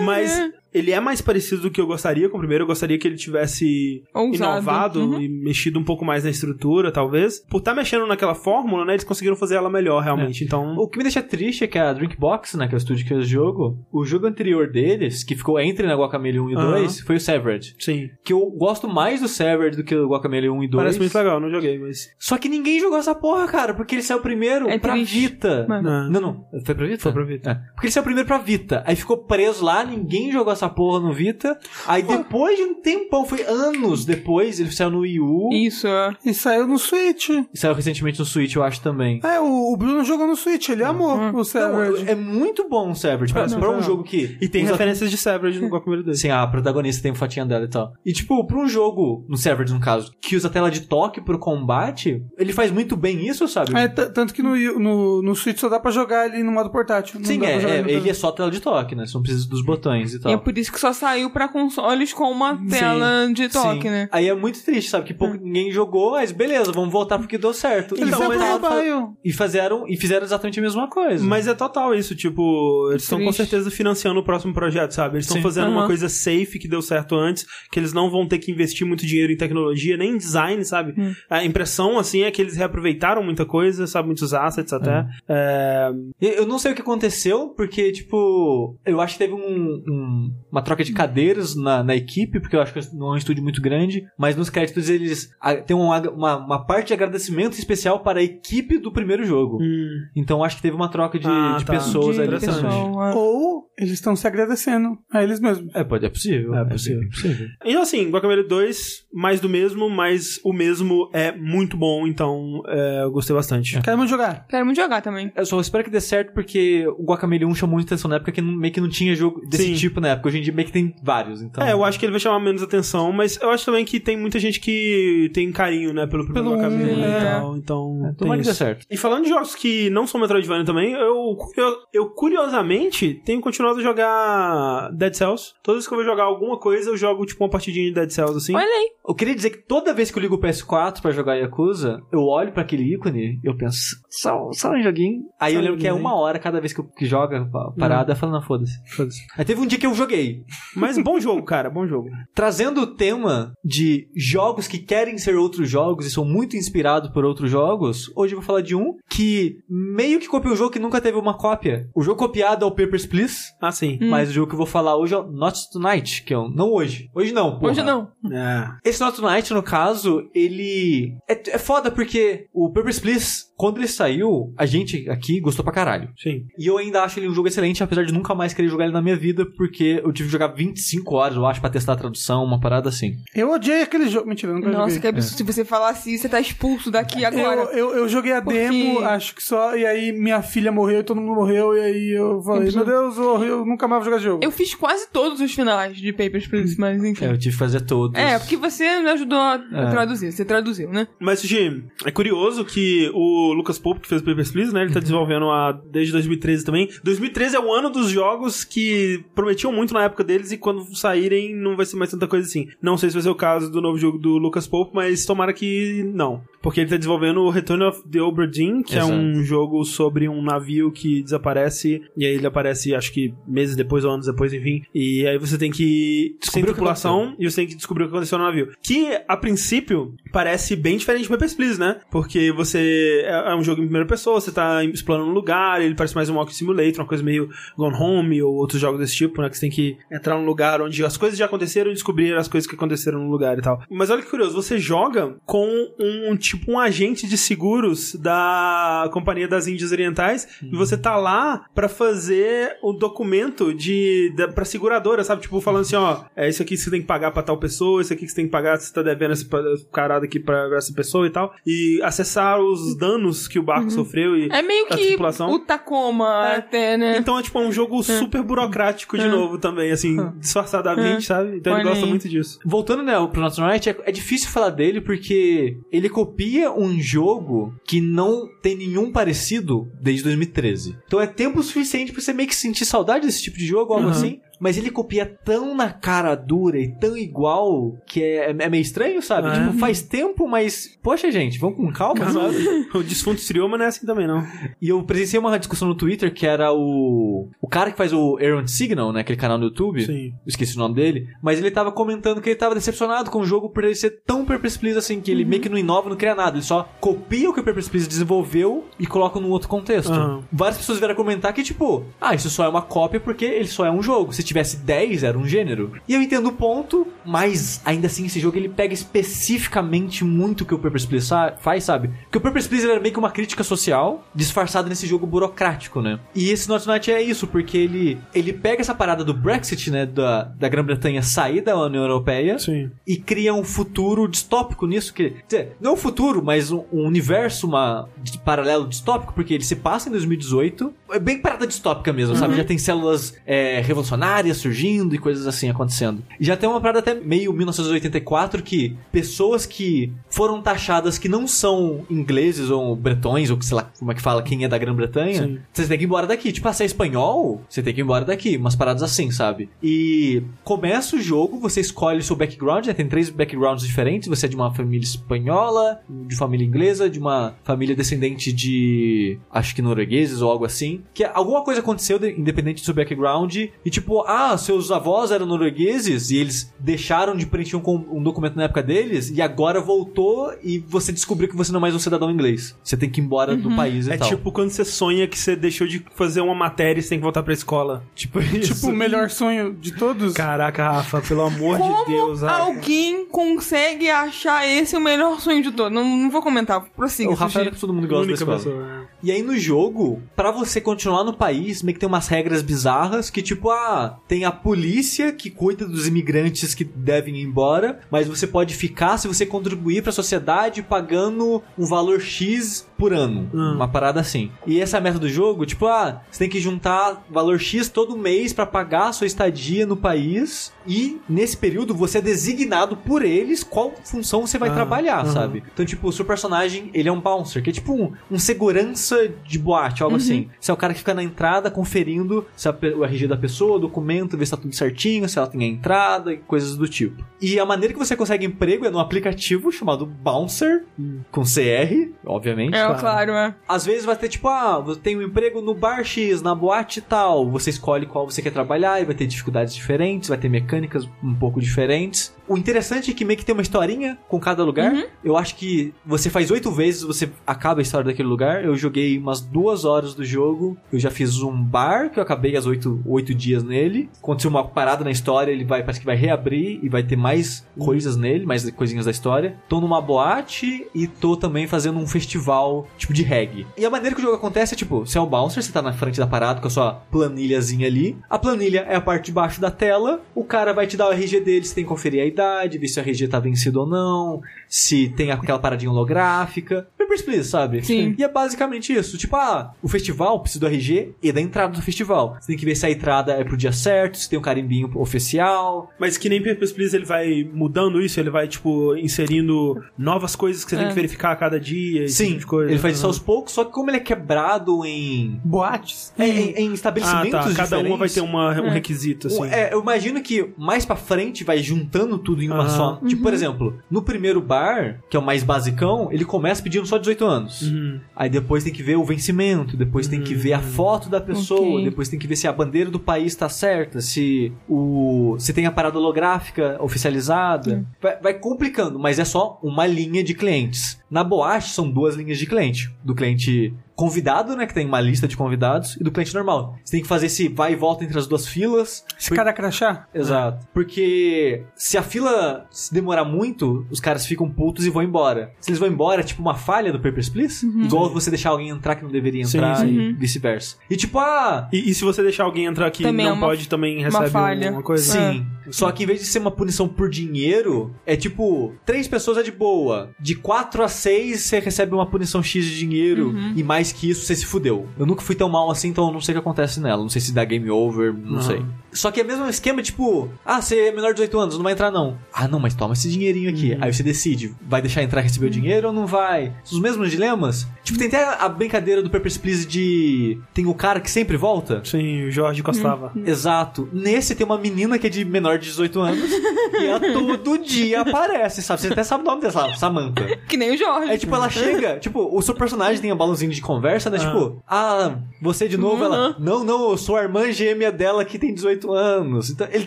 [0.00, 2.64] Mas ele é mais parecido do que eu gostaria com o primeiro.
[2.64, 4.34] Eu gostaria que ele tivesse Ousado.
[4.58, 5.20] inovado Uhum.
[5.20, 7.40] e mexido um pouco mais na estrutura, talvez.
[7.48, 8.92] Por estar mexendo naquela fórmula, né?
[8.94, 10.44] Eles conseguiram fazer ela melhor, realmente.
[10.44, 10.76] Então.
[10.76, 13.08] O que me deixa triste é que a Drinkbox, né, que é o estúdio que
[13.10, 16.70] fez o jogo, o jogo anterior deles, que ficou entre na Guacamelee 1 e Aham.
[16.72, 17.74] 2, foi o Severed.
[17.78, 18.10] Sim.
[18.24, 20.82] Que eu gosto mais do Severed do que o Guacamelee 1 e 2.
[20.82, 22.08] Parece muito legal, não joguei, mas.
[22.18, 25.18] Só que ninguém jogou essa porra, cara, porque ele saiu primeiro É pra triste.
[25.20, 25.66] Vita.
[25.68, 25.88] Mano.
[25.88, 26.10] Não.
[26.10, 26.60] Não, não.
[26.64, 27.02] Foi pra Vita?
[27.02, 27.50] Foi pra Vita.
[27.50, 27.54] É.
[27.74, 28.82] Porque ele saiu primeiro pra Vita.
[28.86, 31.58] Aí ficou preso lá, ninguém jogou essa porra no Vita.
[31.86, 35.50] Aí depois de um tempão, foi anos depois, ele saiu no Wii U.
[35.52, 36.16] Isso, é.
[36.24, 37.28] E saiu no Switch.
[37.28, 39.20] E saiu recentemente no Switch, eu acho também.
[39.22, 42.08] É, o, o Bruno jogou no Switch, ele amou o Não, Severed.
[42.08, 43.30] é muito bom o Severed.
[43.30, 43.82] Pra, Não, pra um não.
[43.82, 44.38] jogo que.
[44.40, 46.18] E tem usa- referências de Severed no Guacamole 2.
[46.18, 47.92] Sim, a protagonista tem fotinha dela e tal.
[48.06, 51.38] E, tipo, pra um jogo, no Severed no caso, que usa tela de toque pro
[51.38, 53.76] combate, ele faz muito bem isso, sabe?
[53.76, 57.18] É, tanto que no, no, no Switch só dá pra jogar ele no modo portátil.
[57.20, 59.06] não Sim, dá pra é, jogar é, ele é só tela de toque, né?
[59.06, 60.32] Você não precisa dos botões e E tal.
[60.48, 63.90] É por isso que só saiu pra consoles com uma tela de toque, Sim.
[63.90, 64.08] né?
[64.10, 65.06] Aí é muito triste, sabe?
[65.06, 67.94] Que pouco, ninguém jogou, mas beleza, vamos voltar porque deu certo.
[67.94, 69.08] Ele Então, mas mobile.
[69.24, 71.24] e fizeram e fizeram exatamente a mesma coisa.
[71.24, 75.16] Mas é total isso, tipo, eles estão com certeza financiando o próximo projeto, sabe?
[75.16, 75.42] Eles estão Sim.
[75.42, 75.86] fazendo uma Aham.
[75.86, 79.32] coisa safe que deu certo antes, que eles não vão ter que investir muito dinheiro
[79.32, 80.94] em tecnologia, nem em design, sabe?
[81.28, 84.06] A impressão, assim, é que eles reaproveitaram muita coisa, sabe?
[84.08, 85.06] Muitos assets até.
[85.28, 85.90] É,
[86.20, 90.32] Eu eu não sei o que aconteceu, porque, tipo, eu acho que teve um, um-
[90.50, 93.42] uma troca de cadeiras na, na equipe, porque eu acho que não é um estúdio
[93.42, 95.30] muito grande, mas nos créditos eles
[95.66, 99.58] tem uma, uma, uma parte de agradecimento especial para a equipe do primeiro jogo.
[99.62, 101.72] hum, Então acho que teve uma troca de, Ah, de tá.
[101.74, 102.64] pessoas De aí interessante.
[102.64, 103.14] é.
[103.14, 105.72] Ou eles estão se agradecendo a eles mesmos.
[105.74, 106.54] É, pode, é possível.
[106.54, 107.00] É possível.
[107.00, 107.48] bem possível.
[107.64, 113.02] Então, assim, Guacamole 2, mais do mesmo, mas o mesmo é muito bom, então é,
[113.02, 113.80] eu gostei bastante.
[113.80, 114.46] Quero muito jogar.
[114.48, 115.32] Quero muito jogar também.
[115.34, 118.32] Eu só espero que dê certo porque o Guacamole 1 chamou muita atenção na época
[118.32, 119.74] que não- meio que não tinha jogo desse Sim.
[119.74, 120.28] tipo na época.
[120.28, 121.64] Hoje em dia meio que tem vários, então...
[121.64, 124.16] É, eu acho que ele vai chamar menos atenção, mas eu acho também que tem
[124.16, 127.20] muita gente que tem carinho, né, pelo primeiro Pelo Guacamole um, e é.
[127.20, 128.00] tal, então...
[128.02, 128.58] tem Tomara que dê isso.
[128.58, 128.86] certo.
[128.90, 133.80] E falando de jogos que não são Metroidvania também, eu, eu, eu, curiosamente tenho continuado
[133.80, 135.52] a jogar Dead Cells.
[135.62, 138.10] Toda vez que eu vou jogar alguma coisa, eu jogo tipo uma partidinha de Dead
[138.10, 138.54] Cells assim.
[138.54, 138.90] Olha aí.
[139.08, 142.20] Eu queria dizer que toda vez que eu ligo o PS4 pra jogar Yakuza, eu
[142.20, 145.22] olho pra aquele ícone e eu penso, só, só um joguinho.
[145.40, 147.70] Aí Só eu lembro que é uma hora cada vez que, eu, que joga a
[147.78, 148.72] parada, falando, não, foda-se.
[148.94, 149.20] Foda-se.
[149.36, 150.42] Aí teve um dia que eu joguei.
[150.76, 152.08] Mas bom jogo, cara, bom jogo.
[152.34, 157.24] Trazendo o tema de jogos que querem ser outros jogos e são muito inspirados por
[157.24, 160.78] outros jogos, hoje eu vou falar de um que meio que copia um jogo que
[160.78, 161.88] nunca teve uma cópia.
[161.94, 163.98] O jogo copiado é o Papers, Please, Ah, sim.
[164.02, 166.50] mas o jogo que eu vou falar hoje é o Not Tonight, que é um...
[166.50, 167.08] Não hoje.
[167.14, 167.72] Hoje não, porra.
[167.72, 168.10] Hoje não.
[168.30, 168.68] É.
[168.84, 171.16] Esse Not Tonight, no caso, ele.
[171.28, 175.72] É, é foda porque o Papers, Please, quando ele saiu, a gente aqui gostou pra
[175.74, 176.08] caralho.
[176.16, 176.46] Sim.
[176.56, 178.94] E eu ainda acho ele um jogo excelente, apesar de nunca mais querer jogar ele
[178.94, 181.96] na minha vida, porque eu tive que jogar 25 horas, eu acho, pra testar a
[181.96, 183.16] tradução, uma parada assim.
[183.34, 184.28] Eu odiei aquele jogo.
[184.28, 185.00] Mentira, eu nunca Nossa, joguei.
[185.00, 185.36] que absurdo.
[185.36, 187.62] Se você falasse isso, você tá expulso daqui agora.
[187.72, 191.00] Eu, eu, eu joguei a Porque- demo, acho que só, e aí minha filha morreu
[191.00, 194.12] e todo mundo morreu, e aí eu falei, meu Deus, eu, eu nunca mais vou
[194.12, 194.44] jogar jogo.
[194.44, 197.24] Eu fiz quase todos os finais de Papers, Please, mas enfim.
[197.24, 198.16] É, eu tive que fazer todos.
[198.18, 199.90] É, porque você me ajudou a É.
[199.90, 200.30] traduzir.
[200.30, 201.08] Você traduziu, né?
[201.18, 204.82] Mas, Sushi, é curioso que o Lucas Pope, que fez o Papers, Please, né?
[204.82, 206.88] Ele tá desenvolvendo a, desde 2013 também.
[207.02, 211.54] 2013 é o ano dos jogos que prometiam muito na época deles e quando saírem
[211.54, 212.68] não vai ser mais tanta coisa assim.
[212.82, 215.52] Não sei se vai ser o caso do novo jogo do Lucas Pope, mas tomara
[215.52, 216.42] que não.
[216.62, 219.12] Porque ele tá desenvolvendo o Return of the Obra Dinn, que Exato.
[219.12, 223.76] é um jogo sobre um navio que desaparece e aí ele aparece, acho que meses
[223.76, 224.82] depois ou anos depois, enfim.
[224.94, 228.38] E aí você tem que sem tripulação e você tem que descobrir o que aconteceu
[228.38, 228.72] no navio.
[228.82, 232.00] Que, a princípio, parece bem diferente de Papers, Please, né?
[232.10, 235.94] Porque você é é um jogo em primeira pessoa, você tá explorando um lugar, ele
[235.94, 239.40] parece mais um Walking Simulator, uma coisa meio Gone Home ou outros jogos desse tipo,
[239.42, 239.48] né?
[239.48, 242.48] Que você tem que entrar num lugar onde as coisas já aconteceram e descobrir as
[242.48, 243.80] coisas que aconteceram no lugar e tal.
[243.90, 245.68] Mas olha que curioso, você joga com
[245.98, 251.66] um tipo um agente de seguros da Companhia das Índias Orientais e você tá lá
[251.74, 255.42] pra fazer o documento de da, pra seguradora, sabe?
[255.42, 258.00] Tipo, falando assim, ó, é isso aqui que você tem que pagar pra tal pessoa,
[258.00, 259.62] isso aqui que você tem que pagar, você tá devendo essa pa-
[259.92, 261.52] carada aqui pra essa pessoa e tal.
[261.66, 265.50] E acessar os danos que o barco sofreu e É meio a que tripulação.
[265.50, 266.56] o Tacoma, É.
[266.56, 267.18] até, né?
[267.18, 269.28] Então é tipo um jogo super burocrático de É.
[269.28, 271.26] novo também, assim, disfarçadamente, É.
[271.26, 271.56] sabe?
[271.56, 272.10] Então ele Olha gosta aí.
[272.10, 272.58] muito disso.
[272.64, 277.74] Voltando, né, pro Not Right, é, é difícil falar dele porque ele copia um jogo
[277.84, 280.96] que não tem nenhum parecido desde 2013.
[281.06, 284.06] Então é tempo suficiente pra você meio que sentir saudade desse tipo de jogo, algo
[284.06, 284.10] Uhum.
[284.10, 284.40] assim.
[284.58, 289.22] Mas ele copia tão na cara dura e tão igual que é, é meio estranho,
[289.22, 289.48] sabe?
[289.48, 289.52] É.
[289.52, 290.98] Tipo, faz tempo, mas.
[291.02, 292.56] Poxa, gente, vamos com calma, sabe?
[292.92, 294.44] o defunto Trioma não é assim também, não.
[294.80, 297.48] E eu presenciei uma discussão no Twitter que era o.
[297.60, 299.20] O cara que faz o Errant Signal, né?
[299.20, 300.04] Aquele canal no YouTube.
[300.04, 300.34] Sim.
[300.46, 301.28] Esqueci o nome dele.
[301.42, 304.44] Mas ele tava comentando que ele tava decepcionado com o jogo por ele ser tão
[304.44, 306.56] Purpose Please assim, que ele meio que não inova, não cria nada.
[306.56, 310.12] Ele só copia o que o Purpose Please desenvolveu e coloca num outro contexto.
[310.12, 310.42] Aham.
[310.52, 313.84] Várias pessoas vieram comentar que, tipo, ah, isso só é uma cópia porque ele só
[313.86, 314.32] é um jogo.
[314.32, 315.92] Se tivesse 10, era um gênero.
[316.08, 320.66] E eu entendo o ponto, mas ainda assim, esse jogo ele pega especificamente muito o
[320.66, 321.28] que o Purpose Please
[321.60, 322.10] faz, sabe?
[322.24, 326.00] Porque o Purpose Please ele era meio que uma crítica social disfarçada nesse jogo burocrático,
[326.00, 326.18] né?
[326.34, 330.06] E esse Not Night é isso, porque ele, ele pega essa parada do Brexit, né?
[330.06, 332.90] Da, da Grã-Bretanha sair da União Europeia Sim.
[333.06, 337.04] e cria um futuro distópico nisso, que quer dizer, não um futuro, mas um, um
[337.06, 342.12] universo uma, de paralelo distópico, porque ele se passa em 2018, é bem parada distópica
[342.12, 342.56] mesmo, sabe?
[342.56, 346.22] Já tem células é, revolucionárias surgindo e coisas assim acontecendo.
[346.38, 351.46] E já tem uma parada até meio 1984 que pessoas que foram taxadas que não
[351.46, 354.78] são ingleses ou bretões, ou que sei lá como é que fala, quem é da
[354.78, 356.52] Grã-Bretanha, você tem que ir embora daqui.
[356.52, 358.56] Tipo, ah, você é espanhol, você tem que ir embora daqui.
[358.56, 359.68] Umas paradas assim, sabe?
[359.82, 362.92] E começa o jogo, você escolhe o seu background, né?
[362.94, 364.28] Tem três backgrounds diferentes.
[364.28, 369.38] Você é de uma família espanhola, de família inglesa, de uma família descendente de.
[369.50, 371.02] acho que noruegueses ou algo assim.
[371.14, 373.54] Que alguma coisa aconteceu, de- independente do seu background.
[373.56, 377.82] E tipo, ah, seus avós eram noruegueses e eles deixaram de preencher um,
[378.12, 381.82] um documento na época deles e agora voltou e você descobriu que você não é
[381.82, 382.76] mais um cidadão inglês.
[382.84, 384.28] Você tem que ir embora do país e É tal.
[384.28, 387.22] tipo quando você sonha que você deixou de fazer uma matéria e você tem que
[387.22, 388.04] voltar pra escola.
[388.14, 388.74] Tipo isso.
[388.74, 390.34] Tipo, o melhor sonho de todos.
[390.34, 392.42] Caraca, Rafa, pelo amor Como de Deus.
[392.42, 392.64] Rafa.
[392.64, 395.92] alguém consegue achar esse o melhor sonho de todos?
[395.92, 397.30] Não, não vou comentar, prossiga.
[397.30, 397.74] O Rafael é Sushi.
[397.74, 398.56] que todo mundo gosta da escola.
[398.58, 398.82] pessoa.
[398.86, 399.06] né?
[399.22, 403.30] E aí no jogo, pra você continuar no país, meio que tem umas regras bizarras
[403.30, 408.26] que tipo, ah, tem a polícia que cuida dos imigrantes que devem ir embora, mas
[408.26, 413.48] você pode ficar se você contribuir pra sociedade pagando um valor X por ano.
[413.54, 413.74] Hum.
[413.74, 414.50] Uma parada assim.
[414.66, 417.88] E essa é a meta do jogo, tipo, ah, você tem que juntar valor X
[417.88, 422.96] todo mês pra pagar a sua estadia no país e nesse período você é designado
[422.96, 425.32] por eles qual função você vai Ah, trabalhar, aham.
[425.32, 425.62] sabe?
[425.72, 429.28] Então, tipo, o seu personagem, ele é um bouncer, que é tipo um, um segurança
[429.46, 430.48] de boate, algo assim.
[430.60, 433.76] Você é o cara que fica na entrada conferindo se a o RG da pessoa,
[433.76, 436.88] o documento, ver se tá tudo certinho, se ela tem a entrada e coisas do
[436.88, 437.22] tipo.
[437.40, 440.84] E a maneira que você consegue emprego é num aplicativo chamado Bouncer,
[441.30, 442.74] com CR, obviamente.
[442.74, 442.98] É, Claro.
[443.00, 443.54] claro, é.
[443.68, 447.00] Às vezes vai ter tipo, ah, você tem um emprego no bar X, na boate
[447.00, 447.50] tal.
[447.50, 451.34] Você escolhe qual você quer trabalhar e vai ter dificuldades diferentes, vai ter mecânicas um
[451.34, 452.34] pouco diferentes.
[452.48, 454.90] O interessante é que meio que tem uma historinha com cada lugar.
[455.22, 458.64] Eu acho que você faz oito vezes, você acaba a história daquele lugar.
[458.64, 460.76] Eu joguei umas duas horas do jogo.
[460.90, 463.87] Eu já fiz um bar, que eu acabei as oito, oito dias nele.
[464.22, 467.66] Aconteceu uma parada na história, ele vai, parece que vai reabrir e vai ter mais
[467.78, 469.56] coisas nele, mais coisinhas da história.
[469.68, 473.66] Tô numa boate e tô também fazendo um festival, tipo, de reggae.
[473.76, 475.80] E a maneira que o jogo acontece é, tipo, você é o bouncer, você tá
[475.80, 478.16] na frente da parada com a sua planilhazinha ali.
[478.28, 480.20] A planilha é a parte de baixo da tela.
[480.34, 482.88] O cara vai te dar o RG dele, você tem que conferir a idade, ver
[482.88, 486.86] se o RG tá vencido ou não, se tem aquela paradinha holográfica.
[486.98, 487.82] Papers, Please, sabe?
[487.82, 488.14] Sim.
[488.18, 489.16] E é basicamente isso.
[489.16, 492.36] Tipo, ah, o festival precisa precisa do RG e da entrada do festival.
[492.40, 494.90] Você tem que ver se a entrada é pro dia certo, se tem um carimbinho
[494.94, 495.90] oficial.
[495.98, 500.64] Mas que nem Papers, Please, ele vai mudando isso, ele vai, tipo, inserindo novas coisas
[500.64, 500.88] que você tem É.
[500.88, 502.70] que verificar a cada dia, esse Sim, tipo de coisa.
[502.70, 503.10] ele faz isso Aham.
[503.10, 505.40] aos poucos, só que como ele é quebrado em...
[505.44, 506.12] Boates.
[506.18, 507.54] é, em, em Ah, estabelecimentos tá.
[507.54, 509.44] Cada uma vai ter uma, um requisito, assim.
[509.48, 512.68] É, eu imagino que mais pra frente vai juntando tudo em uma Aham.
[512.68, 512.96] só.
[513.06, 516.98] Tipo, por exemplo, no primeiro bar, que é o mais basicão, ele começa pedindo só
[516.98, 517.62] 18 anos.
[517.62, 518.00] Uhum.
[518.14, 521.60] Aí depois tem que ver o vencimento, depois tem que ver a foto da pessoa,
[521.76, 521.84] Ok.
[521.84, 523.67] depois tem que ver se a bandeira do país tá certa,
[524.00, 527.84] se o se tem a parada holográfica oficializada.
[528.00, 531.00] Vai, vai complicando, mas é só uma linha de clientes.
[531.10, 532.92] Na Boate são duas linhas de cliente.
[533.02, 536.76] Do cliente convidado, né, que tem uma lista de convidados, e do cliente normal.
[536.84, 539.04] Você tem que fazer esse vai e volta entre as duas filas.
[539.18, 540.06] Esse cara crachá?
[540.14, 540.68] Exato.
[540.72, 545.52] Porque se a fila se demorar muito, os caras ficam putos e vão embora.
[545.58, 547.66] Se eles vão embora, é tipo uma falha do Papers, Please.
[547.66, 549.88] Igual você deixar alguém entrar que não deveria Sim, entrar sim.
[549.88, 550.76] e vice-versa.
[550.88, 551.68] E tipo, ah...
[551.72, 554.00] E, e se você deixar alguém entrar aqui e Também não é uma- pode, também
[554.00, 554.70] recebe falha.
[554.70, 555.12] uma coisa?
[555.12, 555.44] Sim.
[555.70, 559.42] Só que em vez de ser uma punição por dinheiro, é tipo, três pessoas é
[559.42, 560.10] de boa.
[560.20, 563.34] De quatro a seis, você recebe uma punição X de dinheiro.
[563.56, 564.86] E mais que isso, você se fudeu.
[564.98, 567.02] Eu nunca fui tão mal assim, então eu não sei o que acontece nela.
[567.02, 568.42] Não sei se dá game over, não Não.
[568.42, 568.64] sei.
[568.98, 571.72] Só que é mesmo esquema, tipo, ah, você é menor de 18 anos, não vai
[571.72, 572.18] entrar não.
[572.32, 573.78] Ah, não, mas toma esse dinheirinho aqui.
[573.80, 576.52] Aí você decide, vai deixar entrar e receber o dinheiro ou não vai?
[576.64, 577.64] Os mesmos dilemas.
[577.84, 580.40] Tipo, tem até a brincadeira do Papers, Please de...
[580.52, 581.80] Tem o cara que sempre volta.
[581.84, 583.12] Sim, o Jorge Costava.
[583.24, 583.88] Exato.
[583.92, 588.00] Nesse tem uma menina que é de menor de 18 anos e ela todo dia
[588.00, 588.80] aparece, sabe?
[588.80, 590.36] Você até sabe o nome dela, Samantha.
[590.48, 591.12] Que nem o Jorge.
[591.12, 594.18] É tipo, ela chega, tipo, o seu personagem tem um balãozinho de conversa, né?
[594.18, 596.34] Tipo, ah, você de novo, ela.
[596.38, 599.50] Não, não, eu sou a irmã gêmea dela que tem 18 anos.
[599.50, 599.86] Então, ele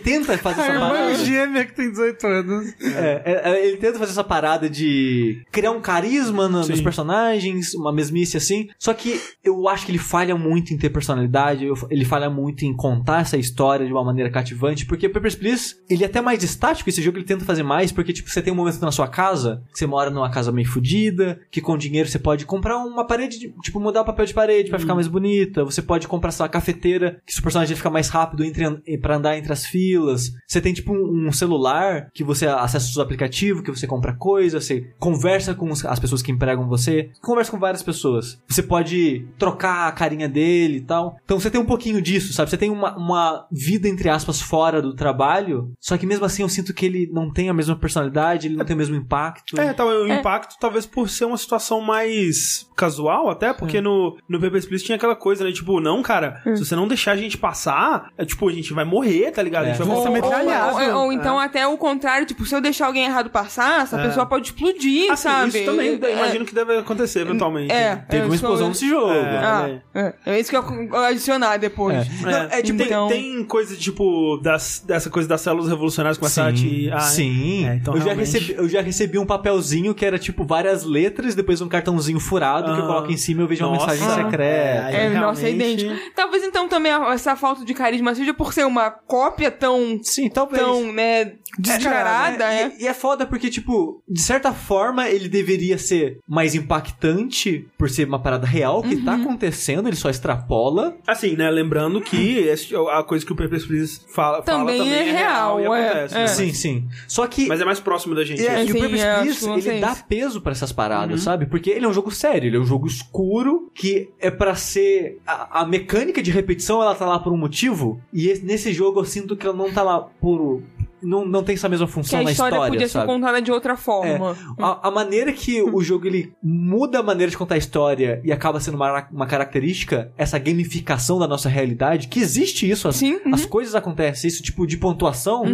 [0.00, 1.14] tenta fazer A essa irmã parada.
[1.24, 2.74] gêmea que tem 18 anos.
[2.82, 7.74] É, é, é, ele tenta fazer essa parada de criar um carisma no- nos personagens,
[7.74, 8.68] uma mesmice assim.
[8.78, 12.74] Só que eu acho que ele falha muito em ter personalidade, ele falha muito em
[12.74, 16.88] contar essa história de uma maneira cativante, porque Papers, Please, ele é até mais estático,
[16.88, 19.62] esse jogo ele tenta fazer mais, porque tipo, você tem um momento na sua casa,
[19.72, 23.38] que você mora numa casa meio fodida, que com dinheiro você pode comprar uma parede,
[23.38, 26.48] de- tipo, mudar o papel de parede pra ficar mais bonita, você pode comprar sua
[26.48, 28.64] cafeteira, que seu personagem fica mais rápido entre,
[29.00, 32.98] pra andar entre as filas, você tem tipo um, um celular que você acessa os
[32.98, 37.58] aplicativos, que você compra coisa, você conversa com as pessoas que empregam você, conversa com
[37.58, 38.40] várias pessoas.
[38.48, 41.16] Você pode trocar a carinha dele e tal.
[41.24, 42.50] Então você tem um pouquinho disso, sabe?
[42.50, 46.48] Você tem uma, uma vida, entre aspas, fora do trabalho, só que mesmo assim eu
[46.48, 49.60] sinto que ele não tem a mesma personalidade, ele não tem o mesmo impacto.
[49.60, 50.18] É, tá, o É.
[50.18, 54.96] impacto talvez por ser uma situação mais casual, até, porque no, no Papers, Please tinha
[54.96, 55.52] aquela coisa, né?
[55.52, 58.84] Tipo, não, cara, se você não deixar a gente passar, é tipo, a gente vai
[58.84, 59.64] morrer, tá ligado?
[59.64, 59.84] A gente É.
[59.84, 60.76] vai Ou- ou- metralhado.
[60.96, 64.06] Ou, ou então até o contrário, tipo, se eu deixar alguém errado passar, essa É.
[64.06, 65.48] pessoa pode explodir, Assim, sabe?
[65.48, 67.72] Isso também É, imagino que deve acontecer eventualmente.
[67.72, 69.12] É, Teve é, uma explosão nesse jogo.
[69.12, 69.38] É.
[69.44, 71.96] Ah, é, é isso que eu vou adicionar depois.
[71.96, 72.30] É.
[72.30, 76.48] Não, é, tipo, Então- tem, tem coisa tipo das, dessa coisa das células revolucionárias começar
[76.48, 76.90] a te.
[76.92, 77.66] ah, sim.
[77.66, 81.34] é, então eu, já recebi, eu já recebi um papelzinho que era tipo várias letras,
[81.34, 82.86] depois um cartãozinho furado que eu Ah.
[82.86, 83.92] coloco em cima e eu vejo uma Nossa.
[83.92, 84.86] mensagem secreta.
[84.86, 85.92] aí É, nossa, é idêntico.
[86.14, 90.62] Talvez então também essa falta de carisma seja por ser uma cópia tão, Sim, talvez.
[90.62, 92.72] tão, né, descarada, É, é.
[92.78, 97.88] E, e é foda porque, tipo, de certa forma ele deveria ser mais impactante por
[97.90, 99.04] ser uma parada real que Uhum.
[99.04, 100.96] tá acontecendo, ele só extrapola.
[101.06, 101.50] Assim, né?
[101.50, 105.60] Lembrando que esse- a coisa que o Papers, Please fala Também fala também é real,
[105.60, 106.14] e é, acontece.
[106.14, 106.18] é.
[106.18, 106.26] né?
[106.26, 106.88] Sim, sim.
[107.06, 107.46] Só que.
[107.46, 108.44] Mas é mais próximo da gente.
[108.46, 108.76] É, isso.
[108.76, 111.24] e o sim, é, acho Please, ser ele dá peso pra essas paradas, Uhum.
[111.24, 111.46] sabe?
[111.46, 115.18] Porque ele é um jogo sério, ele é um jogo escuro que é pra ser.
[115.26, 119.00] A, a mecânica de repetição ela tá lá por um motivo, e esse- nesse jogo
[119.00, 120.62] eu sinto que ela não tá lá por.
[121.02, 123.06] Não, não tem essa mesma Que função a na história, história, podia sabe?
[123.06, 124.36] ser contada de outra forma.
[124.58, 128.32] A, a maneira que o jogo ele muda a maneira de contar a história e
[128.32, 133.14] acaba sendo uma, uma característica, essa gamificação da nossa realidade, que existe isso, as, Sim,
[133.24, 133.34] uhum.
[133.34, 135.44] as coisas acontecem, isso tipo de pontuação.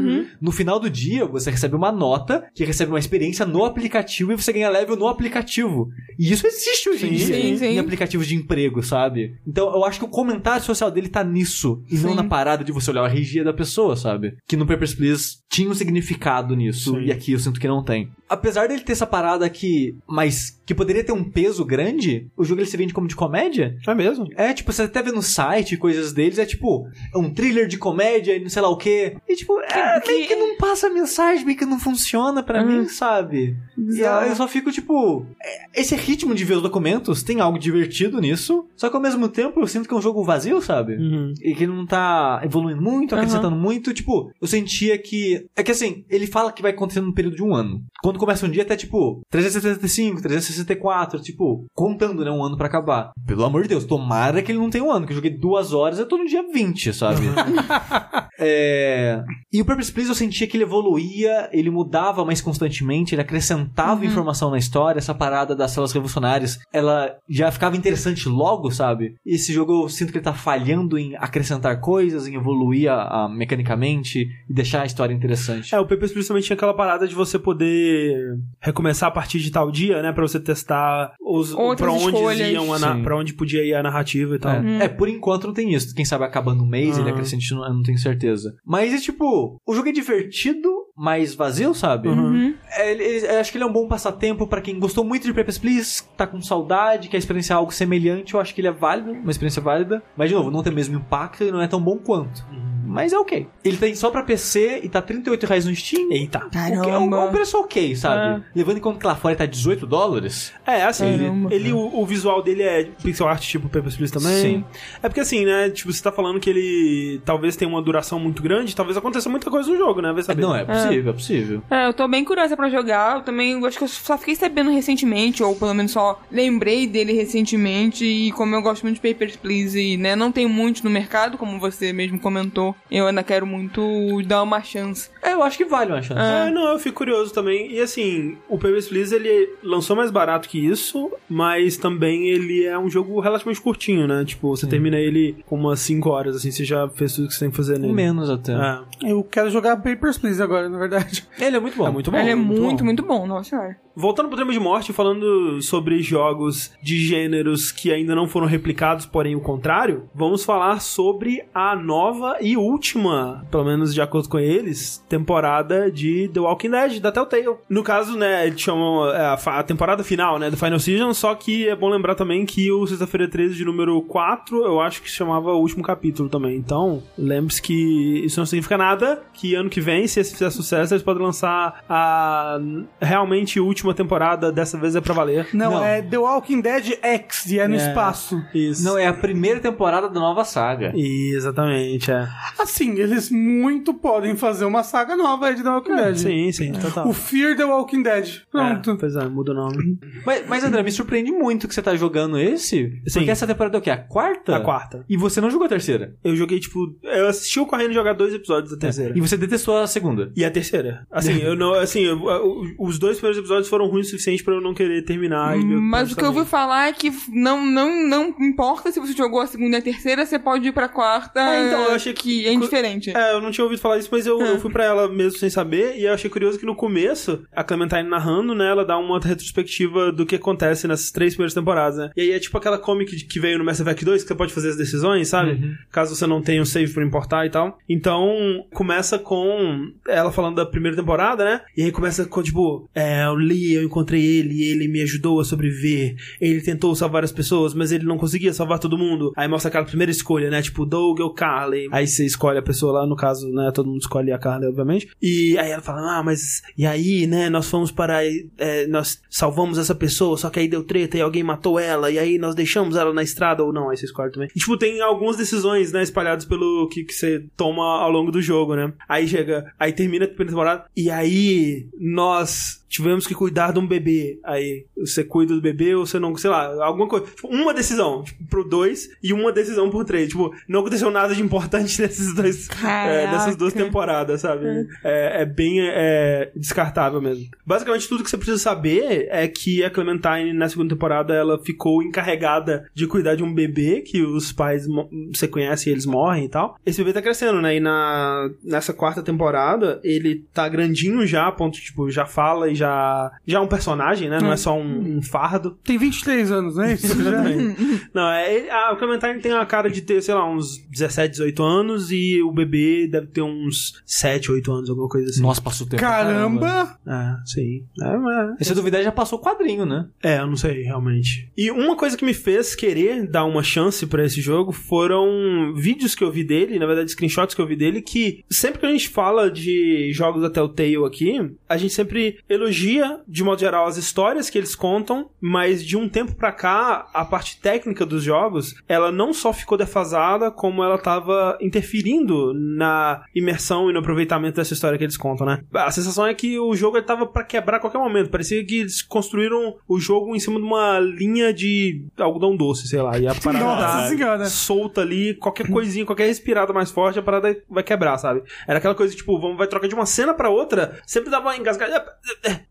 [0.40, 4.36] No final do dia, você recebe uma nota que recebe uma experiência no aplicativo e
[4.36, 5.88] você ganha level no aplicativo.
[6.18, 7.66] E isso existe hoje em dia sim, sim.
[7.66, 9.36] em aplicativos de emprego, sabe?
[9.46, 12.16] Então eu acho que o comentário social dele tá nisso e não Sim.
[12.16, 14.36] na parada de você olhar a regia da pessoa, sabe?
[14.46, 17.02] Que no Papers, Please tinha um significado nisso Sim.
[17.04, 18.10] e aqui eu sinto que não tem.
[18.28, 22.60] Apesar dele ter essa parada aqui, mas que poderia ter um peso grande, o jogo
[22.60, 23.74] ele se vende como de comédia.
[23.86, 24.26] É mesmo?
[24.36, 27.78] É, tipo, você até vê no site coisas deles, é tipo, é um thriller de
[27.78, 29.16] comédia e não sei lá o quê.
[29.26, 32.80] E tipo, é, que- meio que não passa mensagem, meio que não funciona pra Hum.
[32.82, 33.56] mim, sabe?
[33.78, 34.24] E Bizarro.
[34.24, 38.20] aí eu só fico, tipo, é, esse ritmo de ver os documentos tem algo divertido
[38.20, 40.96] nisso, só que ao mesmo tempo eu sinto que é um jogo vazio, sabe?
[40.96, 41.32] Uhum.
[41.42, 43.94] E que não tá evoluindo muito, acrescentando muito.
[43.94, 47.42] Tipo, eu sentia que É que assim, ele fala que vai acontecer num período de
[47.42, 47.82] um ano.
[48.02, 52.30] Quando começa um dia, até tipo 375, 364, tipo, contando, né?
[52.30, 53.12] Um ano pra acabar.
[53.26, 55.72] Pelo amor de Deus, tomara que ele não tenha um ano, que eu joguei duas
[55.72, 57.22] horas, eu tô no dia 20, sabe?
[58.38, 59.22] é...
[59.52, 64.04] E o Purpose Please eu sentia que ele evoluía, ele mudava mais constantemente, ele acrescentava
[64.06, 69.14] informação na história, essa parada das células revolucionárias, ela já ficava interessante logo, sabe?
[69.24, 73.24] E esse jogo eu sinto que ele tá falhando em acrescentar coisas, em evoluir a,
[73.24, 75.74] a- mecanicamente e deixar a história interessante.
[75.74, 79.70] É, o Please também tinha aquela parada de você poder recomeçar a partir de tal
[79.70, 80.12] dia, né?
[80.12, 82.50] Pra você testar os, Outras pra onde escolhas.
[82.52, 84.52] iam a na- pra onde podia ir a narrativa e tal.
[84.52, 84.84] É.
[84.84, 85.94] É, por enquanto não tem isso.
[85.94, 87.12] Quem sabe acabando um mês ele Ah.
[87.12, 88.54] acrescente, não- eu não tenho certeza.
[88.64, 92.08] Mas é tipo, o jogo é divertido, mas vazio, sabe?
[92.08, 92.54] Uhum.
[92.72, 95.58] É, ele- acho que ele é um bom passatempo pra quem gostou muito de Papers,
[95.58, 99.30] Please, tá com saudade, quer experienciar algo semelhante, eu acho que ele é válido, uma
[99.30, 100.02] experiência válida.
[100.16, 102.44] Mas, de novo, não tem o mesmo impacto e não é tão bom quanto.
[102.88, 103.46] Mas é ok.
[103.64, 106.10] Ele tem só pra PC e tá 38 reais no Steam.
[106.10, 106.46] Eita.
[106.46, 107.16] O que é um, Caramba.
[107.16, 108.42] é um preço ok, sabe?
[108.54, 110.52] Levando em conta que lá fora ele tá 18 dólares.
[110.66, 111.54] É, assim, ele, Caramba.
[111.54, 114.32] ele- o, o visual dele é pixel art tipo Papers, Please também.
[114.42, 114.64] Sim.
[115.02, 118.42] É porque assim, né, tipo, você tá falando que ele talvez tenha uma duração muito
[118.42, 120.12] grande, talvez aconteça muita coisa no jogo, né?
[120.12, 120.42] Vai saber.
[120.42, 121.62] Não, é possível, é possível.
[121.70, 123.16] É, eu tô bem curiosa pra jogar.
[123.16, 127.12] Eu também acho que eu só fiquei sabendo recentemente, ou pelo menos só lembrei dele
[127.12, 128.04] recentemente.
[128.04, 131.36] E como eu gosto muito de Papers, Please, e, né, não tem muito no mercado,
[131.38, 135.10] como você mesmo comentou, eu ainda quero muito dar uma chance.
[135.22, 136.20] É, eu acho que vale uma chance.
[136.20, 137.72] É, não, eu fico curioso também.
[137.72, 142.78] E assim, o Papers, Please, ele lançou mais barato que isso, mas também ele é
[142.78, 144.24] um jogo relativamente curtinho, né?
[144.24, 147.40] Tipo, você termina ele com umas 5 horas, assim, você já fez tudo que você
[147.40, 147.92] tem que fazer nele.
[147.92, 148.52] Menos até.
[148.52, 149.10] É.
[149.10, 151.26] Eu quero jogar Papers, Please agora, na verdade.
[151.38, 151.86] Ele é muito bom.
[151.86, 152.18] É muito bom.
[152.18, 152.84] Ele é muito muito, bom.
[152.84, 153.76] muito bom, nossa senhora.
[154.00, 159.04] Voltando pro tema de morte, falando sobre jogos de gêneros que ainda não foram replicados,
[159.06, 164.38] porém o contrário, vamos falar sobre a nova e última, pelo menos de acordo com
[164.38, 167.56] eles, temporada de The Walking Dead, da Telltale.
[167.68, 171.66] No caso, né, eles chamam é, a, temporada final, né, do Final Season, só que
[171.68, 175.16] é bom lembrar também que o Sexta-feira 13 de número 4, eu acho que se
[175.16, 176.54] chamava o último capítulo também.
[176.54, 180.94] Então, lembre-se que isso não significa nada, que ano que vem, se esse fizer sucesso,
[180.94, 182.60] eles podem lançar a
[183.00, 185.48] realmente última temporada, dessa vez é pra valer.
[185.52, 185.84] Não, Não.
[185.84, 187.78] é The Walking Dead X, e é no É.
[187.78, 188.42] espaço.
[188.54, 188.84] Isso.
[188.84, 190.92] Não, é a primeira temporada da nova saga.
[191.32, 192.28] Exatamente, é.
[192.58, 196.16] Assim, eles muito podem fazer uma saga nova aí de The Walking Dead.
[196.16, 197.08] Sim, sim, total.
[197.08, 198.42] O Fear the Walking Dead.
[198.50, 198.90] Pronto.
[198.92, 199.98] É, pois é, muda o nome.
[200.24, 203.00] Mas, mas, André, me surpreende muito que você tá jogando esse.
[203.06, 203.18] Sim.
[203.20, 203.90] Porque essa temporada é o quê?
[203.90, 204.56] A quarta?
[204.56, 205.04] A quarta.
[205.08, 206.14] E você não jogou a terceira.
[206.24, 209.12] Eu joguei, tipo, eu assisti o Correndo jogar dois episódios da terceira.
[209.16, 210.32] E você detestou a segunda.
[210.36, 211.06] E a terceira.
[211.10, 211.74] Assim, eu não.
[211.74, 215.02] Assim, eu- eu- os dois primeiros episódios foram ruins o suficiente pra eu não querer
[215.02, 215.56] terminar.
[215.56, 219.40] Mas o que eu ouvi falar é que não, não, não importa se você jogou
[219.40, 221.40] a segunda e a terceira, você pode ir pra quarta.
[221.40, 223.16] É, então, eu achei que é indiferente.
[223.16, 225.48] É, eu não tinha ouvido falar isso, mas eu, eu fui pra ela mesmo sem
[225.48, 229.20] saber, e eu achei curioso que no começo, a Clementine narrando, né, ela dá uma
[229.20, 232.10] retrospectiva do que acontece nessas três primeiras temporadas, né?
[232.16, 234.52] E aí é tipo aquela comic que veio no Mass Effect 2, que você pode
[234.52, 235.76] fazer as decisões, sabe?
[235.90, 237.78] Caso você não tenha um save pra importar e tal.
[237.88, 241.60] Então, começa com ela falando da primeira temporada, né?
[241.76, 245.40] E aí começa com, tipo, é, o Lee, eu encontrei ele, e ele me ajudou
[245.40, 246.16] a sobreviver.
[246.40, 249.32] Ele tentou salvar as pessoas, mas ele não conseguia salvar todo mundo.
[249.36, 250.62] Aí mostra aquela primeira escolha, né?
[250.62, 251.88] Tipo, Doug ou Carly.
[251.90, 253.70] Aí você escolhe a pessoa lá, no caso, né?
[253.74, 255.08] Todo mundo escolhe a Carly, obviamente.
[255.20, 257.50] E aí ela fala, ah, mas e aí, né?
[257.50, 258.24] Nós fomos para.
[258.24, 262.10] é, nós salvamos essa pessoa, só que aí deu treta e alguém matou ela.
[262.10, 263.90] E aí nós deixamos ela na estrada ou não.
[263.90, 264.48] Aí você escolhe também.
[264.54, 266.02] E, tipo, tem algumas decisões, né?
[266.02, 268.92] Espalhadas pelo que, que você toma ao longo do jogo, né?
[269.08, 270.84] Aí chega, aí termina a primeira temporada.
[270.96, 274.40] E aí nós tivemos que cuidar de um bebê.
[274.44, 277.26] Aí você cuida do bebê ou você não, sei lá, alguma coisa.
[277.26, 280.28] Tipo, uma decisão, tipo, pro dois e uma decisão pro três.
[280.28, 284.66] Tipo, não aconteceu nada de importante nesses dois, é, nessas duas temporadas, sabe?
[285.04, 287.46] É, é bem é, descartável mesmo.
[287.64, 292.02] Basicamente, tudo que você precisa saber é que a Clementine, na segunda temporada, ela ficou
[292.02, 294.86] encarregada de cuidar de um bebê que os pais
[295.34, 296.78] você conhece e eles morrem e tal.
[296.84, 297.76] Esse bebê tá crescendo, né?
[297.76, 302.74] E na, nessa quarta temporada, ele tá grandinho já, a ponto, tipo, já fala e
[302.78, 304.40] já, já é um personagem, né?
[304.40, 305.76] Não é só um, um fardo.
[305.84, 307.08] Tem 23 anos, não é isso?
[307.22, 308.08] Já- Exatamente.
[308.14, 311.62] Não, é, ele- a Clementine tem a cara de ter, sei lá, uns 17, 18
[311.62, 315.42] anos e o bebê deve ter uns 7, 8 anos, alguma coisa assim.
[315.42, 316.00] Nossa, passou tempo.
[316.00, 316.98] pra Caramba!
[317.06, 317.84] É, sim.
[318.00, 320.06] É, mas- E se duvidar, já passou o quadrinho, né?
[320.22, 321.50] é, eu não sei, realmente.
[321.56, 326.14] E uma coisa que me fez querer dar uma chance pra esse jogo foram vídeos
[326.14, 328.90] que eu vi dele, na verdade, screenshots que eu vi dele, que sempre que a
[328.90, 333.96] gente fala de jogos da Telltale aqui, a gente sempre elogia, de modo geral, as
[333.96, 338.74] histórias que eles contam, mas de um tempo pra cá, a parte técnica dos jogos,
[338.88, 344.74] ela não só ficou defasada, como ela tava interferindo na imersão e no aproveitamento dessa
[344.74, 345.62] história que eles contam, né?
[345.74, 348.30] A sensação é que o jogo tava pra quebrar a qualquer momento.
[348.30, 353.00] Parecia que eles construíram o jogo em cima de uma linha de algodão doce, sei
[353.00, 353.18] lá.
[353.18, 357.56] E a parada Nossa tá solta ali, qualquer coisinha, qualquer respirada mais forte, a parada
[357.68, 358.42] vai quebrar, sabe?
[358.66, 362.04] Era aquela coisa, tipo, vamos, vai trocar de uma cena pra outra, sempre dava engasgada.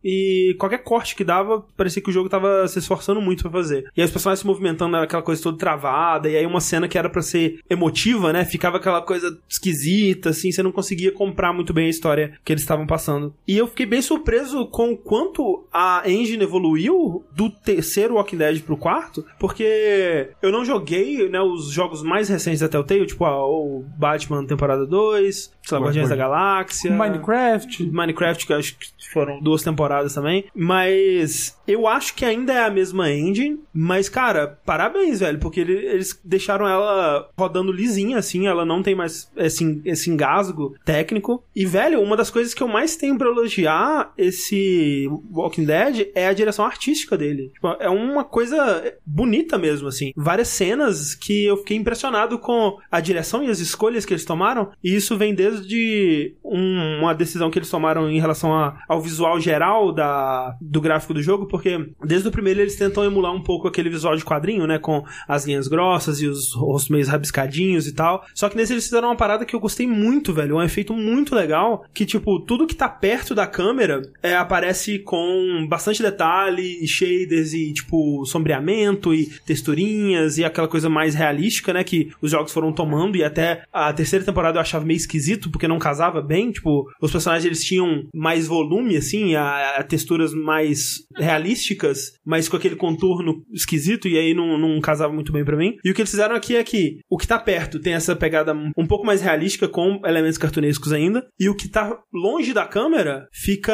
[0.03, 3.89] E qualquer corte que dava, parecia que o jogo tava se esforçando muito pra fazer.
[3.95, 6.87] E aí os personagens se movimentando, era aquela coisa toda travada, e aí uma cena
[6.87, 8.45] que era pra ser emotiva, né?
[8.45, 12.63] Ficava aquela coisa esquisita, assim, você não conseguia comprar muito bem a história que eles
[12.63, 13.33] estavam passando.
[13.47, 18.61] E eu fiquei bem surpreso com o quanto a engine evoluiu do terceiro Walking Dead
[18.61, 23.45] pro quarto, porque eu não joguei, né, os jogos mais recentes da Telltale, tipo ah,
[23.45, 27.83] o Batman temporada 2, sei lá, Guardiões da Galáxia, Minecraft.
[27.91, 29.76] Minecraft, que acho que foram duas temporadas
[30.13, 30.45] também.
[30.55, 33.59] Mas eu acho que ainda é a mesma engine.
[33.73, 38.47] Mas, cara, parabéns, velho, porque ele- eles deixaram ela rodando lisinha, assim.
[38.47, 41.43] Ela não tem mais esse, esse engasgo técnico.
[41.55, 46.27] E, velho, uma das coisas que eu mais tenho pra elogiar esse Walking Dead é
[46.27, 47.49] a direção artística dele.
[47.53, 50.11] Tipo, é uma coisa bonita mesmo, assim.
[50.15, 54.71] Várias cenas que eu fiquei impressionado com a direção e as escolhas que eles tomaram.
[54.83, 59.39] E isso vem desde um- uma decisão que eles tomaram em relação a- ao visual
[59.39, 63.67] geral da, do gráfico do jogo, porque desde o primeiro eles tentam emular um pouco
[63.67, 64.79] aquele visual de quadrinho, né?
[64.79, 68.25] Com as linhas grossas e os rostos meio rabiscadinhos e tal.
[68.33, 70.57] Só que nesse eles fizeram uma parada que eu gostei muito, velho.
[70.57, 71.83] Um efeito muito legal.
[71.93, 77.73] Que, tipo, tudo que tá perto da câmera é, aparece com bastante detalhe, shaders e,
[77.73, 81.83] tipo, sombreamento e texturinhas e aquela coisa mais realística, né?
[81.83, 85.67] Que os jogos foram tomando e até a terceira temporada eu achava meio esquisito porque
[85.67, 86.51] não casava bem.
[86.51, 89.43] Tipo, os personagens eles tinham mais volume, assim, a,
[89.77, 95.31] a texturas mais realísticas, mas com aquele contorno esquisito e aí não, não casava muito
[95.31, 95.75] bem pra mim.
[95.83, 98.53] E o que eles fizeram aqui é que o que tá perto tem essa pegada
[98.77, 103.27] um pouco mais realística com elementos cartunescos ainda, e o que tá longe da câmera
[103.31, 103.73] fica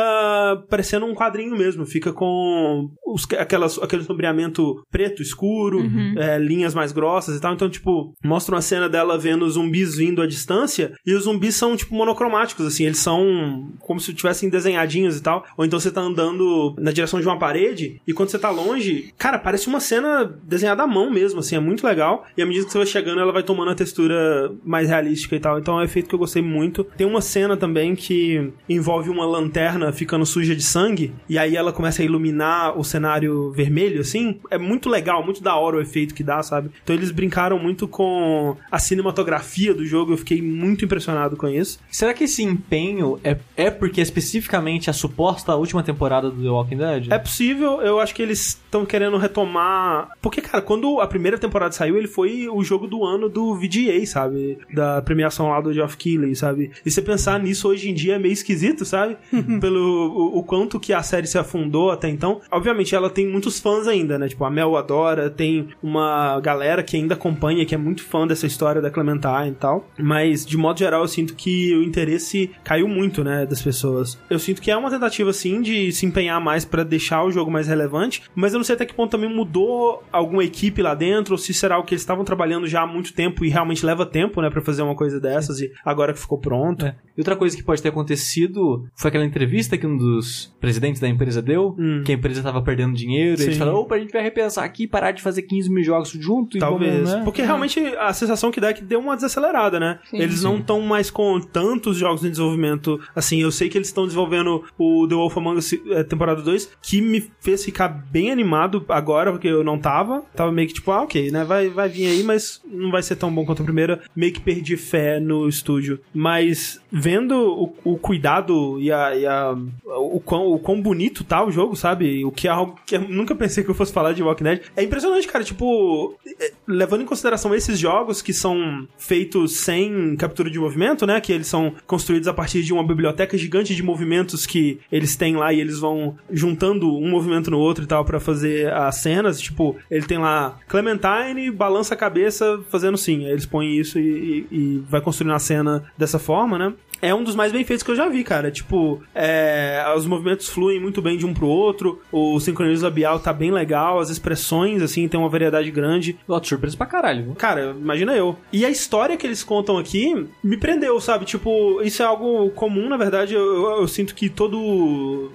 [0.69, 5.80] parecendo um quadrinho mesmo, fica com os, aquelas, aquele sombreamento preto, escuro,
[6.18, 7.53] é, linhas mais grossas e tal.
[7.53, 11.76] Então, tipo, mostra uma cena dela vendo zumbis vindo à distância, e os zumbis são,
[11.76, 15.45] tipo, monocromáticos, assim, eles são como se tivessem desenhadinhos e tal.
[15.64, 19.14] Ou então você tá andando na direção de uma parede, e quando você tá longe,
[19.18, 22.26] cara, parece uma cena desenhada à mão mesmo, assim, é muito legal.
[22.38, 25.40] E à medida que você vai chegando, ela vai tomando a textura mais realística e
[25.40, 25.57] tal.
[25.57, 26.84] Então é um efeito que eu gostei muito.
[26.98, 31.72] Tem uma cena também que envolve uma lanterna ficando suja de sangue, e aí ela
[31.72, 34.41] começa a iluminar o cenário vermelho, assim.
[34.52, 36.72] É muito legal, muito da hora o efeito que dá, sabe?
[36.84, 41.80] Então eles brincaram muito com a cinematografia do jogo, eu fiquei muito impressionado com isso.
[41.90, 46.78] Será que esse empenho é, é porque especificamente a suposta última temporada do The Walking
[46.78, 47.12] Dead?
[47.12, 50.10] É possível, eu acho que eles estão querendo retomar.
[50.22, 54.06] Porque, cara, quando a primeira temporada saiu, ele foi o jogo do ano do VGA,
[54.06, 54.58] sabe?
[54.74, 56.72] Da premiação lá do Geoff Keighley, sabe?
[56.86, 59.18] E você pensar nisso hoje em dia é meio esquisito, sabe?
[59.60, 62.42] Pelo o, o quanto que a série se afundou até então.
[62.52, 64.28] Obviamente, ela tem muitos fãs ainda, né?
[64.28, 68.46] Tipo, a Mel adora, tem uma galera que ainda acompanha, que é muito fã dessa
[68.46, 69.88] história da Clementine e tal.
[69.98, 73.46] Mas, de modo geral, eu sinto que o interesse caiu muito, né?
[73.46, 74.18] Das pessoas.
[74.30, 77.52] Eu sinto que é uma tentativa, sim, de se empenhar mais pra deixar o jogo
[77.52, 81.34] mais relevante, mas eu não sei até que ponto também mudou alguma equipe lá dentro,
[81.34, 84.06] ou se será o que eles estavam trabalhando já há muito tempo e realmente leva
[84.06, 86.86] tempo, né, pra fazer uma coisa dessas e agora que ficou pronto.
[86.86, 86.95] É.
[87.15, 91.07] E outra coisa que pode ter acontecido foi aquela entrevista que um dos presidentes da
[91.07, 92.03] empresa deu, Hum.
[92.06, 93.60] que a empresa tava perdendo dinheiro, e eles Sim.
[93.60, 96.60] falaram, opa, a gente vai repensar aqui, parar de fazer 15 mil jogos junto e
[96.60, 96.94] Talvez.
[96.94, 97.22] vamos, né?
[97.24, 99.99] Porque realmente a sensação que dá é que deu uma desacelerada, né?
[100.10, 100.18] Sim.
[100.20, 102.99] eles não estão mais com tantos jogos em desenvolvimento.
[103.15, 106.72] Assim, eu sei que eles estão desenvolvendo o The Wolf Among Us eh, temporada 2,
[106.81, 110.23] que me fez ficar bem animado agora, porque eu não tava.
[110.35, 111.43] Tava meio que tipo, ah, ok, né?
[111.43, 114.01] Vai, vai vir aí, mas não vai ser tão bom quanto a primeira.
[114.15, 115.99] Meio que perdi fé no estúdio.
[116.14, 119.15] Mas vendo o, o cuidado e a.
[119.15, 119.55] E a
[119.85, 122.23] o, quão, o quão bonito tá o jogo, sabe?
[122.26, 124.61] O que é algo que eu nunca pensei que eu fosse falar de Walking Dead.
[124.76, 125.43] É impressionante, cara.
[125.43, 131.19] Tipo, eh, levando em consideração esses jogos que são feitos sem captura de movimento, né?
[131.22, 135.23] Que eles são construídos a partir de uma biblioteca gigante de movimentos que eles têm
[135.36, 139.40] lá e eles vão juntando um movimento no outro e tal pra fazer as cenas.
[139.40, 143.26] Tipo, ele tem lá Clementine, balança a cabeça fazendo sim.
[143.26, 146.74] Aí eles põem isso e, e- e vai construindo a cena dessa forma, né?
[147.04, 148.50] É um dos mais bem feitos que eu já vi, cara.
[148.50, 153.34] Tipo, é, os movimentos fluem muito bem de um pro outro, o sincronismo labial tá
[153.34, 156.18] bem legal, as expressões, assim, tem uma variedade grande.
[156.28, 157.36] Ó, tô surpreso pra caralho, viu?
[157.36, 158.38] Cara, imagina eu.
[158.52, 161.26] E a história que eles contam aqui me prendeu, sabe?
[161.26, 163.34] Tipo, isso é algo comum, na verdade.
[163.34, 164.56] Eu, eu- eu sinto que toda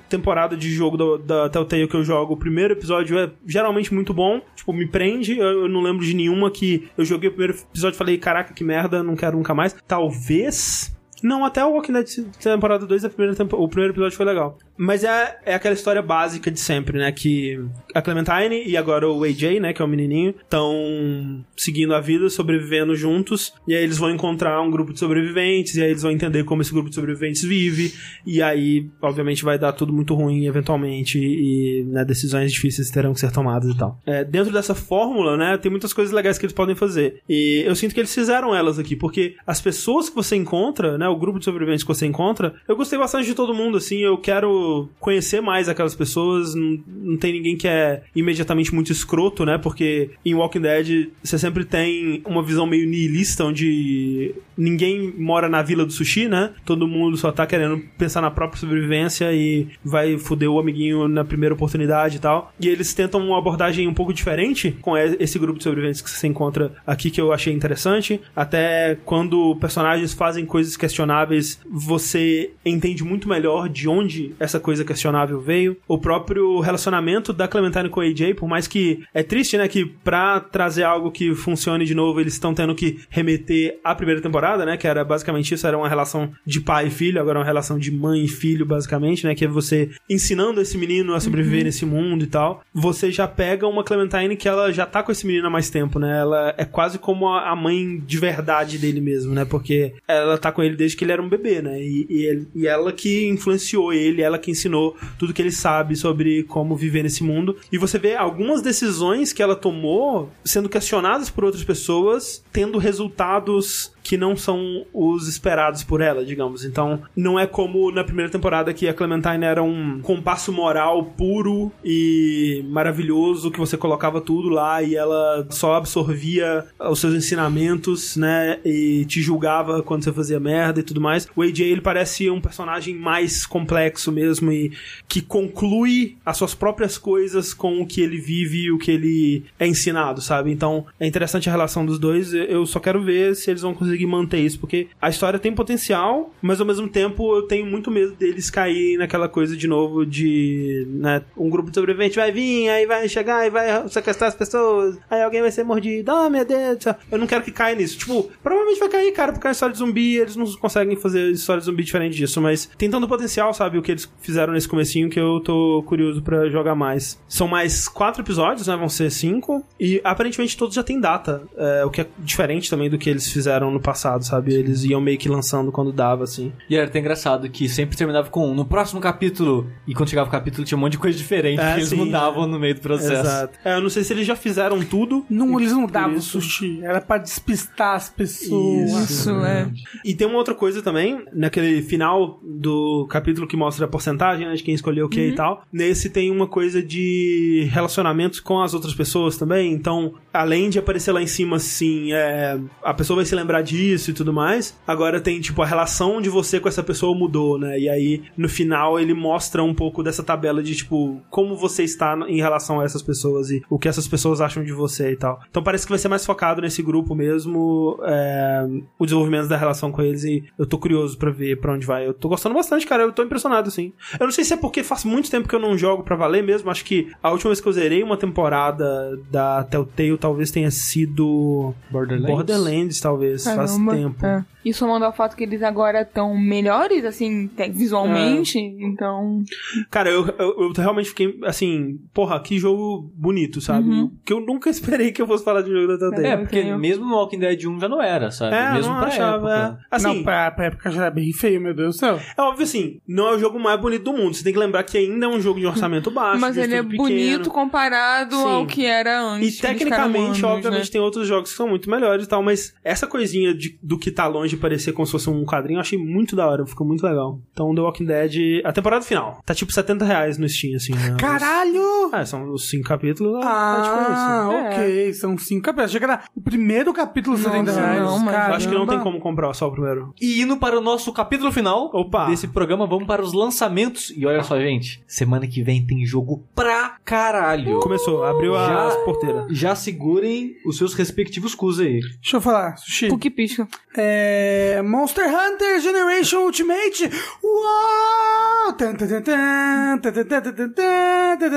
[0.08, 4.14] temporada de jogo da, da Telltale que eu jogo, o primeiro episódio é geralmente muito
[4.14, 4.40] bom.
[4.56, 5.36] Tipo, me prende.
[5.38, 8.54] Eu, eu não lembro de nenhuma que eu joguei o primeiro episódio e falei, caraca,
[8.54, 9.74] que merda, não quero nunca mais.
[9.86, 12.06] Talvez Não, até o Walking Dead
[12.40, 14.58] temporada 2, a primeira tempo- o primeiro episódio foi legal.
[14.78, 17.10] Mas é, é aquela história básica de sempre, né?
[17.10, 17.60] Que
[17.92, 19.72] a Clementine e agora o AJ, né?
[19.72, 23.52] Que é o menininho, estão seguindo a vida, sobrevivendo juntos.
[23.66, 26.62] E aí eles vão encontrar um grupo de sobreviventes, e aí eles vão entender como
[26.62, 27.92] esse grupo de sobreviventes vive.
[28.24, 31.18] E aí, obviamente, vai dar tudo muito ruim eventualmente.
[31.18, 34.00] E né, decisões difíceis terão que ser tomadas e tal.
[34.06, 35.58] É, dentro dessa fórmula, né?
[35.58, 37.20] Tem muitas coisas legais que eles podem fazer.
[37.28, 41.08] E eu sinto que eles fizeram elas aqui, porque as pessoas que você encontra, né?
[41.08, 43.98] O grupo de sobreviventes que você encontra, eu gostei bastante de todo mundo, assim.
[43.98, 44.67] Eu quero
[44.98, 46.54] conhecer mais aquelas pessoas.
[46.54, 49.58] Não, não tem ninguém que é imediatamente muito escroto, né?
[49.58, 55.62] Porque em Walking Dead você sempre tem uma visão meio nihilista, onde ninguém mora na
[55.62, 56.50] vila do sushi, né?
[56.64, 61.24] Todo mundo só tá querendo pensar na própria sobrevivência e vai foder o amiguinho na
[61.24, 62.52] primeira oportunidade e tal.
[62.60, 66.26] E eles tentam uma abordagem um pouco diferente com esse grupo de sobreviventes que você
[66.26, 68.20] encontra aqui, que eu achei interessante.
[68.34, 75.40] Até quando personagens fazem coisas questionáveis, você entende muito melhor de onde essa coisa questionável
[75.40, 75.76] veio.
[75.86, 79.84] O próprio relacionamento da Clementine com o AJ, por mais que é triste, né, que
[79.84, 84.47] pra trazer algo que funcione de novo, eles estão tendo que remeter à primeira temporada,
[84.56, 87.46] né, que era basicamente isso, era uma relação de pai e filho, agora é uma
[87.46, 91.64] relação de mãe e filho, basicamente, né, que é você ensinando esse menino a sobreviver
[91.64, 92.62] nesse mundo e tal.
[92.72, 95.98] Você já pega uma Clementine que ela já tá com esse menino há mais tempo,
[95.98, 100.36] né, ela é quase como a a mãe de verdade dele mesmo, né, porque ela
[100.38, 102.92] tá com ele desde que ele era um bebê, né, e, e, ele- e ela
[102.92, 107.56] que influenciou ele, ela que ensinou tudo que ele sabe sobre como viver nesse mundo.
[107.72, 113.92] E você vê algumas decisões que ela tomou sendo questionadas por outras pessoas, tendo resultados
[114.02, 116.64] que não são os esperados por ela, digamos.
[116.64, 121.72] Então, não é como na primeira temporada que a Clementine era um compasso moral puro
[121.84, 128.58] e maravilhoso que você colocava tudo lá e ela só absorvia os seus ensinamentos, né,
[128.64, 131.28] e te julgava quando você fazia merda e tudo mais.
[131.34, 134.72] O AJ ele parece um personagem mais complexo mesmo e
[135.08, 139.44] que conclui as suas próprias coisas com o que ele vive e o que ele
[139.58, 140.50] é ensinado, sabe?
[140.50, 142.32] Então, é interessante a relação dos dois.
[142.32, 146.34] Eu só quero ver se eles vão conseguir manter isso, porque a história tem potencial,
[146.42, 150.86] mas ao mesmo tempo eu tenho muito medo deles caírem naquela coisa de novo de,
[150.90, 154.98] né, um grupo de sobreviventes vai vir, aí vai chegar e vai sequestrar as pessoas,
[155.08, 156.84] aí alguém vai ser mordido, oh meu Deus.
[157.10, 157.98] Eu não quero que caia nisso.
[157.98, 161.30] Tipo, provavelmente vai cair, cara, porque é uma história de zumbi, eles não conseguem fazer
[161.30, 164.68] história de zumbi diferente disso, mas tem tanto potencial, sabe, o que eles fizeram nesse
[164.68, 167.18] comecinho que eu tô curioso pra jogar mais.
[167.28, 171.84] São mais quatro episódios, né, vão ser cinco, e aparentemente todos já têm data, é,
[171.84, 175.18] o que é diferente também do que eles fizeram no passado, sabe, eles iam meio
[175.18, 176.52] que lançando quando dava, assim.
[176.68, 179.70] E era até engraçado que sempre terminava com no próximo capítulo.
[179.86, 181.96] E quando chegava o capítulo tinha um monte de coisa diferente É, que eles sim,
[181.96, 183.12] mudavam no meio do processo.
[183.12, 183.58] Exato.
[183.64, 185.24] É, eu não sei se eles já fizeram tudo.
[185.28, 186.40] Não, eles não davam isso.
[186.40, 186.80] sushi.
[186.82, 189.10] Era pra despistar as pessoas.
[189.10, 189.70] Isso, é.
[190.04, 194.54] E tem uma outra coisa também, naquele final do capítulo que mostra a porcentagem, né,
[194.54, 195.62] de quem escolheu o que e tal.
[195.72, 199.72] Nesse tem uma coisa de relacionamentos com as outras pessoas também.
[199.72, 203.97] Então, além de aparecer lá em cima assim, é, a pessoa vai se lembrar disso
[204.06, 207.78] e tudo mais, agora tem tipo a relação de você com essa pessoa mudou, né?
[207.78, 212.16] E aí no final ele mostra um pouco dessa tabela de tipo como você está
[212.28, 215.40] em relação a essas pessoas e o que essas pessoas acham de você e tal.
[215.50, 218.66] Então parece que vai ser mais focado nesse grupo mesmo, é,
[218.98, 222.06] o desenvolvimento da relação com eles e eu tô curioso pra ver pra onde vai.
[222.06, 223.92] Eu tô gostando bastante, cara, eu tô impressionado assim.
[224.18, 226.42] Eu não sei se é porque faz muito tempo que eu não jogo pra valer
[226.42, 230.70] mesmo, acho que a última vez que eu zerei uma temporada da Telltale talvez tenha
[230.70, 232.34] sido Borderlands.
[232.34, 233.76] Borderlands, talvez, faz.
[233.90, 234.26] Tempo.
[234.26, 234.44] É.
[234.68, 239.42] E somando ao fato que eles agora estão melhores, assim, te- visualmente, então.
[239.90, 243.88] Cara, eu, eu, eu realmente fiquei assim, porra, que jogo bonito, sabe?
[243.88, 244.12] Uhum.
[244.24, 246.26] Que eu nunca esperei que eu fosse falar de jogo da Telltale.
[246.26, 246.78] É, porque tenho.
[246.78, 248.54] mesmo no Walking Dead 1 já não era, sabe?
[248.56, 249.50] É, mesmo não pra achava.
[249.50, 249.78] época.
[249.80, 249.86] é.
[249.96, 252.18] Assim, não, pra, pra época já era bem feio, meu Deus do céu.
[252.36, 254.34] é óbvio assim, não é o jogo mais bonito do mundo.
[254.34, 256.40] Você tem que lembrar que ainda é um jogo de orçamento baixo.
[256.40, 257.02] Mas ele é pequeno.
[257.02, 258.48] bonito comparado Sim.
[258.50, 259.58] ao que era antes.
[259.58, 260.90] E tecnicamente, anos, obviamente, né?
[260.92, 264.10] tem outros jogos que são muito melhores e tal, mas essa coisinha de, do que
[264.10, 267.02] tá longe parecer como se fosse um quadrinho, eu achei muito da hora, ficou muito
[267.06, 267.40] legal.
[267.52, 271.16] Então, The Walking Dead, a temporada final, tá tipo 70 reais no Steam, assim, né?
[271.18, 272.10] Caralho!
[272.12, 274.82] É, são os cinco capítulos, é, Ah, é tipo isso.
[274.82, 275.12] ok.
[275.14, 275.90] São cinco capítulos.
[275.90, 278.00] Achei que era o primeiro capítulo Nossa, 70 reais.
[278.02, 278.56] não, mas- Caramba.
[278.56, 280.12] Acho que não tem como comprar só o primeiro.
[280.20, 282.26] E indo para o nosso capítulo final Opa!
[282.26, 284.12] desse programa, vamos para os lançamentos.
[284.16, 287.80] E olha só, gente, semana que vem tem jogo pra caralho.
[287.80, 289.44] Começou, abriu Já- as porteiras.
[289.50, 292.00] Já segurem os seus respectivos cus aí.
[292.20, 293.08] Deixa eu falar, Sushi.
[293.08, 293.66] O que pisca.
[293.96, 297.10] É, é, Monster Hunter Generation Ultimate.
[297.42, 298.76] Uau!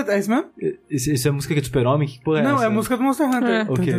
[0.07, 0.45] É isso mesmo?
[0.89, 2.07] Isso é música de super-homem?
[2.07, 2.65] Que porra é Não, essa?
[2.65, 3.49] é música do Monster Hunter.
[3.49, 3.71] É.
[3.71, 3.93] Okay.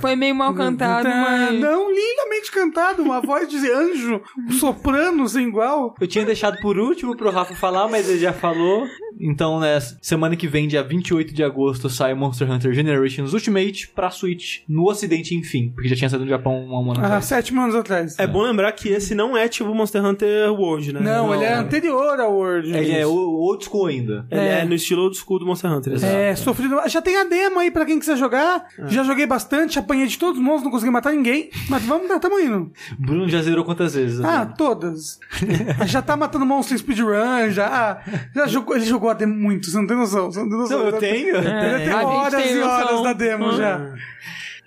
[0.00, 1.60] Foi meio mal cantado, mas...
[1.60, 3.02] Não, lindamente cantado.
[3.02, 5.94] Uma voz de anjo um soprano sem igual.
[6.00, 8.86] Eu tinha deixado por último pro Rafa falar, mas ele já falou.
[9.22, 14.10] Então, né, semana que vem, dia 28 de agosto, sai Monster Hunter Generations Ultimate pra
[14.10, 15.70] Switch, no ocidente, enfim.
[15.74, 17.24] Porque já tinha saído no Japão há um ano Há atrás.
[17.24, 18.18] sete anos atrás.
[18.18, 21.00] É bom lembrar que esse não é tipo Monster Hunter World, né?
[21.00, 22.70] Não, ele é anterior ao World.
[22.76, 24.26] Ele é o o old school ainda.
[24.30, 24.60] Ele é.
[24.60, 24.64] É.
[24.64, 25.94] no estilo old school do Monster Hunter.
[25.94, 26.12] exato.
[26.12, 26.76] É, sofrido.
[26.86, 28.66] Já tem a demo aí pra quem quiser jogar.
[28.86, 31.50] Já joguei bastante, apanhei de todos os monstros, não consegui matar ninguém.
[31.68, 32.72] Mas vamos, tamo indo.
[32.98, 34.20] Bruno já zerou quantas vezes?
[34.20, 34.54] Ah, assim?
[34.56, 35.18] todas.
[35.86, 38.00] já tá matando monstro em speedrun, já.
[38.34, 40.30] Já jogou, ele jogou a demo muito, você não tem noção.
[40.30, 40.78] Você não tem noção.
[40.80, 41.36] Não, eu tenho.
[41.36, 43.56] É, tem a gente horas e horas da demo Hum.
[43.56, 43.94] já.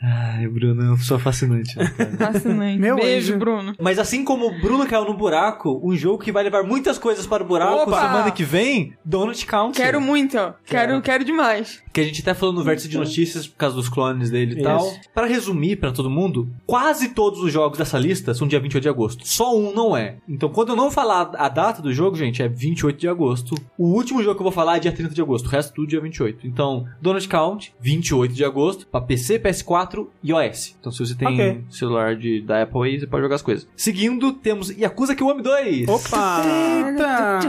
[0.01, 1.77] Ai, Bruno, pessoa fascinante.
[1.77, 1.85] né?
[2.17, 2.80] Fascinante.
[2.80, 3.39] Meu Beijo, anjo.
[3.39, 3.73] Bruno.
[3.81, 7.26] Mas assim como o Bruno caiu no buraco, um jogo que vai levar muitas coisas
[7.26, 8.01] para o buraco Opa!
[8.01, 9.81] semana que vem, Donut Country.
[9.81, 10.53] Quero muito, ó.
[10.65, 11.81] Quero, quero demais.
[11.93, 14.55] Que a gente até falou no vértice de notícias por causa dos clones dele e
[14.55, 14.63] Isso.
[14.63, 14.93] tal.
[15.13, 18.89] Pra resumir pra todo mundo, quase todos os jogos dessa lista são dia 28 de
[18.89, 19.27] agosto.
[19.27, 20.17] Só um não é.
[20.27, 23.55] Então quando eu não falar a data do jogo, gente, é 28 de agosto.
[23.77, 25.45] O último jogo que eu vou falar é dia 30 de agosto.
[25.45, 26.45] O resto tudo dia 28.
[26.45, 29.85] Então, Donut Count, 28 de agosto, pra PC, PS4
[30.24, 30.76] e OS.
[30.80, 31.64] Então se você tem Ok.
[31.70, 33.68] celular de, da Apple aí, você pode jogar as coisas.
[33.76, 35.88] Seguindo, temos Yakuza Kiwami 2.
[35.88, 36.41] Opa!
[36.45, 37.40] Eita!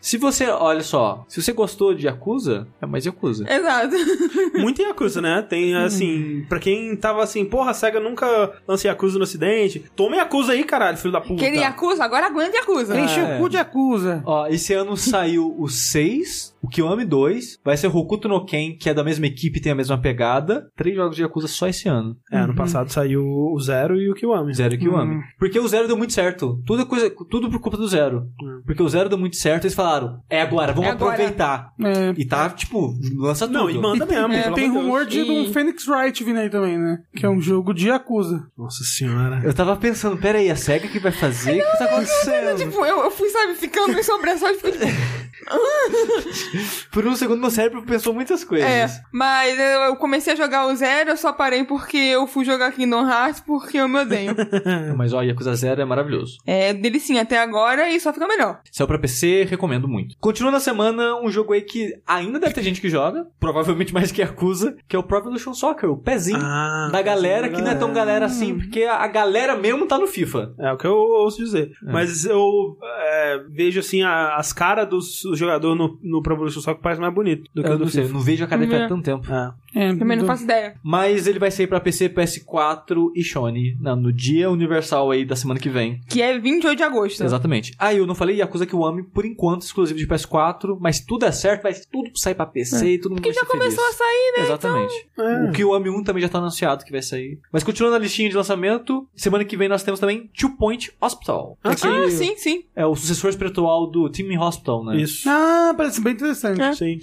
[0.00, 3.44] Se você, olha só, se você gostou de Yakuza, é mais Yakuza.
[3.48, 3.94] Exato.
[4.58, 5.42] Muito Yakuza, né?
[5.42, 9.84] Tem, assim, pra quem tava assim, porra, a SEGA nunca lança Yakuza no ocidente.
[9.96, 11.42] Toma Yakuza aí, caralho, filho da puta.
[11.42, 12.98] Queria Yakuza, agora aguenta Yakuza.
[12.98, 13.36] Enche É.
[13.36, 14.22] o cu de acusa.
[14.26, 18.76] Ó, esse ano saiu o 6, o Kiwami 2, vai ser o Hokuto no Ken,
[18.78, 20.68] que é da mesma equipe tem a mesma pegada.
[20.76, 22.16] Três jogos de Yakuza só esse ano.
[22.30, 24.54] É, ano passado saiu o Zero e o Kiwami.
[24.54, 25.16] Zero e Kiwami.
[25.16, 25.20] Hum.
[25.38, 26.60] Porque o Zero deu muito certo.
[26.66, 28.26] Tudo, é coisa, tudo por culpa do Zero.
[28.42, 28.62] Hum.
[28.66, 31.12] Porque o Zero deu muito certo, eles falaram, é agora, vamos É agora.
[31.14, 31.72] aproveitar.
[31.80, 32.14] É.
[32.16, 33.58] E tá, tipo, lança tudo.
[33.58, 34.32] Não, e manda mesmo.
[34.32, 36.98] E pelo tem amor de rumor de um Phoenix Wright vindo aí também, né?
[37.14, 38.46] Que é um jogo de Yakuza.
[38.56, 39.40] Nossa senhora.
[39.44, 41.62] Eu tava pensando, pera aí, a SEGA que vai fazer?
[41.62, 42.56] O que tá acontecendo?
[42.58, 44.84] Tipo, eu, eu fui, sabe, ficando em sobressalto e fiquei tipo,
[46.90, 48.68] Por um segundo meu cérebro pensou muitas coisas.
[48.68, 52.72] É, mas eu comecei a jogar o Zero, eu só parei porque eu fui jogar
[52.72, 54.34] Kingdom Hearts porque eu me odeio.
[54.96, 56.38] Mas ó, Yakuza Zero é maravilhoso.
[56.46, 58.60] é delicinha até agora e só fica melhor.
[58.70, 60.16] Saiu pra PC, recomendo muito.
[60.18, 64.10] Continua na semana um jogo aí que ainda deve ter gente que joga, provavelmente mais
[64.12, 67.70] que Yakuza, que é o Pro Evolution Soccer, o pezinho Ah, da galera, que não
[67.70, 70.54] é tão galera assim, porque a galera mesmo tá no FIFA.
[70.58, 71.72] É o que eu ouço dizer.
[71.82, 76.82] Mas eu é, vejo assim, a- as caras dos jogadores no, no Pro Evolution Soccer
[76.82, 78.18] parece mais bonito do que Eu o do não sei, eu FIFA.
[78.18, 78.88] não vejo a cara dele É.
[78.88, 79.26] tanto tempo.
[79.32, 79.52] É.
[79.74, 80.74] É, Também não do- faço ideia.
[80.82, 85.36] Mas ele vai sair pra PC, PS4 e Sony não, no dia universal aí da
[85.36, 86.00] semana que vem.
[86.08, 87.22] Que é 28 de agosto.
[87.24, 87.74] Exatamente.
[87.78, 91.62] Ah, eu não falei Yakuza Kiwami, por enquanto, exclusivo de PS4, mas tudo é certo,
[91.62, 93.64] vai tudo sair pra PC e todo mundo Que vai já ser feliz.
[93.74, 94.44] começou a sair, né?
[94.44, 94.94] Exatamente.
[95.18, 95.48] É.
[95.48, 97.38] O Kiwami 1 também já tá anunciado que vai sair.
[97.52, 101.58] Mas continuando a listinha de lançamento, semana que vem nós temos também Two Point Hospital.
[101.62, 102.64] Ah, Ah, sim, sim.
[102.74, 104.96] É o sucessor espiritual do Team Hospital, né?
[104.96, 105.23] Isso.
[105.26, 106.60] Ah, parece bem interessante.
[106.60, 106.72] É.
[106.72, 106.98] Sim.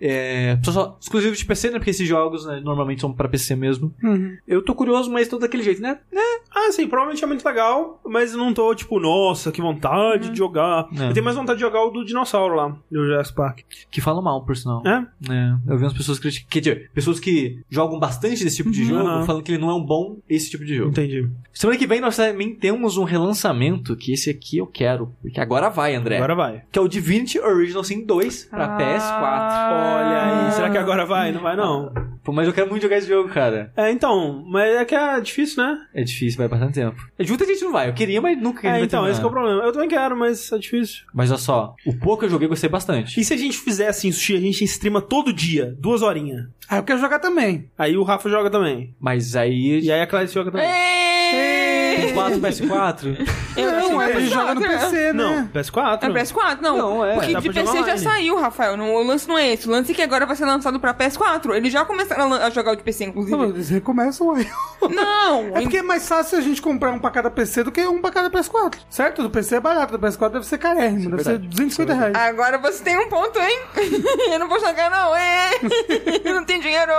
[0.00, 1.78] É, só, só exclusivo de PC, né?
[1.78, 3.94] Porque esses jogos né, normalmente são pra PC mesmo.
[4.02, 4.36] Uhum.
[4.46, 5.98] Eu tô curioso, mas tô daquele jeito, né?
[6.54, 10.88] Ah, sim, provavelmente é muito legal, mas não tô tipo, nossa, que vontade de jogar.
[10.96, 11.08] É.
[11.08, 13.60] Eu tenho mais vontade de jogar o do dinossauro lá, do Jurassic Park.
[13.90, 14.82] Que falam mal, por sinal.
[14.86, 15.04] É?
[15.32, 16.50] É, eu vi umas pessoas criticando.
[16.50, 19.26] Quer dizer, pessoas que jogam bastante desse tipo de jogo Aham.
[19.26, 20.90] falando que ele não é um bom esse tipo de jogo.
[20.90, 21.28] Entendi.
[21.52, 25.12] Semana que vem nós também temos um relançamento que esse aqui eu quero.
[25.22, 26.16] Porque agora vai, André.
[26.16, 26.62] Agora vai.
[26.70, 30.06] Que é o Divinity Original Original Sin 2 pra ah, PS4.
[30.06, 31.32] Olha aí, será que agora vai?
[31.32, 31.92] Não vai não.
[32.24, 33.70] Pô, mas eu quero muito jogar esse jogo, cara.
[33.76, 35.78] É, então, mas é que é difícil, né?
[35.92, 36.96] É difícil, vai passar tempo.
[37.18, 38.78] É, de muita gente não vai, eu queria, mas nunca queria.
[38.78, 39.12] É, então, terminar.
[39.12, 39.62] esse é o problema.
[39.62, 41.04] Eu também quero, mas é difícil.
[41.12, 43.20] Mas olha só, o pouco que eu joguei, gostei bastante.
[43.20, 46.46] E se a gente fizer assim, Sushi, a gente streama todo dia, duas horinhas?
[46.66, 47.68] Ah, eu quero jogar também.
[47.76, 48.94] Aí o Rafa joga também.
[48.98, 49.80] Mas aí.
[49.80, 50.66] E aí a Clarice joga também.
[51.96, 53.28] PS4, PS4.
[53.56, 54.80] Eu não, achei que é, ele joga no PS4.
[54.80, 55.12] PC, né?
[55.12, 55.98] Não, PS4.
[56.02, 56.78] É PS4, não.
[56.78, 58.76] Não, é, Porque de PC já saiu, Rafael.
[58.76, 59.66] Não, o lance não é esse.
[59.68, 61.54] O lance é que agora vai ser lançado pra PS4.
[61.54, 63.36] Eles já começaram a a jogar o de PC, inclusive.
[63.36, 64.48] Não, eles recomeçam aí.
[64.90, 65.54] Não!
[65.54, 68.00] É porque é mais fácil a gente comprar um pra cada PC do que um
[68.00, 68.76] pra cada PS4.
[68.90, 69.22] Certo?
[69.22, 72.14] Do PC é barato, do PS4 deve ser carérrimo, é deve ser 250 reais.
[72.14, 73.60] Agora você tem um ponto, hein?
[74.32, 76.20] Eu não vou jogar, não, hein?
[76.24, 76.92] Eu não tenho dinheiro.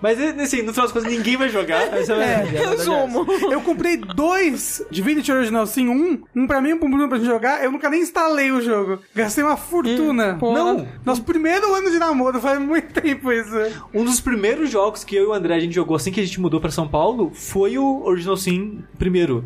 [0.00, 1.82] Mas assim, no final das contas, ninguém vai jogar.
[1.94, 2.76] Essa é, a verdade.
[2.76, 3.26] Resumo.
[3.50, 7.18] Eu comprei dois Divinity Original Sin 1, um pra mim e um pro Bruno pra
[7.18, 8.98] gente jogar, eu nunca nem instalei o jogo.
[9.14, 10.36] Gastei uma fortuna.
[10.38, 10.58] Porra.
[10.58, 13.50] Não, Nosso primeiro ano de namoro, faz muito tempo isso.
[13.94, 16.24] um dos primeiros jogos que eu e o André a gente jogou assim que a
[16.24, 19.44] gente mudou pra São Paulo foi o Original Sin primeiro.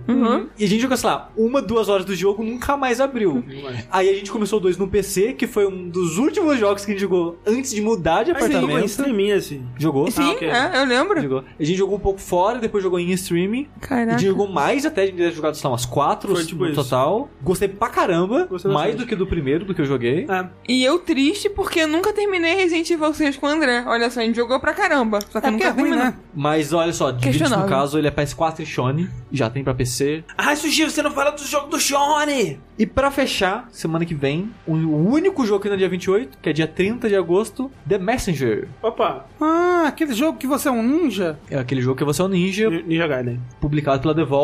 [0.59, 3.45] E a gente jogou, sei lá, uma, duas horas do jogo, nunca mais abriu.
[3.91, 6.95] Aí a gente começou dois no PC, que foi um dos últimos jogos que a
[6.95, 8.79] gente jogou antes de mudar de apartamento.
[8.79, 9.63] em streaming esse.
[9.79, 10.11] Jogou?
[10.11, 10.49] Sim, ok.
[10.49, 11.21] é, eu lembro.
[11.21, 11.45] Jogou.
[11.59, 13.69] A gente jogou um pouco fora, depois jogou em streaming.
[13.77, 14.19] A Caraca.
[14.19, 16.83] gente jogou mais até, deve ter jogado, sei lá, umas quatro Foi tipo no isso.
[16.83, 17.29] total.
[17.43, 20.27] Gostei pra caramba, Gostei mais do que do primeiro, do que eu joguei.
[20.29, 20.47] É.
[20.69, 23.85] E eu triste porque eu nunca terminei Resident Evil 6 com o André.
[23.87, 25.21] Olha só, a gente jogou pra caramba.
[25.31, 26.05] Só que É eu porque nunca é ruim, terminou.
[26.05, 26.15] né?
[26.35, 30.25] Mas olha só, Divinity no caso, ele é PS4 e Sony, já tem pra PC.
[30.37, 32.59] Ah, Sushi, você não fala do jogo do Shone!
[32.79, 36.49] E pra fechar, semana que vem, o único jogo que é no dia 28, que
[36.49, 38.69] é dia 30 de agosto, The Messenger.
[38.83, 41.39] Opa, Ah, aquele jogo que você é um ninja?
[41.51, 43.39] É aquele jogo que você é um ninja, Ninja Gaiden.
[43.61, 44.40] publicado pela Devolver,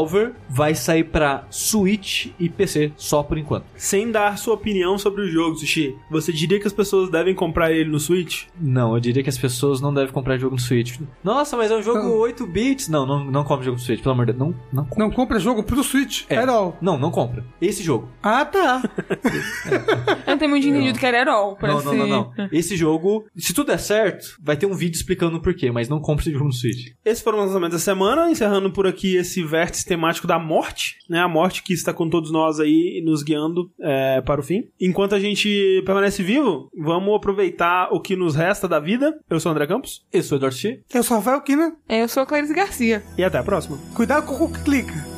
[0.48, 3.64] vai sair pra Switch e PC, só por enquanto.
[3.76, 7.72] Sem dar sua opinião sobre o jogo, Sushi, você diria que as pessoas devem comprar
[7.72, 8.44] ele no Switch?
[8.60, 10.98] Não, eu diria que as pessoas não devem comprar jogo no Switch.
[11.22, 12.18] Nossa, mas é um jogo Não.
[12.18, 12.88] 8 bits.
[12.88, 14.40] Não, não, não compra jogo no Switch, pelo amor de Deus.
[14.40, 15.04] Não, não compra.
[15.04, 16.24] Não compra jogo pro Switch.
[16.28, 16.36] É.
[16.46, 16.76] All.
[16.80, 17.44] Não, não compra.
[17.60, 18.08] Esse jogo.
[18.22, 18.82] Ah, tá.
[20.26, 21.58] Eu também tinha entendido que era Herol.
[21.60, 22.48] Não, não, não, não.
[22.52, 26.00] Esse jogo, se tudo der certo, vai ter um vídeo explicando o porquê, mas não
[26.00, 26.92] compra esse jogo no Switch.
[27.04, 31.20] Esses foram os lançamentos da semana, encerrando por aqui esse vértice temático da morte, né?
[31.20, 34.68] A morte que está com todos nós aí, nos guiando é, para o fim.
[34.80, 39.18] Enquanto a gente permanece vivo, vamos aproveitar o que nos resta da vida.
[39.28, 40.80] Eu sou o André Campos, Eu sou o Eduardo Chi.
[40.92, 41.76] Eu sou o Rafael Kina.
[41.88, 43.02] Eu sou a Clarice Garcia.
[43.16, 43.78] e até a próxima.
[43.94, 45.15] Cuidado com o que clica.